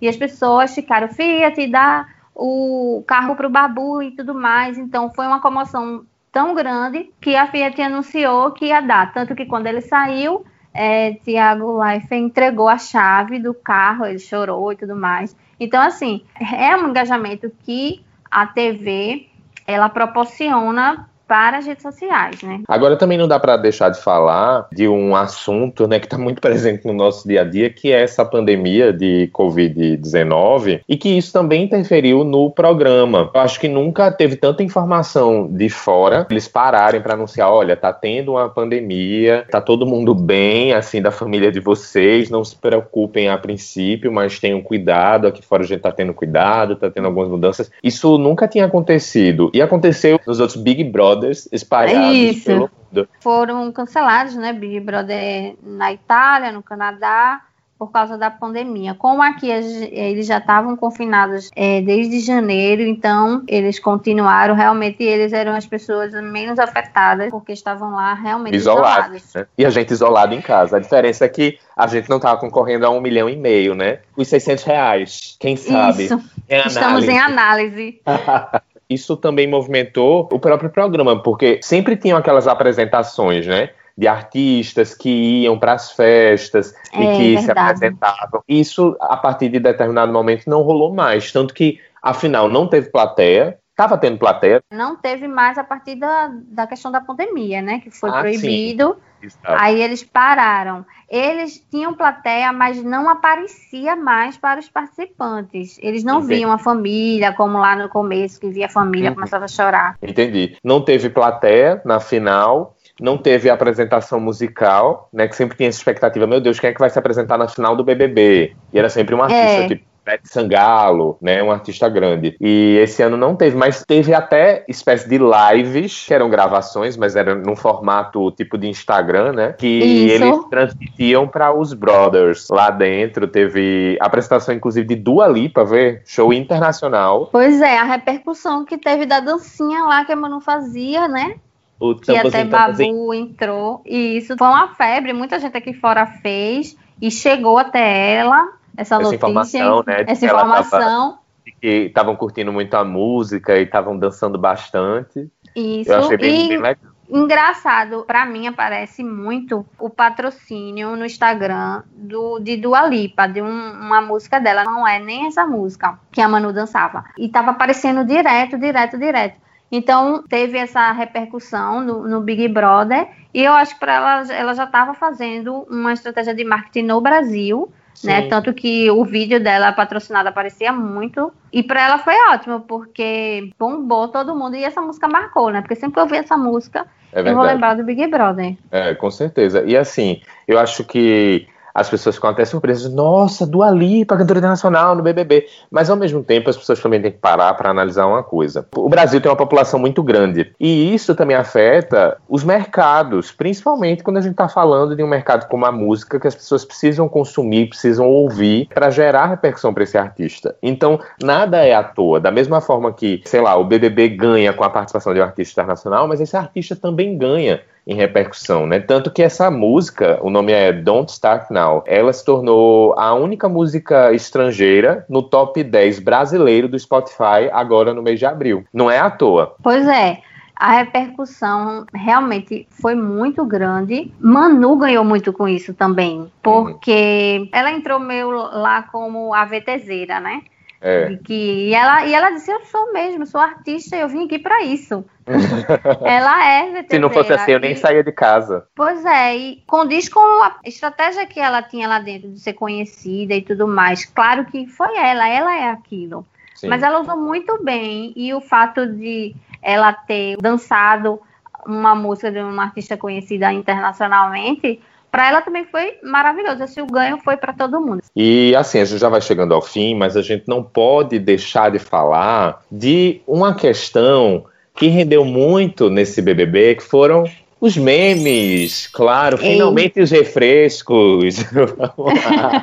E 0.00 0.08
as 0.08 0.16
pessoas 0.16 0.72
ficaram, 0.72 1.08
Fiat, 1.08 1.66
dá 1.66 2.06
o 2.34 3.02
carro 3.04 3.34
para 3.34 3.48
o 3.48 3.50
Babu 3.50 4.00
e 4.00 4.12
tudo 4.12 4.32
mais. 4.32 4.78
Então 4.78 5.10
foi 5.10 5.26
uma 5.26 5.40
comoção 5.40 6.04
tão 6.30 6.54
grande 6.54 7.10
que 7.20 7.34
a 7.34 7.48
Fiat 7.48 7.82
anunciou 7.82 8.52
que 8.52 8.66
ia 8.66 8.80
dar. 8.80 9.12
Tanto 9.12 9.34
que 9.34 9.44
quando 9.44 9.66
ele 9.66 9.80
saiu, 9.80 10.44
é, 10.72 11.14
Tiago 11.14 11.78
Leifert 11.78 12.22
entregou 12.22 12.68
a 12.68 12.78
chave 12.78 13.38
do 13.38 13.52
carro, 13.52 14.06
ele 14.06 14.18
chorou 14.18 14.72
e 14.72 14.76
tudo 14.76 14.94
mais. 14.94 15.36
Então, 15.58 15.82
assim, 15.82 16.24
é 16.40 16.76
um 16.76 16.88
engajamento 16.88 17.50
que 17.64 18.04
a 18.30 18.46
TV 18.46 19.28
ela 19.66 19.88
proporciona 19.88 21.09
para 21.30 21.58
as 21.58 21.66
redes 21.66 21.84
sociais, 21.84 22.42
né? 22.42 22.60
Agora 22.66 22.96
também 22.96 23.16
não 23.16 23.28
dá 23.28 23.38
para 23.38 23.56
deixar 23.56 23.88
de 23.90 24.00
falar 24.00 24.66
de 24.72 24.88
um 24.88 25.14
assunto, 25.14 25.86
né, 25.86 26.00
que 26.00 26.06
está 26.06 26.18
muito 26.18 26.40
presente 26.42 26.84
no 26.84 26.92
nosso 26.92 27.28
dia 27.28 27.42
a 27.42 27.44
dia, 27.44 27.70
que 27.70 27.92
é 27.92 28.02
essa 28.02 28.24
pandemia 28.24 28.92
de 28.92 29.30
Covid-19 29.32 30.80
e 30.88 30.96
que 30.96 31.08
isso 31.08 31.32
também 31.32 31.62
interferiu 31.62 32.24
no 32.24 32.50
programa. 32.50 33.30
Eu 33.32 33.40
acho 33.42 33.60
que 33.60 33.68
nunca 33.68 34.10
teve 34.10 34.34
tanta 34.34 34.64
informação 34.64 35.46
de 35.48 35.68
fora, 35.68 36.26
eles 36.28 36.48
pararem 36.48 37.00
para 37.00 37.14
anunciar, 37.14 37.48
olha, 37.48 37.76
tá 37.76 37.92
tendo 37.92 38.32
uma 38.32 38.48
pandemia, 38.48 39.46
tá 39.48 39.60
todo 39.60 39.86
mundo 39.86 40.12
bem, 40.16 40.72
assim, 40.72 41.00
da 41.00 41.12
família 41.12 41.52
de 41.52 41.60
vocês, 41.60 42.28
não 42.28 42.44
se 42.44 42.56
preocupem 42.56 43.28
a 43.28 43.38
princípio, 43.38 44.10
mas 44.10 44.40
tenham 44.40 44.60
cuidado, 44.60 45.28
aqui 45.28 45.46
fora 45.46 45.62
a 45.62 45.66
gente 45.66 45.80
tá 45.80 45.92
tendo 45.92 46.12
cuidado, 46.12 46.74
tá 46.74 46.90
tendo 46.90 47.06
algumas 47.06 47.28
mudanças. 47.28 47.70
Isso 47.84 48.18
nunca 48.18 48.48
tinha 48.48 48.64
acontecido 48.64 49.48
e 49.54 49.62
aconteceu 49.62 50.18
nos 50.26 50.40
outros 50.40 50.60
Big 50.60 50.82
Brothers 51.20 51.48
espalhados 51.52 52.16
Isso. 52.16 52.44
pelo 52.44 52.70
mundo. 52.92 53.08
Foram 53.20 53.70
cancelados, 53.72 54.34
né? 54.34 54.52
Big 54.52 54.80
Brother 54.80 55.54
na 55.62 55.92
Itália, 55.92 56.50
no 56.50 56.62
Canadá, 56.62 57.42
por 57.80 57.90
causa 57.90 58.18
da 58.18 58.30
pandemia. 58.30 58.94
Como 58.94 59.22
aqui 59.22 59.48
eles 59.48 60.26
já 60.26 60.36
estavam 60.36 60.76
confinados 60.76 61.50
é, 61.56 61.80
desde 61.80 62.20
janeiro, 62.20 62.82
então 62.82 63.42
eles 63.48 63.78
continuaram. 63.78 64.54
Realmente 64.54 65.02
eles 65.02 65.32
eram 65.32 65.54
as 65.54 65.66
pessoas 65.66 66.12
menos 66.12 66.58
afetadas 66.58 67.30
porque 67.30 67.52
estavam 67.52 67.92
lá 67.92 68.12
realmente 68.12 68.54
isolados. 68.54 69.16
isolados. 69.16 69.34
Né? 69.34 69.46
E 69.56 69.64
a 69.64 69.70
gente 69.70 69.90
isolado 69.92 70.34
em 70.34 70.42
casa. 70.42 70.76
A 70.76 70.80
diferença 70.80 71.24
é 71.24 71.28
que 71.28 71.58
a 71.74 71.86
gente 71.86 72.10
não 72.10 72.18
estava 72.18 72.38
concorrendo 72.38 72.84
a 72.84 72.90
um 72.90 73.00
milhão 73.00 73.30
e 73.30 73.36
meio, 73.36 73.74
né? 73.74 74.00
Os 74.14 74.28
600 74.28 74.64
reais, 74.64 75.36
quem 75.40 75.56
sabe? 75.56 76.04
Isso. 76.04 76.20
Em 76.50 76.66
Estamos 76.66 77.08
em 77.08 77.18
análise. 77.18 78.02
Isso 78.90 79.16
também 79.16 79.46
movimentou 79.46 80.28
o 80.32 80.38
próprio 80.38 80.68
programa, 80.68 81.22
porque 81.22 81.60
sempre 81.62 81.96
tinham 81.96 82.18
aquelas 82.18 82.48
apresentações, 82.48 83.46
né? 83.46 83.70
de 84.00 84.08
artistas 84.08 84.94
que 84.94 85.42
iam 85.42 85.58
para 85.58 85.74
as 85.74 85.92
festas 85.92 86.74
é, 86.90 87.02
e 87.02 87.16
que 87.18 87.34
verdade. 87.36 87.44
se 87.44 87.50
apresentavam. 87.50 88.42
Isso, 88.48 88.96
a 88.98 89.16
partir 89.16 89.50
de 89.50 89.60
determinado 89.60 90.10
momento, 90.10 90.48
não 90.48 90.62
rolou 90.62 90.94
mais. 90.94 91.30
Tanto 91.30 91.52
que, 91.52 91.78
afinal, 92.02 92.48
não 92.48 92.66
teve 92.66 92.88
plateia. 92.88 93.58
Estava 93.70 93.98
tendo 93.98 94.18
plateia. 94.18 94.62
Não 94.72 94.96
teve 94.96 95.28
mais 95.28 95.58
a 95.58 95.64
partir 95.64 95.96
da, 95.96 96.30
da 96.46 96.66
questão 96.66 96.90
da 96.90 97.00
pandemia, 97.02 97.60
né? 97.60 97.80
Que 97.80 97.90
foi 97.90 98.08
ah, 98.08 98.20
proibido. 98.20 98.96
Aí 99.44 99.82
eles 99.82 100.02
pararam. 100.02 100.84
Eles 101.08 101.64
tinham 101.70 101.92
plateia, 101.92 102.52
mas 102.52 102.82
não 102.82 103.08
aparecia 103.08 103.96
mais 103.96 104.36
para 104.36 104.60
os 104.60 104.68
participantes. 104.68 105.78
Eles 105.82 106.04
não 106.04 106.18
Entendi. 106.18 106.36
viam 106.36 106.52
a 106.52 106.58
família, 106.58 107.32
como 107.32 107.58
lá 107.58 107.74
no 107.74 107.88
começo, 107.88 108.40
que 108.40 108.48
via 108.48 108.66
a 108.66 108.68
família, 108.68 109.10
uhum. 109.10 109.16
começava 109.16 109.44
a 109.44 109.48
chorar. 109.48 109.96
Entendi. 110.00 110.56
Não 110.62 110.80
teve 110.80 111.10
plateia 111.10 111.82
na 111.84 111.98
final 111.98 112.76
não 113.00 113.16
teve 113.16 113.48
apresentação 113.48 114.20
musical, 114.20 115.08
né? 115.10 115.26
Que 115.26 115.34
sempre 115.34 115.56
tinha 115.56 115.70
essa 115.70 115.78
expectativa, 115.78 116.26
meu 116.26 116.38
Deus, 116.38 116.60
quem 116.60 116.68
é 116.68 116.72
que 116.74 116.78
vai 116.78 116.90
se 116.90 116.98
apresentar 116.98 117.38
na 117.38 117.48
final 117.48 117.74
do 117.74 117.82
BBB? 117.82 118.54
E 118.72 118.78
era 118.78 118.90
sempre 118.90 119.14
um 119.14 119.22
artista, 119.22 119.42
é. 119.42 119.68
tipo 119.68 119.89
Beth 120.04 120.20
Sangalo, 120.24 121.18
né, 121.20 121.42
um 121.42 121.50
artista 121.50 121.88
grande. 121.88 122.36
E 122.40 122.78
esse 122.82 123.02
ano 123.02 123.16
não 123.16 123.36
teve, 123.36 123.56
mas 123.56 123.84
teve 123.84 124.14
até 124.14 124.64
espécie 124.68 125.08
de 125.08 125.18
lives, 125.18 126.06
que 126.06 126.14
eram 126.14 126.30
gravações, 126.30 126.96
mas 126.96 127.16
eram 127.16 127.36
num 127.36 127.56
formato 127.56 128.30
tipo 128.32 128.56
de 128.56 128.68
Instagram, 128.68 129.32
né, 129.32 129.52
que 129.52 129.66
Isso. 129.66 130.24
eles 130.24 130.44
transmitiam 130.50 131.28
para 131.28 131.52
os 131.52 131.72
brothers. 131.72 132.48
Lá 132.50 132.70
dentro 132.70 133.26
teve 133.26 133.96
apresentação 134.00 134.54
inclusive 134.54 134.86
de 134.86 134.96
Dua 134.96 135.28
Lipa, 135.28 135.64
ver, 135.64 136.02
show 136.06 136.32
internacional. 136.32 137.28
Pois 137.30 137.60
é, 137.60 137.78
a 137.78 137.84
repercussão 137.84 138.64
que 138.64 138.78
teve 138.78 139.06
da 139.06 139.20
dancinha 139.20 139.84
lá 139.84 140.04
que 140.04 140.12
a 140.12 140.16
Manu 140.16 140.40
fazia, 140.40 141.06
né? 141.08 141.36
O 141.78 141.94
que 141.94 142.14
até 142.14 142.44
Babu 142.44 143.14
entrou. 143.14 143.80
E 143.86 144.18
isso 144.18 144.36
foi 144.36 144.46
uma 144.46 144.74
febre, 144.74 145.14
muita 145.14 145.38
gente 145.38 145.56
aqui 145.56 145.72
fora 145.72 146.04
fez 146.04 146.76
e 147.00 147.10
chegou 147.10 147.56
até 147.56 148.16
ela 148.16 148.59
essa, 148.80 148.94
essa 148.94 148.98
notícia, 148.98 149.16
informação, 149.16 149.84
né, 149.86 150.04
essa 150.06 150.24
informação. 150.24 151.18
que 151.60 151.68
estavam 151.86 152.16
curtindo 152.16 152.52
muito 152.52 152.74
a 152.74 152.84
música 152.84 153.58
e 153.58 153.64
estavam 153.64 153.98
dançando 153.98 154.38
bastante. 154.38 155.30
Isso. 155.54 155.92
Eu 155.92 155.98
achei 155.98 156.16
bem, 156.16 156.46
e... 156.46 156.48
bem 156.48 156.58
legal. 156.58 156.90
Engraçado, 157.12 158.04
para 158.06 158.24
mim 158.24 158.46
aparece 158.46 159.02
muito 159.02 159.66
o 159.80 159.90
patrocínio 159.90 160.94
no 160.94 161.04
Instagram 161.04 161.82
do, 161.92 162.38
de 162.38 162.56
Dua 162.56 162.86
Lipa, 162.86 163.26
de 163.26 163.42
um, 163.42 163.48
uma 163.48 164.00
música 164.00 164.38
dela. 164.38 164.62
Não 164.62 164.86
é 164.86 165.00
nem 165.00 165.26
essa 165.26 165.44
música 165.44 165.98
que 166.12 166.20
a 166.20 166.28
Manu 166.28 166.52
dançava. 166.52 167.04
E 167.18 167.28
tava 167.28 167.50
aparecendo 167.50 168.04
direto, 168.04 168.56
direto, 168.56 168.96
direto. 168.96 169.40
Então, 169.72 170.22
teve 170.22 170.56
essa 170.56 170.92
repercussão 170.92 171.80
no, 171.80 172.06
no 172.06 172.20
Big 172.20 172.46
Brother, 172.46 173.08
e 173.34 173.42
eu 173.42 173.52
acho 173.52 173.74
que 173.74 173.80
para 173.80 173.94
ela, 173.94 174.32
ela 174.32 174.54
já 174.54 174.64
estava 174.64 174.94
fazendo 174.94 175.66
uma 175.68 175.92
estratégia 175.92 176.34
de 176.34 176.44
marketing 176.44 176.86
no 176.86 177.00
Brasil, 177.00 177.72
né? 178.04 178.28
Tanto 178.28 178.52
que 178.52 178.90
o 178.90 179.04
vídeo 179.04 179.42
dela 179.42 179.72
patrocinado 179.72 180.28
aparecia 180.28 180.72
muito. 180.72 181.32
E 181.52 181.62
para 181.62 181.84
ela 181.84 181.98
foi 181.98 182.14
ótimo, 182.32 182.60
porque 182.60 183.50
bombou 183.58 184.08
todo 184.08 184.34
mundo 184.34 184.56
e 184.56 184.64
essa 184.64 184.80
música 184.80 185.08
marcou, 185.08 185.50
né? 185.50 185.60
Porque 185.60 185.74
sempre 185.74 185.94
que 185.94 186.00
eu 186.00 186.06
vi 186.06 186.16
essa 186.16 186.36
música, 186.36 186.86
é 187.12 187.20
eu 187.20 187.34
vou 187.34 187.44
lembrar 187.44 187.74
do 187.74 187.84
Big 187.84 188.06
Brother. 188.06 188.56
É, 188.70 188.94
com 188.94 189.10
certeza. 189.10 189.64
E 189.66 189.76
assim, 189.76 190.20
eu 190.46 190.58
acho 190.58 190.84
que 190.84 191.46
as 191.74 191.88
pessoas 191.88 192.16
ficam 192.16 192.30
até 192.30 192.44
surpresas. 192.44 192.92
Nossa, 192.92 193.46
Dua 193.46 193.70
Lipa, 193.70 194.16
cantora 194.16 194.38
internacional 194.38 194.94
no 194.94 195.02
BBB. 195.02 195.46
Mas 195.70 195.90
ao 195.90 195.96
mesmo 195.96 196.22
tempo, 196.22 196.50
as 196.50 196.56
pessoas 196.56 196.80
também 196.80 197.00
têm 197.00 197.12
que 197.12 197.18
parar 197.18 197.54
para 197.54 197.70
analisar 197.70 198.06
uma 198.06 198.22
coisa. 198.22 198.66
O 198.74 198.88
Brasil 198.88 199.20
tem 199.20 199.30
uma 199.30 199.36
população 199.36 199.78
muito 199.78 200.02
grande 200.02 200.52
e 200.58 200.94
isso 200.94 201.14
também 201.14 201.36
afeta 201.36 202.16
os 202.28 202.44
mercados, 202.44 203.30
principalmente 203.30 204.02
quando 204.02 204.18
a 204.18 204.20
gente 204.20 204.32
está 204.32 204.48
falando 204.48 204.96
de 204.96 205.02
um 205.02 205.08
mercado 205.08 205.48
como 205.48 205.66
a 205.66 205.72
música, 205.72 206.18
que 206.18 206.26
as 206.26 206.34
pessoas 206.34 206.64
precisam 206.64 207.08
consumir, 207.08 207.68
precisam 207.68 208.08
ouvir 208.08 208.68
para 208.72 208.90
gerar 208.90 209.26
repercussão 209.26 209.72
para 209.72 209.82
esse 209.82 209.96
artista. 209.96 210.56
Então, 210.62 211.00
nada 211.22 211.64
é 211.64 211.74
à 211.74 211.82
toa. 211.82 212.20
Da 212.20 212.30
mesma 212.30 212.60
forma 212.60 212.92
que, 212.92 213.22
sei 213.24 213.40
lá, 213.40 213.56
o 213.56 213.64
BBB 213.64 214.10
ganha 214.10 214.52
com 214.52 214.64
a 214.64 214.70
participação 214.70 215.14
de 215.14 215.20
um 215.20 215.24
artista 215.24 215.60
internacional, 215.60 216.06
mas 216.08 216.20
esse 216.20 216.36
artista 216.36 216.74
também 216.76 217.16
ganha 217.16 217.60
em 217.86 217.94
repercussão, 217.94 218.66
né? 218.66 218.80
Tanto 218.80 219.10
que 219.10 219.22
essa 219.22 219.50
música, 219.50 220.18
o 220.22 220.30
nome 220.30 220.52
é 220.52 220.72
Don't 220.72 221.10
Start 221.10 221.50
Now, 221.50 221.82
ela 221.86 222.12
se 222.12 222.24
tornou 222.24 222.94
a 222.98 223.14
única 223.14 223.48
música 223.48 224.12
estrangeira 224.12 225.04
no 225.08 225.22
top 225.22 225.62
10 225.62 225.98
brasileiro 226.00 226.68
do 226.68 226.78
Spotify 226.78 227.50
agora 227.52 227.94
no 227.94 228.02
mês 228.02 228.18
de 228.18 228.26
abril. 228.26 228.64
Não 228.72 228.90
é 228.90 228.98
à 228.98 229.10
toa. 229.10 229.54
Pois 229.62 229.86
é. 229.86 230.18
A 230.60 230.72
repercussão 230.72 231.86
realmente 231.94 232.68
foi 232.68 232.94
muito 232.94 233.46
grande. 233.46 234.12
Manu 234.20 234.76
ganhou 234.76 235.02
muito 235.02 235.32
com 235.32 235.48
isso 235.48 235.72
também, 235.72 236.30
porque 236.42 237.38
uhum. 237.40 237.48
ela 237.50 237.70
entrou 237.70 237.98
meio 237.98 238.30
lá 238.30 238.82
como 238.82 239.32
a 239.32 239.46
VTZera, 239.46 240.20
né? 240.20 240.42
É. 240.80 241.18
Que, 241.24 241.68
e, 241.68 241.74
ela, 241.74 242.06
e 242.06 242.14
ela 242.14 242.30
disse: 242.30 242.50
Eu 242.50 242.64
sou 242.64 242.92
mesmo, 242.92 243.26
sou 243.26 243.40
artista, 243.40 243.96
eu 243.96 244.08
vim 244.08 244.24
aqui 244.24 244.38
para 244.38 244.62
isso. 244.62 245.04
ela 246.02 246.44
é 246.44 246.62
veterinária. 246.62 246.88
Se 246.90 246.98
não 246.98 247.10
fosse 247.10 247.32
assim, 247.32 247.52
eu 247.52 247.60
nem 247.60 247.76
saía 247.76 248.02
de 248.02 248.12
casa. 248.12 248.66
Pois 248.74 249.04
é, 249.04 249.36
e 249.36 249.62
condiz 249.66 250.08
com 250.08 250.20
a 250.20 250.56
estratégia 250.64 251.26
que 251.26 251.38
ela 251.38 251.62
tinha 251.62 251.86
lá 251.86 251.98
dentro 251.98 252.30
de 252.30 252.40
ser 252.40 252.54
conhecida 252.54 253.34
e 253.34 253.42
tudo 253.42 253.68
mais. 253.68 254.06
Claro 254.06 254.46
que 254.46 254.66
foi 254.66 254.96
ela, 254.96 255.28
ela 255.28 255.54
é 255.54 255.70
aquilo. 255.70 256.26
Sim. 256.54 256.68
Mas 256.68 256.82
ela 256.82 257.00
usou 257.00 257.16
muito 257.16 257.62
bem, 257.62 258.12
e 258.16 258.32
o 258.32 258.40
fato 258.40 258.86
de 258.86 259.34
ela 259.62 259.92
ter 259.92 260.36
dançado 260.38 261.20
uma 261.66 261.94
música 261.94 262.32
de 262.32 262.40
uma 262.40 262.64
artista 262.64 262.96
conhecida 262.96 263.52
internacionalmente 263.52 264.80
para 265.10 265.28
ela 265.28 265.42
também 265.42 265.64
foi 265.64 265.98
maravilhoso. 266.02 266.62
Assim, 266.62 266.80
o 266.80 266.86
ganho 266.86 267.18
foi 267.18 267.36
para 267.36 267.52
todo 267.52 267.80
mundo. 267.80 268.02
E 268.14 268.54
assim, 268.56 268.80
a 268.80 268.84
gente 268.84 269.00
já 269.00 269.08
vai 269.08 269.20
chegando 269.20 269.54
ao 269.54 269.62
fim, 269.62 269.94
mas 269.94 270.16
a 270.16 270.22
gente 270.22 270.44
não 270.46 270.62
pode 270.62 271.18
deixar 271.18 271.70
de 271.70 271.78
falar 271.78 272.62
de 272.70 273.20
uma 273.26 273.54
questão 273.54 274.44
que 274.74 274.86
rendeu 274.86 275.24
muito 275.24 275.90
nesse 275.90 276.22
BBB, 276.22 276.76
que 276.76 276.82
foram 276.82 277.24
os 277.60 277.76
memes, 277.76 278.86
claro, 278.86 279.36
Ei. 279.36 279.52
finalmente 279.52 280.00
os 280.00 280.10
refrescos. 280.10 281.44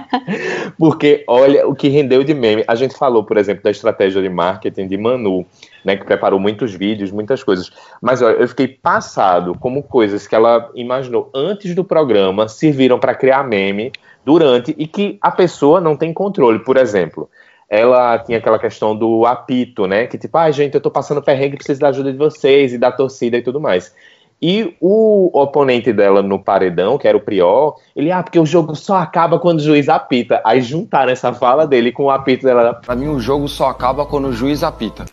Porque 0.80 1.24
olha 1.28 1.68
o 1.68 1.76
que 1.76 1.88
rendeu 1.88 2.24
de 2.24 2.34
meme. 2.34 2.64
A 2.68 2.74
gente 2.74 2.98
falou, 2.98 3.24
por 3.24 3.38
exemplo, 3.38 3.64
da 3.64 3.70
estratégia 3.70 4.22
de 4.22 4.30
marketing 4.30 4.88
de 4.88 4.98
Manu, 4.98 5.46
né, 5.88 5.96
que 5.96 6.04
preparou 6.04 6.38
muitos 6.38 6.74
vídeos, 6.74 7.14
muitas 7.14 7.42
coisas. 7.42 7.72
Mas 8.02 8.22
olha, 8.22 8.36
eu 8.36 8.48
fiquei 8.50 8.68
passado 8.68 9.58
como 9.58 9.82
coisas 9.82 10.28
que 10.28 10.36
ela 10.36 10.70
imaginou 10.76 11.32
antes 11.34 11.74
do 11.74 11.82
programa 11.82 12.50
serviram 12.50 13.00
para 13.00 13.16
criar 13.16 13.42
meme 13.46 13.94
durante 14.26 14.76
e 14.78 14.86
que 14.86 15.18
a 15.22 15.32
pessoa 15.32 15.80
não 15.80 15.96
tem 15.96 16.12
controle. 16.12 16.60
Por 16.60 16.76
exemplo, 16.76 17.30
ela 17.70 18.20
tinha 18.20 18.38
aquela 18.38 18.60
questão 18.60 18.94
do 18.94 19.26
apito, 19.26 19.88
né? 19.88 20.08
Que 20.08 20.18
tipo, 20.18 20.38
ah, 20.38 20.52
gente, 20.52 20.76
eu 20.76 20.82
tô 20.82 20.92
passando 20.92 21.22
perrengue, 21.22 21.56
preciso 21.56 21.80
da 21.80 21.88
ajuda 21.88 22.12
de 22.12 22.18
vocês 22.18 22.74
e 22.74 22.78
da 22.78 22.92
torcida 22.92 23.38
e 23.38 23.42
tudo 23.42 23.62
mais. 23.62 23.96
E 24.42 24.76
o 24.82 25.32
oponente 25.34 25.94
dela 25.94 26.22
no 26.22 26.38
paredão, 26.38 26.98
que 26.98 27.08
era 27.08 27.16
o 27.16 27.22
Prior, 27.22 27.76
ele, 27.96 28.12
ah, 28.12 28.22
porque 28.22 28.38
o 28.38 28.46
jogo 28.46 28.76
só 28.76 28.98
acaba 28.98 29.40
quando 29.40 29.60
o 29.60 29.64
juiz 29.64 29.88
apita. 29.88 30.42
Aí 30.44 30.60
juntaram 30.62 31.14
essa 31.14 31.32
fala 31.32 31.66
dele 31.66 31.94
com 31.94 32.04
o 32.04 32.12
apito 32.12 32.46
dela. 32.46 32.74
Pra 32.74 32.94
mim, 32.94 33.08
o 33.08 33.22
jogo 33.22 33.48
só 33.48 33.70
acaba 33.70 34.06
quando 34.06 34.28
o 34.28 34.34
juiz 34.34 34.64
apita. 34.64 35.06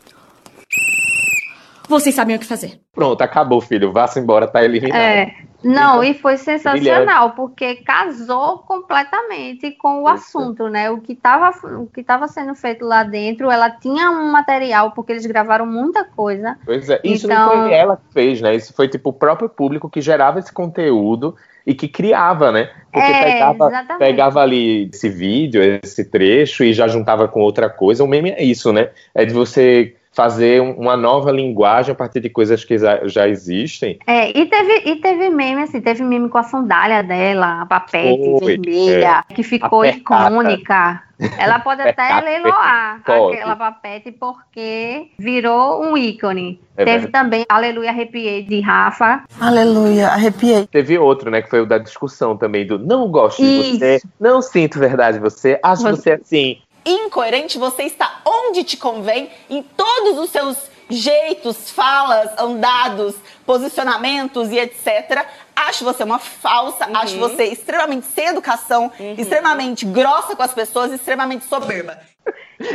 Vocês 1.88 2.14
sabem 2.14 2.36
o 2.36 2.38
que 2.38 2.46
fazer. 2.46 2.80
Pronto, 2.92 3.20
acabou, 3.22 3.60
filho. 3.60 3.92
Vá-se 3.92 4.18
embora, 4.18 4.46
tá 4.46 4.64
eliminado. 4.64 5.00
É. 5.00 5.34
Não, 5.64 6.02
então, 6.02 6.04
e 6.04 6.14
foi 6.14 6.36
sensacional, 6.36 7.30
porque 7.30 7.76
casou 7.76 8.58
completamente 8.58 9.70
com 9.72 10.02
o 10.02 10.08
assunto, 10.08 10.68
né? 10.68 10.90
O 10.90 11.00
que 11.00 11.14
estava 11.14 11.50
o 11.78 11.86
que 11.86 12.02
tava 12.02 12.28
sendo 12.28 12.54
feito 12.54 12.84
lá 12.84 13.02
dentro, 13.02 13.50
ela 13.50 13.70
tinha 13.70 14.10
um 14.10 14.30
material, 14.30 14.90
porque 14.90 15.12
eles 15.12 15.24
gravaram 15.24 15.64
muita 15.64 16.04
coisa. 16.04 16.58
Pois 16.66 16.90
é, 16.90 17.00
isso 17.02 17.26
então... 17.26 17.56
não 17.56 17.62
foi 17.62 17.72
ela 17.72 17.96
que 17.96 18.12
fez, 18.12 18.42
né? 18.42 18.54
Isso 18.54 18.74
foi 18.74 18.88
tipo 18.88 19.08
o 19.08 19.12
próprio 19.14 19.48
público 19.48 19.88
que 19.88 20.02
gerava 20.02 20.38
esse 20.38 20.52
conteúdo 20.52 21.34
e 21.66 21.74
que 21.74 21.88
criava, 21.88 22.52
né? 22.52 22.70
Porque 22.92 23.10
é, 23.10 23.22
pegava, 23.22 23.70
pegava 23.98 24.40
ali 24.42 24.90
esse 24.92 25.08
vídeo, 25.08 25.62
esse 25.82 26.04
trecho 26.04 26.62
e 26.62 26.74
já 26.74 26.86
juntava 26.86 27.26
com 27.26 27.40
outra 27.40 27.70
coisa. 27.70 28.04
O 28.04 28.06
meme 28.06 28.32
é 28.32 28.44
isso, 28.44 28.70
né? 28.70 28.90
É 29.14 29.24
de 29.24 29.32
você 29.32 29.96
fazer 30.14 30.62
um- 30.62 30.72
uma 30.74 30.96
nova 30.96 31.30
linguagem 31.32 31.92
a 31.92 31.94
partir 31.94 32.20
de 32.20 32.30
coisas 32.30 32.64
que 32.64 32.78
já, 32.78 33.00
existem. 33.28 33.98
É, 34.06 34.30
e 34.30 34.46
teve, 34.46 34.82
e 34.90 34.96
teve 34.96 35.28
meme, 35.28 35.62
assim, 35.62 35.80
teve 35.80 36.04
meme 36.04 36.28
com 36.28 36.38
a 36.38 36.42
sandália 36.44 37.02
dela, 37.02 37.62
a 37.62 37.66
papete 37.66 38.38
Foi, 38.38 38.56
vermelha, 38.56 39.24
que 39.34 39.42
ficou 39.42 39.84
icônica. 39.84 41.02
Ela 41.38 41.60
pode 41.60 41.80
até 41.82 42.20
leiloar 42.20 43.00
pode. 43.04 43.36
aquela 43.36 43.54
papete 43.56 44.10
porque 44.12 45.08
virou 45.18 45.82
um 45.82 45.96
ícone. 45.96 46.60
É 46.76 46.84
teve 46.84 46.98
verdade. 47.06 47.12
também 47.12 47.46
Aleluia 47.48 47.90
Arrepiei 47.90 48.42
de 48.42 48.60
Rafa. 48.60 49.22
Aleluia, 49.40 50.08
arrepiei. 50.08 50.66
Teve 50.66 50.98
outro, 50.98 51.30
né, 51.30 51.40
que 51.40 51.48
foi 51.48 51.60
o 51.60 51.66
da 51.66 51.78
discussão 51.78 52.36
também, 52.36 52.66
do 52.66 52.80
não 52.80 53.08
gosto 53.08 53.40
de 53.40 53.76
você, 53.76 53.96
Isso. 53.96 54.08
não 54.20 54.42
sinto 54.42 54.78
verdade 54.80 55.18
em 55.18 55.20
você, 55.20 55.58
acho 55.62 55.82
Você- 55.82 55.96
você 55.96 56.10
assim. 56.12 56.58
Incoerente, 56.84 57.58
você 57.58 57.84
está 57.84 58.20
onde 58.24 58.64
te 58.64 58.76
convém, 58.76 59.30
em 59.48 59.62
todos 59.62 60.18
os 60.18 60.30
seus 60.30 60.70
jeitos, 60.90 61.70
falas, 61.70 62.30
andados, 62.38 63.14
posicionamentos 63.46 64.50
e 64.50 64.58
etc. 64.58 65.24
Acho 65.56 65.84
você 65.84 66.04
uma 66.04 66.18
falsa, 66.18 66.86
Uhum. 66.86 66.96
acho 66.96 67.18
você 67.18 67.44
extremamente 67.44 68.06
sem 68.06 68.26
educação, 68.26 68.92
extremamente 69.16 69.86
grossa 69.86 70.36
com 70.36 70.42
as 70.42 70.52
pessoas, 70.52 70.92
extremamente 70.92 71.44
soberba. 71.46 71.98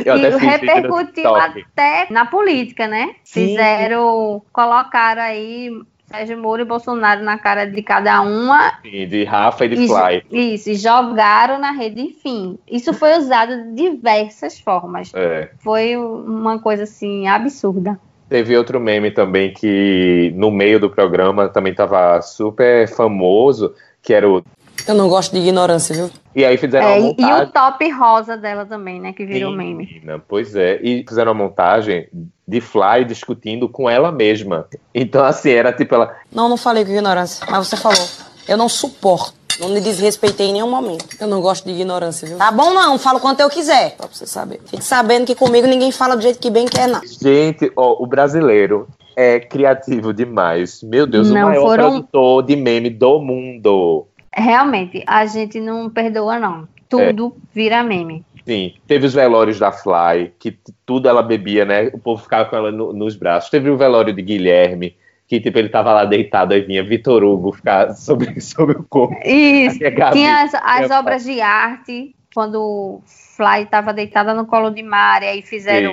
Eu 0.04 0.16
e 0.16 0.30
no 0.30 0.38
repercutiu 0.38 1.34
até 1.34 2.06
na 2.10 2.26
política, 2.26 2.86
né? 2.86 3.14
Sim. 3.24 3.48
Fizeram, 3.48 4.42
colocaram 4.52 5.22
aí 5.22 5.70
Sérgio 6.10 6.36
Moro 6.36 6.62
e 6.62 6.64
Bolsonaro 6.64 7.22
na 7.22 7.38
cara 7.38 7.64
de 7.64 7.82
cada 7.82 8.20
uma 8.20 8.78
Sim, 8.82 9.06
de 9.06 9.22
Rafa 9.22 9.64
e 9.64 9.68
de 9.68 9.76
Fly. 9.76 10.24
Isso, 10.30 10.70
e 10.70 10.74
jogaram 10.74 11.58
na 11.58 11.70
rede, 11.70 12.00
enfim. 12.00 12.58
Isso 12.68 12.92
foi 12.92 13.16
usado 13.16 13.74
de 13.74 13.90
diversas 13.90 14.58
formas. 14.58 15.12
É. 15.14 15.50
Foi 15.60 15.96
uma 15.96 16.58
coisa 16.58 16.82
assim 16.82 17.28
absurda. 17.28 17.98
Teve 18.28 18.56
outro 18.56 18.80
meme 18.80 19.10
também 19.10 19.52
que 19.52 20.32
no 20.36 20.50
meio 20.50 20.80
do 20.80 20.90
programa 20.90 21.48
também 21.48 21.74
tava 21.74 22.20
super 22.22 22.88
famoso, 22.88 23.74
que 24.02 24.12
era 24.12 24.28
o. 24.28 24.42
Eu 24.86 24.94
não 24.94 25.08
gosto 25.08 25.32
de 25.32 25.38
ignorância, 25.38 25.94
viu? 25.94 26.10
E 26.34 26.44
aí 26.44 26.56
fizeram 26.56 26.86
É, 26.86 26.90
uma 26.90 26.98
e, 26.98 27.00
e 27.00 27.06
montagem. 27.22 27.44
o 27.44 27.46
top 27.50 27.90
rosa 27.92 28.36
dela 28.36 28.64
também, 28.66 29.00
né? 29.00 29.12
Que 29.12 29.24
virou 29.26 29.50
Sim, 29.52 29.56
meme. 29.56 30.02
Pois 30.28 30.54
é, 30.54 30.80
e 30.82 31.04
fizeram 31.08 31.32
uma 31.32 31.44
montagem 31.44 32.08
de 32.46 32.60
Fly 32.60 33.04
discutindo 33.06 33.68
com 33.68 33.88
ela 33.88 34.10
mesma. 34.12 34.66
Então, 34.94 35.24
assim, 35.24 35.50
era 35.50 35.72
tipo 35.72 35.94
ela. 35.94 36.14
Não, 36.32 36.48
não 36.48 36.56
falei 36.56 36.84
com 36.84 36.90
ignorância, 36.90 37.46
mas 37.50 37.66
você 37.68 37.76
falou. 37.76 38.06
Eu 38.48 38.56
não 38.56 38.68
suporto. 38.68 39.38
Não 39.60 39.68
me 39.68 39.80
desrespeitei 39.80 40.46
em 40.48 40.52
nenhum 40.54 40.70
momento. 40.70 41.04
Eu 41.20 41.26
não 41.28 41.40
gosto 41.42 41.66
de 41.66 41.72
ignorância, 41.72 42.26
viu? 42.26 42.38
Tá 42.38 42.50
bom 42.50 42.72
não, 42.72 42.98
falo 42.98 43.20
quanto 43.20 43.40
eu 43.40 43.50
quiser. 43.50 43.94
Pra 43.94 44.06
você 44.10 44.26
saber. 44.26 44.58
Fique 44.64 44.82
sabendo 44.82 45.26
que 45.26 45.34
comigo 45.34 45.66
ninguém 45.66 45.92
fala 45.92 46.16
do 46.16 46.22
jeito 46.22 46.38
que 46.38 46.48
bem 46.50 46.64
quer, 46.66 46.88
não. 46.88 47.00
Gente, 47.04 47.70
ó, 47.76 48.02
o 48.02 48.06
brasileiro 48.06 48.88
é 49.14 49.38
criativo 49.38 50.14
demais. 50.14 50.82
Meu 50.82 51.06
Deus, 51.06 51.30
Não, 51.30 51.42
o 51.42 51.44
maior 51.50 51.62
foram- 51.62 51.90
produtor 51.90 52.42
de 52.44 52.56
meme 52.56 52.88
do 52.88 53.20
mundo. 53.20 54.06
Realmente, 54.34 55.02
a 55.06 55.26
gente 55.26 55.60
não 55.60 55.90
perdoa, 55.90 56.38
não. 56.38 56.68
Tudo 56.88 57.36
vira 57.52 57.82
meme. 57.82 58.24
Sim, 58.46 58.74
teve 58.86 59.06
os 59.06 59.14
velórios 59.14 59.58
da 59.58 59.70
Fly, 59.70 60.32
que 60.38 60.58
tudo 60.84 61.08
ela 61.08 61.22
bebia, 61.22 61.64
né? 61.64 61.88
O 61.92 61.98
povo 61.98 62.22
ficava 62.22 62.48
com 62.48 62.56
ela 62.56 62.72
no- 62.72 62.92
nos 62.92 63.14
braços. 63.14 63.50
Teve 63.50 63.70
o 63.70 63.76
velório 63.76 64.12
de 64.12 64.22
Guilherme, 64.22 64.96
que 65.28 65.38
tipo, 65.40 65.58
ele 65.58 65.68
tava 65.68 65.92
lá 65.92 66.04
deitado, 66.04 66.52
aí 66.54 66.60
vinha 66.62 66.82
Vitor 66.82 67.22
Hugo 67.22 67.52
ficar 67.52 67.92
sobre, 67.94 68.40
sobre 68.40 68.76
o 68.76 68.82
corpo. 68.84 69.14
Isso. 69.24 69.78
Tinha 70.12 70.42
as, 70.42 70.54
as 70.54 70.90
obras 70.90 71.22
de 71.22 71.40
arte, 71.40 72.14
quando 72.34 73.00
Fly 73.36 73.62
estava 73.62 73.92
deitada 73.92 74.34
no 74.34 74.46
colo 74.46 74.70
de 74.70 74.82
Mari, 74.82 75.26
aí 75.26 75.42
fizeram 75.42 75.92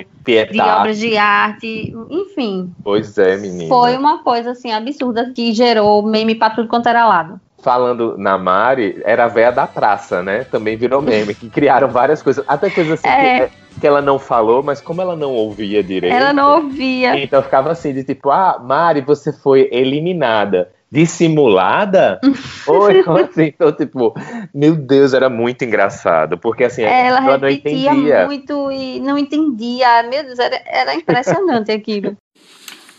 de 0.52 0.60
obras 0.80 0.98
de 0.98 1.16
arte, 1.16 1.94
enfim. 2.10 2.72
Pois 2.82 3.16
é, 3.18 3.36
menina. 3.36 3.68
Foi 3.68 3.96
uma 3.96 4.22
coisa 4.24 4.52
assim 4.52 4.72
absurda 4.72 5.32
que 5.34 5.52
gerou 5.52 6.02
meme 6.02 6.34
pra 6.34 6.50
tudo 6.50 6.66
quanto 6.68 6.88
era 6.88 7.06
lado. 7.06 7.40
Falando 7.60 8.16
na 8.16 8.38
Mari, 8.38 9.00
era 9.04 9.24
a 9.24 9.28
véia 9.28 9.50
da 9.50 9.66
praça, 9.66 10.22
né? 10.22 10.44
Também 10.44 10.76
virou 10.76 11.02
meme, 11.02 11.34
que 11.34 11.50
criaram 11.50 11.88
várias 11.88 12.22
coisas, 12.22 12.44
até 12.46 12.70
coisas 12.70 13.00
assim 13.00 13.08
É. 13.08 13.48
que, 13.48 13.80
que 13.80 13.86
ela 13.86 14.00
não 14.00 14.18
falou, 14.18 14.62
mas 14.62 14.80
como 14.80 15.02
ela 15.02 15.16
não 15.16 15.32
ouvia 15.32 15.82
direito. 15.82 16.14
Ela 16.14 16.32
não 16.32 16.62
ouvia. 16.62 17.18
Então 17.18 17.42
ficava 17.42 17.72
assim, 17.72 17.92
de 17.92 18.04
tipo, 18.04 18.30
ah, 18.30 18.60
Mari, 18.62 19.00
você 19.00 19.32
foi 19.32 19.68
eliminada. 19.72 20.70
Dissimulada? 20.90 22.18
Oi, 22.66 23.02
como 23.02 23.18
assim? 23.18 23.46
Então, 23.46 23.72
tipo, 23.72 24.14
meu 24.54 24.74
Deus, 24.74 25.12
era 25.12 25.28
muito 25.28 25.64
engraçado. 25.64 26.38
Porque 26.38 26.64
assim, 26.64 26.82
Ela 26.82 27.20
não 27.20 27.30
repetia 27.32 27.92
entendia. 27.92 28.24
muito 28.26 28.72
e 28.72 29.00
não 29.00 29.18
entendia. 29.18 30.02
Meu 30.04 30.22
Deus, 30.24 30.38
era, 30.38 30.60
era 30.64 30.94
impressionante 30.94 31.70
aquilo. 31.72 32.16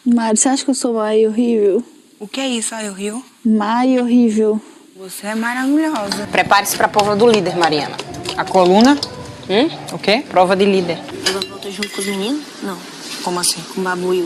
Mário, 0.05 0.37
você 0.37 0.49
acha 0.49 0.63
que 0.63 0.69
eu 0.69 0.75
sou 0.75 1.03
e 1.13 1.25
horrível? 1.25 1.83
O 2.19 2.27
que 2.27 2.41
é 2.41 2.47
isso, 2.47 2.75
o 2.75 2.93
Rio? 2.93 3.23
E 3.45 3.99
horrível. 3.99 4.61
Você 4.97 5.27
é 5.27 5.35
maravilhosa. 5.35 6.27
Prepare-se 6.29 6.75
pra 6.75 6.87
prova 6.89 7.15
do 7.15 7.25
líder, 7.25 7.55
Mariana. 7.55 7.95
A 8.35 8.43
coluna? 8.43 8.97
Hum? 9.49 9.69
O 9.93 9.97
quê? 9.97 10.23
Prova 10.29 10.55
de 10.55 10.65
líder. 10.65 10.99
Ela 11.25 11.39
volta 11.49 11.71
junto 11.71 11.89
com 11.89 12.01
os 12.01 12.07
meninos? 12.07 12.43
Não. 12.61 12.77
Como 13.23 13.39
assim? 13.39 13.61
Com 13.73 13.81
o 13.81 13.83
Babu 13.83 14.13
e 14.13 14.21
o 14.21 14.25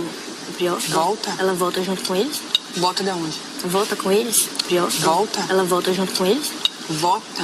o 0.50 0.54
Priol? 0.54 0.78
Volta? 0.90 1.36
Ela 1.40 1.54
volta 1.54 1.82
junto 1.84 2.04
com 2.06 2.16
eles? 2.16 2.42
Volta 2.78 3.04
de 3.04 3.10
onde? 3.12 3.40
Volta 3.66 3.96
com 3.96 4.12
eles? 4.12 4.50
Priol? 4.66 4.90
Volta? 4.90 5.46
Ela 5.50 5.64
volta 5.64 5.94
junto 5.94 6.14
com 6.14 6.26
eles? 6.26 6.52
Volta. 6.90 7.44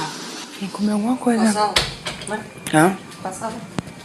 Vem 0.60 0.68
comer 0.68 0.92
alguma 0.92 1.16
coisa. 1.16 1.72
Hã? 2.74 2.96
Passala. 3.22 3.54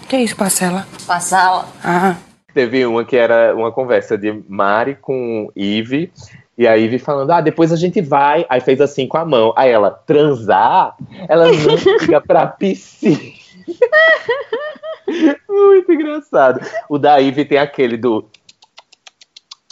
Que 0.08 0.16
é 0.16 0.24
isso, 0.24 0.36
parcela? 0.36 0.88
Passala. 1.06 1.68
Ah, 1.84 2.16
Teve 2.56 2.86
uma 2.86 3.03
que 3.03 3.18
era 3.18 3.53
uma 3.53 3.70
conversa 3.70 4.18
de 4.18 4.41
Mari 4.47 4.95
com 4.95 5.51
Ive. 5.53 6.10
E 6.58 6.66
a 6.66 6.78
Ive 6.78 6.99
falando, 6.99 7.32
ah, 7.32 7.41
depois 7.41 7.74
a 7.74 7.76
gente 7.76 7.99
vai. 7.99 8.45
Aí 8.47 8.62
fez 8.62 8.80
assim 8.80 9.10
com 9.10 9.18
a 9.18 9.26
mão. 9.26 9.53
Aí 9.58 9.70
ela, 9.70 9.91
transar? 9.91 10.95
Ela 11.28 11.51
não 11.51 11.78
fica 11.78 12.22
pra 12.22 12.47
piscina. 12.47 13.20
Muito 15.49 15.91
engraçado. 15.91 16.66
O 16.88 16.97
da 16.97 17.20
Ive 17.20 17.43
tem 17.43 17.58
aquele 17.58 17.97
do. 17.97 18.26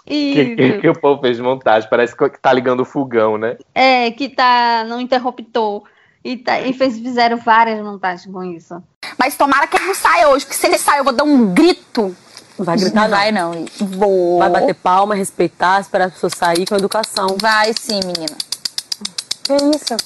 Que, 0.06 0.54
que, 0.58 0.80
que 0.80 0.90
o 0.90 1.00
povo 1.00 1.22
fez 1.22 1.40
montagem. 1.40 1.90
Parece 1.90 2.14
que 2.14 2.42
tá 2.42 2.52
ligando 2.52 2.82
o 2.82 2.86
fogão, 2.86 3.38
né? 3.38 3.56
É, 3.74 4.12
que 4.12 4.28
tá 4.28 4.84
no 4.84 5.00
interruptor. 5.00 5.84
E, 6.22 6.36
tá, 6.36 6.60
e 6.60 6.74
fez, 6.74 7.00
fizeram 7.00 7.38
várias 7.38 7.82
montagens 7.82 8.26
com 8.26 8.44
isso. 8.44 8.84
Mas 9.18 9.38
tomara 9.38 9.68
que 9.68 9.78
ele 9.78 9.86
não 9.86 9.96
saia 9.96 10.28
hoje, 10.28 10.46
porque 10.46 10.60
se 10.60 10.68
ele 10.68 10.78
sair, 10.78 10.98
eu 10.98 11.06
vou 11.06 11.14
dar 11.14 11.24
um 11.24 11.54
grito. 11.54 12.14
Não 12.58 12.66
vai 12.66 12.78
gritar, 12.78 13.10
não. 13.10 13.18
Vai 13.18 13.32
não. 13.32 13.66
Vou. 13.80 14.40
Vai 14.40 14.50
bater 14.50 14.76
palma, 14.76 15.16
respeitar, 15.16 15.82
esperar 15.82 16.06
as 16.06 16.14
pessoas 16.14 16.34
sair 16.36 16.66
com 16.68 16.76
educação. 16.76 17.36
Vai 17.40 17.74
sim, 17.74 18.00
menina. 18.06 18.38
Que 19.44 19.56
isso? 19.76 19.98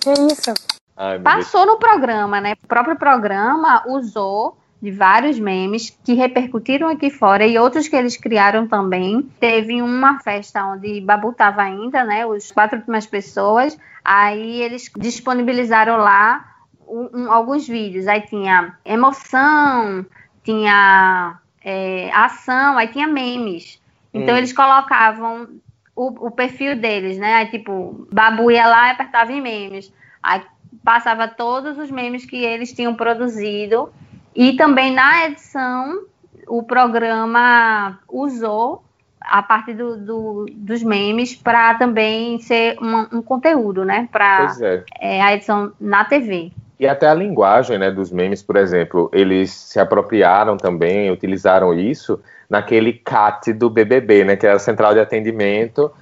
Que 0.00 0.12
isso? 0.32 0.54
Ai. 0.96 1.18
Passou 1.18 1.66
no 1.66 1.78
programa, 1.78 2.40
né? 2.40 2.54
O 2.62 2.66
próprio 2.66 2.96
programa 2.96 3.82
usou 3.86 4.56
de 4.82 4.90
vários 4.90 5.38
memes 5.38 5.96
que 6.02 6.14
repercutiram 6.14 6.88
aqui 6.88 7.10
fora 7.10 7.46
e 7.46 7.58
outros 7.58 7.86
que 7.86 7.94
eles 7.94 8.16
criaram 8.16 8.66
também. 8.66 9.28
Teve 9.38 9.82
uma 9.82 10.18
festa 10.20 10.64
onde 10.64 11.00
Babu 11.02 11.32
tava 11.32 11.62
ainda, 11.62 12.02
né? 12.04 12.24
Os 12.24 12.50
quatro 12.50 12.78
últimas 12.78 13.06
pessoas. 13.06 13.76
Aí 14.02 14.62
eles 14.62 14.90
disponibilizaram 14.96 15.98
lá 15.98 16.49
um- 16.90 17.10
um- 17.24 17.32
alguns 17.32 17.66
vídeos. 17.68 18.06
Aí 18.08 18.20
tinha 18.22 18.74
emoção, 18.84 20.04
tinha 20.44 21.38
é, 21.62 22.10
ação, 22.14 22.78
aí 22.78 22.88
tinha 22.88 23.06
memes. 23.06 23.80
Então 24.14 24.34
Hum. 24.34 24.38
eles 24.38 24.52
colocavam 24.52 25.46
o, 25.94 26.26
o 26.28 26.30
perfil 26.30 26.74
deles, 26.76 27.18
né? 27.18 27.34
Aí, 27.34 27.46
tipo, 27.50 28.06
Babu 28.10 28.50
ia 28.50 28.66
lá 28.66 28.88
e 28.88 28.90
apertava 28.92 29.30
em 29.32 29.40
memes. 29.42 29.92
Aí 30.22 30.40
passava 30.82 31.28
todos 31.28 31.76
os 31.76 31.90
memes 31.90 32.24
que 32.24 32.42
eles 32.42 32.72
tinham 32.72 32.94
produzido. 32.94 33.92
E 34.34 34.54
também 34.56 34.92
na 34.92 35.26
edição, 35.26 36.04
o 36.48 36.62
programa 36.62 37.98
usou 38.08 38.82
a 39.20 39.42
parte 39.42 39.74
do, 39.74 39.98
do- 39.98 40.46
dos 40.50 40.82
memes 40.82 41.34
para 41.36 41.74
também 41.74 42.38
ser 42.40 42.78
uma- 42.80 43.08
um 43.12 43.20
conteúdo, 43.20 43.84
né? 43.84 44.08
Para 44.10 44.46
Pois 44.46 44.60
é. 44.62 44.84
a 45.22 45.34
edição 45.34 45.72
na 45.78 46.04
TV. 46.06 46.52
E 46.80 46.88
até 46.88 47.06
a 47.06 47.12
linguagem 47.12 47.78
né, 47.78 47.90
dos 47.90 48.10
memes, 48.10 48.42
por 48.42 48.56
exemplo, 48.56 49.10
eles 49.12 49.50
se 49.50 49.78
apropriaram 49.78 50.56
também, 50.56 51.10
utilizaram 51.10 51.74
isso 51.78 52.18
naquele 52.48 52.94
CAT 52.94 53.52
do 53.52 53.68
BBB, 53.68 54.24
né, 54.24 54.34
que 54.34 54.46
era 54.46 54.56
a 54.56 54.58
Central 54.58 54.94
de 54.94 55.00
Atendimento, 55.00 55.92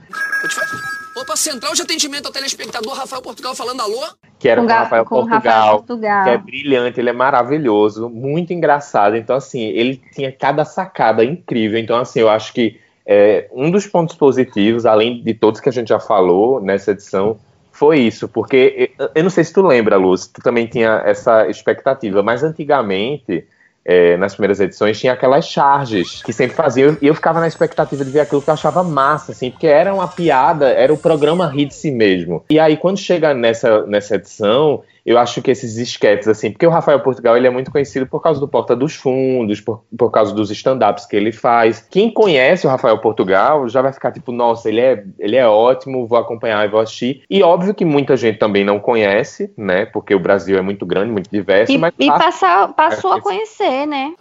Opa, 1.20 1.34
central 1.34 1.74
de 1.74 1.82
atendimento 1.82 2.26
ao 2.26 2.32
telespectador 2.32 2.94
Rafael 2.94 3.20
Portugal 3.20 3.52
falando 3.52 3.80
alô? 3.80 4.06
que 4.38 4.48
era 4.48 4.60
Com 4.60 4.68
com, 4.68 4.72
Rafael 4.72 5.04
com 5.04 5.16
Portugal, 5.16 5.40
Rafael 5.40 5.78
Portugal. 5.78 6.24
que 6.24 6.30
é 6.30 6.38
brilhante, 6.38 7.00
ele 7.00 7.10
é 7.10 7.12
maravilhoso, 7.12 8.08
muito 8.08 8.52
engraçado. 8.52 9.16
Então, 9.16 9.34
assim, 9.34 9.60
ele 9.60 10.00
tinha 10.14 10.30
cada 10.30 10.64
sacada 10.64 11.24
incrível. 11.24 11.76
Então, 11.76 11.98
assim, 11.98 12.20
eu 12.20 12.30
acho 12.30 12.52
que 12.52 12.78
é, 13.04 13.48
um 13.52 13.68
dos 13.68 13.84
pontos 13.84 14.14
positivos, 14.14 14.86
além 14.86 15.20
de 15.20 15.34
todos 15.34 15.60
que 15.60 15.68
a 15.68 15.72
gente 15.72 15.88
já 15.88 15.98
falou 15.98 16.60
nessa 16.60 16.92
edição, 16.92 17.36
foi 17.78 18.00
isso, 18.00 18.28
porque 18.28 18.90
eu- 19.14 19.22
não 19.22 19.30
sei 19.30 19.44
se 19.44 19.52
tu 19.52 19.62
lembra, 19.64 19.96
Luz, 19.96 20.26
tu 20.26 20.42
também 20.42 20.66
tinha 20.66 21.02
essa 21.06 21.48
expectativa, 21.48 22.22
mas 22.22 22.42
antigamente 22.42 23.46
é, 23.90 24.18
nas 24.18 24.34
primeiras 24.34 24.60
edições, 24.60 25.00
tinha 25.00 25.14
aquelas 25.14 25.46
charges 25.46 26.22
que 26.22 26.30
sempre 26.30 26.54
faziam, 26.54 26.98
e 27.00 27.06
eu 27.06 27.14
ficava 27.14 27.40
na 27.40 27.46
expectativa 27.46 28.04
de 28.04 28.10
ver 28.10 28.20
aquilo 28.20 28.42
que 28.42 28.50
eu 28.50 28.52
achava 28.52 28.82
massa, 28.84 29.32
assim, 29.32 29.50
porque 29.50 29.66
era 29.66 29.94
uma 29.94 30.06
piada, 30.06 30.68
era 30.68 30.92
o 30.92 30.98
programa 30.98 31.46
rir 31.46 31.64
de 31.66 31.74
si 31.74 31.90
mesmo. 31.90 32.44
E 32.50 32.60
aí, 32.60 32.76
quando 32.76 32.98
chega 32.98 33.32
nessa, 33.32 33.86
nessa 33.86 34.16
edição, 34.16 34.82
eu 35.08 35.18
acho 35.18 35.40
que 35.40 35.50
esses 35.50 35.76
esquetes, 35.78 36.28
assim, 36.28 36.50
porque 36.50 36.66
o 36.66 36.70
Rafael 36.70 37.00
Portugal 37.00 37.34
ele 37.36 37.46
é 37.46 37.50
muito 37.50 37.70
conhecido 37.70 38.06
por 38.06 38.20
causa 38.20 38.38
do 38.38 38.46
Porta 38.46 38.76
dos 38.76 38.94
Fundos, 38.94 39.58
por, 39.58 39.82
por 39.96 40.10
causa 40.10 40.34
dos 40.34 40.50
stand-ups 40.50 41.06
que 41.06 41.16
ele 41.16 41.32
faz. 41.32 41.86
Quem 41.90 42.10
conhece 42.12 42.66
o 42.66 42.70
Rafael 42.70 42.98
Portugal 42.98 43.66
já 43.70 43.80
vai 43.80 43.92
ficar 43.92 44.12
tipo, 44.12 44.30
nossa, 44.32 44.68
ele 44.68 44.80
é, 44.80 45.02
ele 45.18 45.36
é 45.36 45.46
ótimo, 45.46 46.06
vou 46.06 46.18
acompanhar 46.18 46.62
e 46.66 46.70
vou 46.70 46.78
assistir. 46.80 47.22
E 47.30 47.42
óbvio 47.42 47.74
que 47.74 47.86
muita 47.86 48.16
gente 48.18 48.38
também 48.38 48.64
não 48.64 48.78
conhece, 48.78 49.50
né? 49.56 49.86
Porque 49.86 50.14
o 50.14 50.20
Brasil 50.20 50.58
é 50.58 50.62
muito 50.62 50.84
grande, 50.84 51.10
muito 51.10 51.30
diverso. 51.30 51.72
E, 51.72 51.78
mas 51.78 51.94
e 51.98 52.06
passa- 52.06 52.24
passar, 52.24 52.68
passou 52.74 53.14
É, 53.14 53.18
a 53.18 53.20
conhecer, 53.22 53.86
né? 53.86 54.12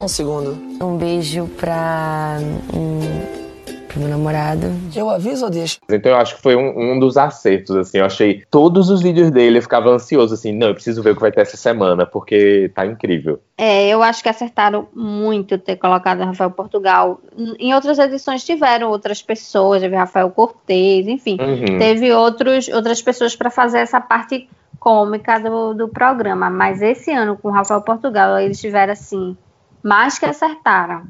Um 0.00 0.06
segundo. 0.08 0.56
Um 0.80 0.96
beijo 0.96 1.46
pra. 1.58 2.38
Um, 2.72 3.49
pro 3.90 4.00
meu 4.00 4.08
namorado. 4.08 4.66
Eu 4.94 5.10
aviso 5.10 5.44
ou 5.44 5.50
deixo? 5.50 5.78
Então 5.90 6.12
eu 6.12 6.18
acho 6.18 6.36
que 6.36 6.42
foi 6.42 6.54
um, 6.56 6.92
um 6.94 6.98
dos 6.98 7.16
acertos, 7.16 7.74
assim. 7.76 7.98
Eu 7.98 8.06
achei 8.06 8.44
todos 8.50 8.88
os 8.88 9.02
vídeos 9.02 9.30
dele, 9.30 9.58
eu 9.58 9.62
ficava 9.62 9.90
ansioso, 9.90 10.34
assim, 10.34 10.52
não, 10.52 10.68
eu 10.68 10.74
preciso 10.74 11.02
ver 11.02 11.10
o 11.10 11.14
que 11.14 11.20
vai 11.20 11.32
ter 11.32 11.40
essa 11.40 11.56
semana, 11.56 12.06
porque 12.06 12.70
tá 12.74 12.86
incrível. 12.86 13.40
É, 13.58 13.88
eu 13.88 14.02
acho 14.02 14.22
que 14.22 14.28
acertaram 14.28 14.88
muito 14.94 15.58
ter 15.58 15.76
colocado 15.76 16.20
o 16.20 16.24
Rafael 16.24 16.50
Portugal. 16.50 17.20
Em 17.58 17.74
outras 17.74 17.98
edições 17.98 18.44
tiveram 18.44 18.88
outras 18.90 19.20
pessoas, 19.20 19.82
teve 19.82 19.96
Rafael 19.96 20.30
Cortez, 20.30 21.06
enfim, 21.08 21.36
Uhum. 21.40 21.78
teve 21.78 22.12
outros, 22.12 22.68
outras 22.68 23.02
pessoas 23.02 23.34
para 23.34 23.50
fazer 23.50 23.78
essa 23.78 24.00
parte 24.00 24.48
cômica 24.78 25.38
do, 25.38 25.74
do 25.74 25.88
programa. 25.88 26.48
Mas 26.48 26.80
esse 26.80 27.10
ano, 27.10 27.36
com 27.36 27.48
o 27.48 27.52
Rafael 27.52 27.82
Portugal, 27.82 28.38
eles 28.38 28.60
tiveram 28.60 28.92
assim, 28.92 29.36
mais 29.82 30.18
que 30.18 30.24
acertaram. 30.26 31.02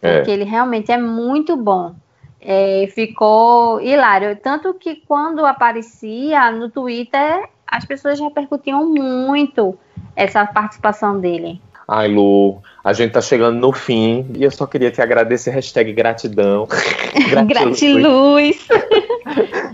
É. 0.00 0.16
Porque 0.18 0.30
ele 0.30 0.44
realmente 0.44 0.92
é 0.92 0.96
muito 0.96 1.56
bom. 1.56 1.94
É, 2.40 2.88
ficou 2.94 3.80
hilário. 3.80 4.36
Tanto 4.36 4.74
que 4.74 4.96
quando 5.06 5.44
aparecia 5.44 6.50
no 6.50 6.70
Twitter, 6.70 7.48
as 7.66 7.84
pessoas 7.84 8.20
repercutiam 8.20 8.88
muito 8.88 9.78
essa 10.14 10.46
participação 10.46 11.20
dele. 11.20 11.60
Ai, 11.86 12.08
Lu, 12.08 12.60
a 12.88 12.92
gente 12.94 13.12
tá 13.12 13.20
chegando 13.20 13.58
no 13.58 13.70
fim 13.70 14.24
e 14.34 14.42
eu 14.42 14.50
só 14.50 14.66
queria 14.66 14.90
te 14.90 15.02
agradecer, 15.02 15.50
hashtag 15.50 15.92
gratidão. 15.92 16.66
Gratiluz. 17.46 18.66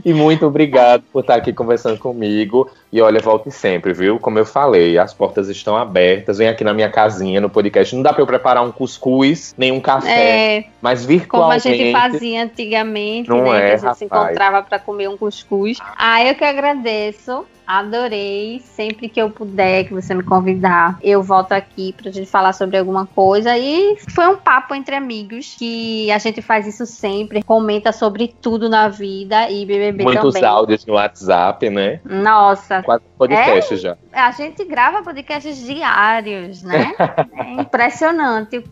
E 0.04 0.12
muito 0.12 0.44
obrigado 0.46 1.04
por 1.12 1.20
estar 1.20 1.36
aqui 1.36 1.52
conversando 1.52 1.96
comigo. 1.98 2.68
E 2.92 3.00
olha, 3.00 3.20
volte 3.20 3.50
sempre, 3.52 3.92
viu? 3.92 4.18
Como 4.18 4.36
eu 4.38 4.44
falei, 4.44 4.98
as 4.98 5.14
portas 5.14 5.48
estão 5.48 5.76
abertas. 5.76 6.38
Vem 6.38 6.48
aqui 6.48 6.64
na 6.64 6.74
minha 6.74 6.90
casinha, 6.90 7.40
no 7.40 7.48
podcast. 7.48 7.94
Não 7.94 8.02
dá 8.02 8.12
pra 8.12 8.20
eu 8.22 8.26
preparar 8.26 8.64
um 8.64 8.72
cuscuz, 8.72 9.54
nem 9.56 9.70
um 9.70 9.80
café, 9.80 10.58
É, 10.58 10.64
mas 10.82 11.00
como 11.06 11.12
a 11.12 11.18
virtualmente. 11.56 11.62
gente 11.68 11.92
fazia 11.92 12.42
antigamente, 12.42 13.28
Não 13.30 13.44
né? 13.52 13.58
é, 13.58 13.60
que 13.78 13.86
a 13.86 13.88
gente 13.88 13.96
se 13.98 14.04
rapaz. 14.06 14.24
encontrava 14.26 14.62
para 14.62 14.78
comer 14.80 15.08
um 15.08 15.16
cuscuz. 15.16 15.78
Ah, 15.96 16.22
eu 16.24 16.34
que 16.34 16.44
agradeço. 16.44 17.44
Adorei. 17.66 18.60
Sempre 18.76 19.08
que 19.08 19.18
eu 19.20 19.30
puder, 19.30 19.84
que 19.84 19.94
você 19.94 20.12
me 20.14 20.22
convidar, 20.22 20.98
eu 21.02 21.22
volto 21.22 21.52
aqui 21.52 21.94
pra 21.96 22.10
gente 22.10 22.26
falar 22.30 22.52
sobre 22.52 22.76
alguma 22.76 23.03
coisa. 23.06 23.56
E 23.56 23.96
foi 24.14 24.26
um 24.26 24.36
papo 24.36 24.74
entre 24.74 24.94
amigos 24.94 25.54
que 25.58 26.10
a 26.10 26.18
gente 26.18 26.40
faz 26.42 26.66
isso 26.66 26.86
sempre. 26.86 27.42
Comenta 27.42 27.92
sobre 27.92 28.34
tudo 28.40 28.68
na 28.68 28.88
vida 28.88 29.50
e 29.50 29.64
BBB 29.66 30.04
Muitos 30.04 30.34
também. 30.34 30.48
áudios 30.48 30.86
no 30.86 30.94
WhatsApp, 30.94 31.68
né? 31.70 32.00
Nossa, 32.04 32.82
Quase 32.82 33.02
podcast 33.18 33.74
É? 33.74 33.76
já. 33.76 33.96
a 34.12 34.30
gente 34.32 34.64
grava 34.64 35.02
podcasts 35.02 35.56
diários, 35.64 36.62
né? 36.62 36.92
É 37.36 37.52
impressionante. 37.60 38.62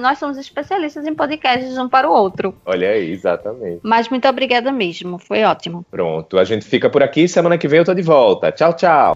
Nós 0.00 0.18
somos 0.18 0.36
especialistas 0.38 1.06
em 1.06 1.14
podcasts 1.14 1.76
um 1.78 1.88
para 1.88 2.08
o 2.08 2.12
outro. 2.12 2.54
Olha 2.64 2.90
aí, 2.90 3.10
exatamente. 3.10 3.80
Mas 3.82 4.08
muito 4.08 4.26
obrigada 4.28 4.70
mesmo, 4.70 5.18
foi 5.18 5.42
ótimo. 5.42 5.84
Pronto, 5.90 6.38
a 6.38 6.44
gente 6.44 6.64
fica 6.64 6.88
por 6.88 7.02
aqui. 7.02 7.26
Semana 7.28 7.58
que 7.58 7.66
vem 7.68 7.78
eu 7.80 7.84
tô 7.84 7.94
de 7.94 8.02
volta. 8.02 8.52
Tchau, 8.52 8.72
tchau. 8.74 9.14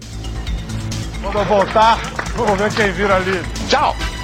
Quando 1.21 1.39
eu 1.39 1.45
voltar, 1.45 1.97
vamos 2.35 2.59
ver 2.59 2.73
quem 2.75 2.91
vira 2.91 3.15
ali. 3.15 3.41
Tchau! 3.69 4.14